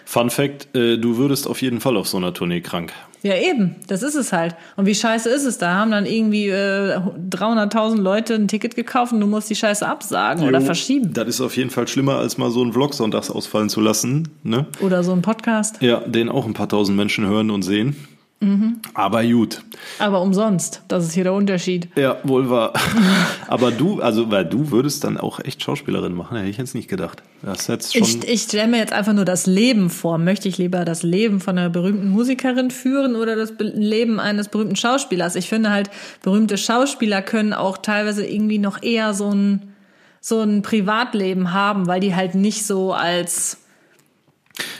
Fun 0.05 0.29
Fact, 0.29 0.75
äh, 0.75 0.97
du 0.99 1.17
würdest 1.17 1.47
auf 1.47 1.63
jeden 1.63 1.81
Fall 1.81 1.97
auf 1.97 2.09
so 2.09 2.17
einer 2.17 2.35
Tournee 2.35 2.61
krank. 2.61 2.93
Ja 3.23 3.37
eben, 3.37 3.77
das 3.87 4.03
ist 4.03 4.17
es 4.17 4.33
halt. 4.33 4.55
Und 4.77 4.87
wie 4.87 4.95
scheiße 4.95 5.31
ist 5.31 5.45
es? 5.45 5.57
Da 5.57 5.73
haben 5.75 5.93
dann 5.93 6.05
irgendwie 6.05 6.49
äh, 6.49 6.99
300.000 6.99 7.97
Leute 7.97 8.35
ein 8.35 8.49
Ticket 8.49 8.75
gekauft 8.75 9.13
und 9.13 9.21
du 9.21 9.27
musst 9.27 9.49
die 9.49 9.55
Scheiße 9.55 9.87
absagen 9.87 10.47
oder 10.47 10.59
Jo, 10.59 10.67
verschieben. 10.67 11.15
Das 11.15 11.29
ist 11.29 11.41
auf 11.41 11.57
jeden 11.57 11.71
Fall 11.71 11.89
schlimmer, 11.89 12.17
als 12.17 12.37
mal 12.37 12.51
so 12.51 12.61
einen 12.61 12.73
Vlog 12.73 12.93
sonntags 12.93 13.31
ausfallen 13.31 13.71
zu 13.71 13.81
lassen. 13.81 14.29
Ne? 14.43 14.67
Oder 14.81 15.03
so 15.05 15.13
ein 15.13 15.23
Podcast. 15.23 15.81
Ja, 15.81 16.01
den 16.01 16.29
auch 16.29 16.45
ein 16.45 16.55
paar 16.55 16.69
tausend 16.69 16.99
Menschen 16.99 17.27
hören 17.27 17.51
und 17.51 17.63
sehen. 17.63 17.97
Mhm. 18.41 18.81
Aber 18.93 19.25
gut. 19.25 19.63
Aber 19.99 20.21
umsonst. 20.21 20.83
Das 20.89 21.05
ist 21.05 21.15
hier 21.15 21.25
der 21.25 21.33
Unterschied. 21.33 21.89
Ja, 21.97 22.19
wohl 22.25 22.51
wahr. 22.51 22.73
Aber 23.49 23.71
du, 23.71 24.01
also, 24.01 24.31
weil 24.31 24.45
du 24.45 24.71
würdest 24.71 25.05
dann 25.05 25.17
auch 25.17 25.41
echt 25.41 25.63
Schauspielerin 25.63 26.15
machen, 26.15 26.37
hätte 26.37 26.51
ich 26.51 26.59
jetzt 26.59 26.75
nicht 26.75 26.89
gedacht. 26.89 27.23
Das 27.43 27.67
jetzt 27.69 27.95
schon. 27.95 28.03
Ich, 28.03 28.29
ich 28.29 28.43
stelle 28.43 28.69
mir 28.69 28.79
jetzt 28.79 28.93
einfach 28.93 29.13
nur 29.13 29.25
das 29.25 29.47
Leben 29.47 29.89
vor. 29.89 30.19
Möchte 30.19 30.49
ich 30.49 30.59
lieber 30.59 30.85
das 30.85 31.03
Leben 31.03 31.41
von 31.41 31.57
einer 31.57 31.71
berühmten 31.71 32.09
Musikerin 32.09 32.71
führen 32.71 33.17
oder 33.17 33.37
das 33.37 33.57
Be 33.57 33.65
Leben 33.65 34.21
eines 34.21 34.49
berühmten 34.49 34.77
Schauspielers? 34.77 35.37
Ich 35.37 35.49
finde 35.49 35.71
halt, 35.71 35.91
berühmte 36.23 36.59
Schauspieler 36.59 37.23
können 37.23 37.53
auch 37.53 37.79
teilweise 37.79 38.27
irgendwie 38.27 38.59
noch 38.59 38.83
eher 38.83 39.15
so 39.15 39.31
ein, 39.31 39.75
so 40.21 40.41
ein 40.41 40.63
Privatleben 40.63 41.53
haben, 41.53 41.87
weil 41.87 42.01
die 42.01 42.15
halt 42.15 42.35
nicht 42.35 42.67
so 42.67 42.93
als 42.93 43.64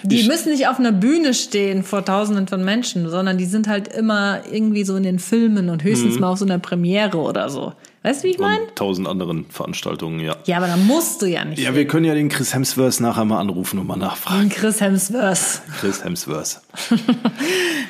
die 0.03 0.21
Ich- 0.21 0.29
müssen 0.29 0.51
nicht 0.53 0.69
auf 0.69 0.79
einer 0.79 0.93
Bühne 0.93 1.35
stehen 1.35 1.83
vor 1.83 2.05
Tausenden 2.05 2.47
von 2.47 2.65
Menschen, 2.65 3.09
sondern 3.09 3.39
die 3.39 3.47
sind 3.47 3.67
halt 3.69 3.89
immer 3.89 4.41
irgendwie 4.51 4.85
so 4.85 4.97
in 4.97 5.03
den 5.03 5.19
Filmen 5.19 5.69
und 5.71 5.83
Mhm. 5.83 5.89
höchstens 5.89 6.19
mal 6.21 6.29
auf 6.29 6.39
so 6.39 6.45
einer 6.45 6.59
Premiere 6.59 7.17
oder 7.19 7.49
so. 7.49 7.73
Weißt 8.03 8.23
du, 8.23 8.29
wie 8.29 8.33
ich 8.33 8.39
meine? 8.39 8.61
tausend 8.75 9.09
anderen 9.09 9.47
Veranstaltungen, 9.49 10.21
ja. 10.21 10.37
Ja, 10.45 10.59
aber 10.59 10.67
da 10.67 10.77
musst 10.77 11.23
du 11.23 11.27
ja 11.27 11.43
nicht. 11.45 11.59
Ja, 11.63 11.75
wir 11.75 11.87
können 11.87 12.05
ja 12.05 12.13
den 12.15 12.29
Chris 12.29 12.53
Hemsworth 12.55 13.01
nachher 13.01 13.25
mal 13.25 13.41
anrufen 13.41 13.79
und 13.79 13.87
mal 13.87 13.97
nachfragen. 13.97 14.51
Chris 14.51 14.81
Hemsworth. 14.83 15.63
Chris 15.81 16.05
Hemsworth. 16.05 16.61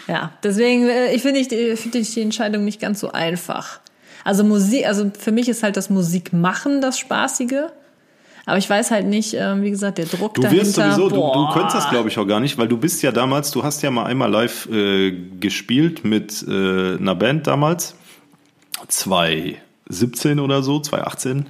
Ja, 0.06 0.32
deswegen 0.42 0.88
äh, 0.88 1.12
ich 1.14 1.22
finde 1.22 1.40
ich, 1.40 1.48
die- 1.48 1.76
finde 1.76 1.98
ich 1.98 2.12
die 2.14 2.20
Entscheidung 2.22 2.64
nicht 2.64 2.80
ganz 2.80 3.00
so 3.00 3.10
einfach. 3.12 3.80
Also 4.22 4.44
Musik, 4.44 4.86
also 4.86 5.10
für 5.18 5.32
mich 5.32 5.48
ist 5.48 5.62
halt 5.62 5.76
das 5.76 5.90
Musikmachen 5.90 6.80
das 6.80 6.98
Spaßige. 6.98 7.64
Aber 8.46 8.58
ich 8.58 8.68
weiß 8.68 8.90
halt 8.90 9.06
nicht, 9.06 9.34
ähm, 9.34 9.62
wie 9.62 9.70
gesagt, 9.70 9.98
der 9.98 10.04
Druck 10.06 10.34
Du 10.34 10.42
dahinter. 10.42 10.62
wirst 10.64 10.74
sowieso, 10.74 11.08
du, 11.08 11.16
du 11.16 11.48
könntest 11.52 11.76
das 11.76 11.88
glaube 11.90 12.08
ich 12.10 12.18
auch 12.18 12.26
gar 12.26 12.40
nicht, 12.40 12.58
weil 12.58 12.68
du 12.68 12.76
bist 12.76 13.02
ja 13.02 13.10
damals, 13.12 13.50
du 13.50 13.62
hast 13.62 13.82
ja 13.82 13.90
mal 13.90 14.04
einmal 14.04 14.30
live 14.30 14.68
äh, 14.70 15.12
gespielt 15.40 16.04
mit 16.04 16.44
äh, 16.46 16.96
einer 16.96 17.14
Band 17.14 17.46
damals, 17.46 17.94
2017 18.88 20.40
oder 20.40 20.62
so, 20.62 20.80
2018. 20.80 21.46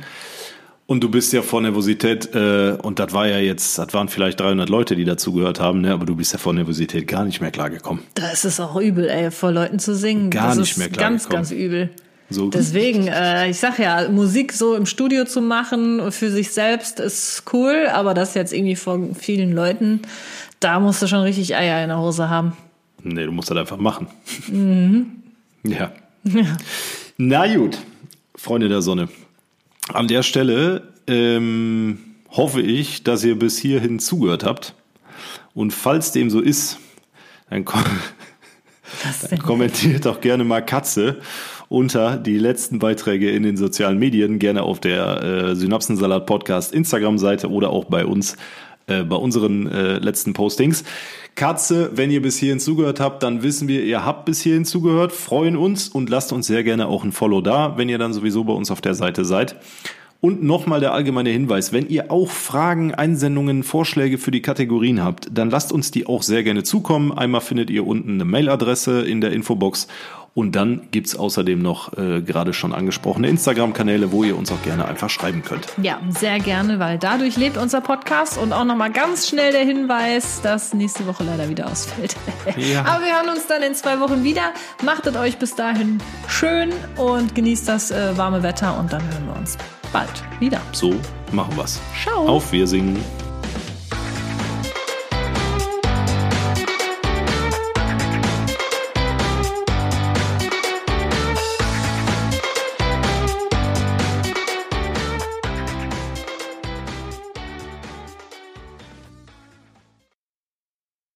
Und 0.87 1.03
du 1.03 1.09
bist 1.09 1.33
ja 1.33 1.41
vor 1.41 1.63
Nervosität, 1.63 2.35
äh, 2.35 2.77
und 2.83 2.99
das 2.99 3.15
war 3.15 3.27
ja 3.27 3.39
jetzt, 3.39 3.79
das 3.79 3.95
waren 3.95 4.09
vielleicht 4.09 4.39
300 4.41 4.69
Leute, 4.69 4.97
die 4.97 5.05
dazugehört 5.07 5.59
haben, 5.59 5.81
ne? 5.81 5.93
aber 5.95 6.05
du 6.05 6.15
bist 6.15 6.33
ja 6.35 6.39
vor 6.39 6.53
Nervosität 6.53 7.09
gar 7.09 7.25
nicht 7.25 7.41
mehr 7.41 7.51
klargekommen. 7.51 8.03
Da 8.15 8.29
ist 8.31 8.45
es 8.45 8.61
auch 8.61 8.77
übel, 8.77 9.09
ey, 9.09 9.31
vor 9.31 9.51
Leuten 9.51 9.79
zu 9.79 9.95
singen. 9.95 10.29
Gar 10.31 10.49
das 10.49 10.59
nicht 10.59 10.71
ist 10.73 10.77
mehr 10.79 10.89
ganz, 10.91 11.27
klargekommen. 11.27 11.37
ganz 11.37 11.51
übel. 11.53 11.91
So, 12.35 12.49
Deswegen, 12.49 13.07
äh, 13.09 13.49
ich 13.49 13.59
sag 13.59 13.79
ja, 13.79 14.09
Musik 14.09 14.53
so 14.53 14.75
im 14.75 14.87
Studio 14.87 15.25
zu 15.25 15.41
machen 15.41 16.11
für 16.11 16.31
sich 16.31 16.51
selbst 16.51 17.01
ist 17.01 17.45
cool, 17.53 17.87
aber 17.93 18.13
das 18.13 18.35
jetzt 18.35 18.53
irgendwie 18.53 18.77
vor 18.77 18.99
vielen 19.15 19.53
Leuten, 19.53 20.03
da 20.61 20.81
musst 20.81 21.01
du 21.01 21.07
schon 21.07 21.21
richtig 21.21 21.55
Eier 21.55 21.83
in 21.83 21.89
der 21.89 21.99
Hose 21.99 22.29
haben. 22.29 22.53
Nee, 23.03 23.25
du 23.27 23.33
musst 23.33 23.51
das 23.51 23.59
einfach 23.59 23.79
machen. 23.79 24.09
Mhm. 24.49 25.07
Ja. 25.67 25.93
Na 27.17 27.57
gut, 27.57 27.79
Freunde 28.37 28.69
der 28.69 28.83
Sonne. 28.83 29.09
An 29.91 30.09
der 30.09 30.23
Stelle 30.23 30.93
ähm, 31.07 31.99
hoffe 32.31 32.61
ich, 32.61 33.03
dass 33.03 33.25
ihr 33.25 33.39
bis 33.39 33.57
hierhin 33.57 33.99
zugehört 33.99 34.45
habt. 34.45 34.75
Und 35.55 35.71
falls 35.73 36.13
dem 36.13 36.29
so 36.29 36.41
ist, 36.41 36.79
dann, 37.49 37.65
kom 37.65 37.83
denn? 39.31 39.39
kommentiert 39.39 40.05
doch 40.05 40.21
gerne 40.21 40.45
mal 40.45 40.61
Katze 40.61 41.23
unter 41.69 42.17
die 42.17 42.39
letzten 42.39 42.79
Beiträge 42.79 43.31
in 43.31 43.43
den 43.43 43.57
sozialen 43.57 43.99
Medien, 43.99 44.39
gerne 44.39 44.63
auf 44.63 44.81
der 44.81 45.23
äh, 45.23 45.57
Synapsensalat 45.57 46.27
Podcast 46.27 46.73
Instagram-Seite 46.75 47.51
oder 47.51 47.71
auch 47.71 47.87
bei 47.87 48.05
uns 48.05 48.37
äh, 48.87 49.03
bei 49.03 49.17
unseren 49.17 49.67
äh, 49.67 49.99
letzten 49.99 50.35
Postings. 50.35 50.85
Katze, 51.37 51.93
wenn 51.95 52.11
ihr 52.11 52.21
bis 52.21 52.37
hierhin 52.37 52.61
zugehört 52.61 53.01
habt, 53.01 53.23
dann 53.23 53.43
wissen 53.43 53.67
wir, 53.67 53.83
ihr 53.83 54.05
habt 54.05 54.27
bis 54.27 54.43
hierhin 54.43 54.67
zugehört, 54.67 55.13
freuen 55.13 55.57
uns 55.57 55.89
und 55.89 56.11
lasst 56.11 56.33
uns 56.33 56.47
sehr 56.47 56.63
gerne 56.65 56.87
auch 56.87 57.03
ein 57.03 57.13
Follow 57.13 57.41
da, 57.41 57.79
wenn 57.79 57.89
ihr 57.89 57.99
dann 57.99 58.13
sowieso 58.13 58.45
bei 58.45 58.53
uns 58.53 58.71
auf 58.71 58.83
der 58.83 58.95
Seite 58.95 59.25
seid. 59.25 59.57
Und 60.25 60.43
nochmal 60.43 60.81
der 60.81 60.95
allgemeine 60.95 61.29
Hinweis, 61.29 61.75
wenn 61.75 61.87
ihr 61.87 62.11
auch 62.11 62.31
Fragen, 62.31 62.95
Einsendungen, 62.95 63.63
Vorschläge 63.63 64.17
für 64.17 64.31
die 64.31 64.41
Kategorien 64.41 65.05
habt, 65.05 65.29
dann 65.31 65.51
lasst 65.51 65.71
uns 65.71 65.91
die 65.91 66.07
auch 66.07 66.23
sehr 66.23 66.43
gerne 66.43 66.63
zukommen. 66.63 67.13
Einmal 67.13 67.43
findet 67.43 67.69
ihr 67.69 67.87
unten 67.87 68.15
eine 68.15 68.25
Mailadresse 68.25 69.03
in 69.03 69.21
der 69.21 69.33
Infobox 69.33 69.87
und 70.33 70.57
dann 70.57 70.89
gibt's 70.93 71.15
außerdem 71.15 71.61
noch 71.61 71.93
äh, 71.99 72.23
gerade 72.23 72.55
schon 72.55 72.73
angesprochene 72.73 73.29
Instagram-Kanäle, 73.29 74.13
wo 74.13 74.25
ihr 74.25 74.35
uns 74.39 74.51
auch 74.51 74.63
gerne 74.63 74.89
einfach 74.89 75.11
schreiben 75.11 75.43
könnt. 75.43 75.67
Ja, 75.83 76.01
sehr 76.09 76.39
gerne, 76.39 76.79
weil 76.79 76.97
dadurch 76.97 77.37
lebt 77.37 77.59
unser 77.59 77.83
Podcast 77.83 78.39
und 78.39 78.55
auch 78.55 78.65
nochmal 78.65 78.93
ganz 78.93 79.29
schnell 79.29 79.53
der 79.53 79.67
Hinweis, 79.67 80.41
dass 80.41 80.73
nächste 80.73 81.07
Woche 81.07 81.25
leider 81.25 81.51
wieder 81.51 81.71
ausfällt. 81.71 82.17
Ja. 82.57 82.87
Aber 82.87 83.05
wir 83.05 83.13
hören 83.15 83.29
uns 83.29 83.47
dann 83.47 83.63
in 83.63 83.75
zwei 83.75 84.01
Wochen 84.01 84.25
wieder. 84.25 84.55
Machtet 84.83 85.19
euch 85.19 85.37
bis 85.37 85.55
dahin 85.55 85.99
schön 86.29 86.73
und 86.97 87.35
genießt 87.35 87.69
das 87.69 87.91
äh, 87.91 88.17
warme 88.17 88.43
Wetter 88.43 88.79
und 88.79 88.91
dann 88.91 89.03
hören 89.03 89.27
wir 89.27 89.37
uns 89.37 89.59
bald 89.95 90.25
wieder. 90.41 90.61
So 90.73 90.93
machen 91.33 91.57
wir's. 91.57 91.81
Ciao. 92.03 92.27
Auf 92.27 92.53
Wirsingen. 92.53 92.99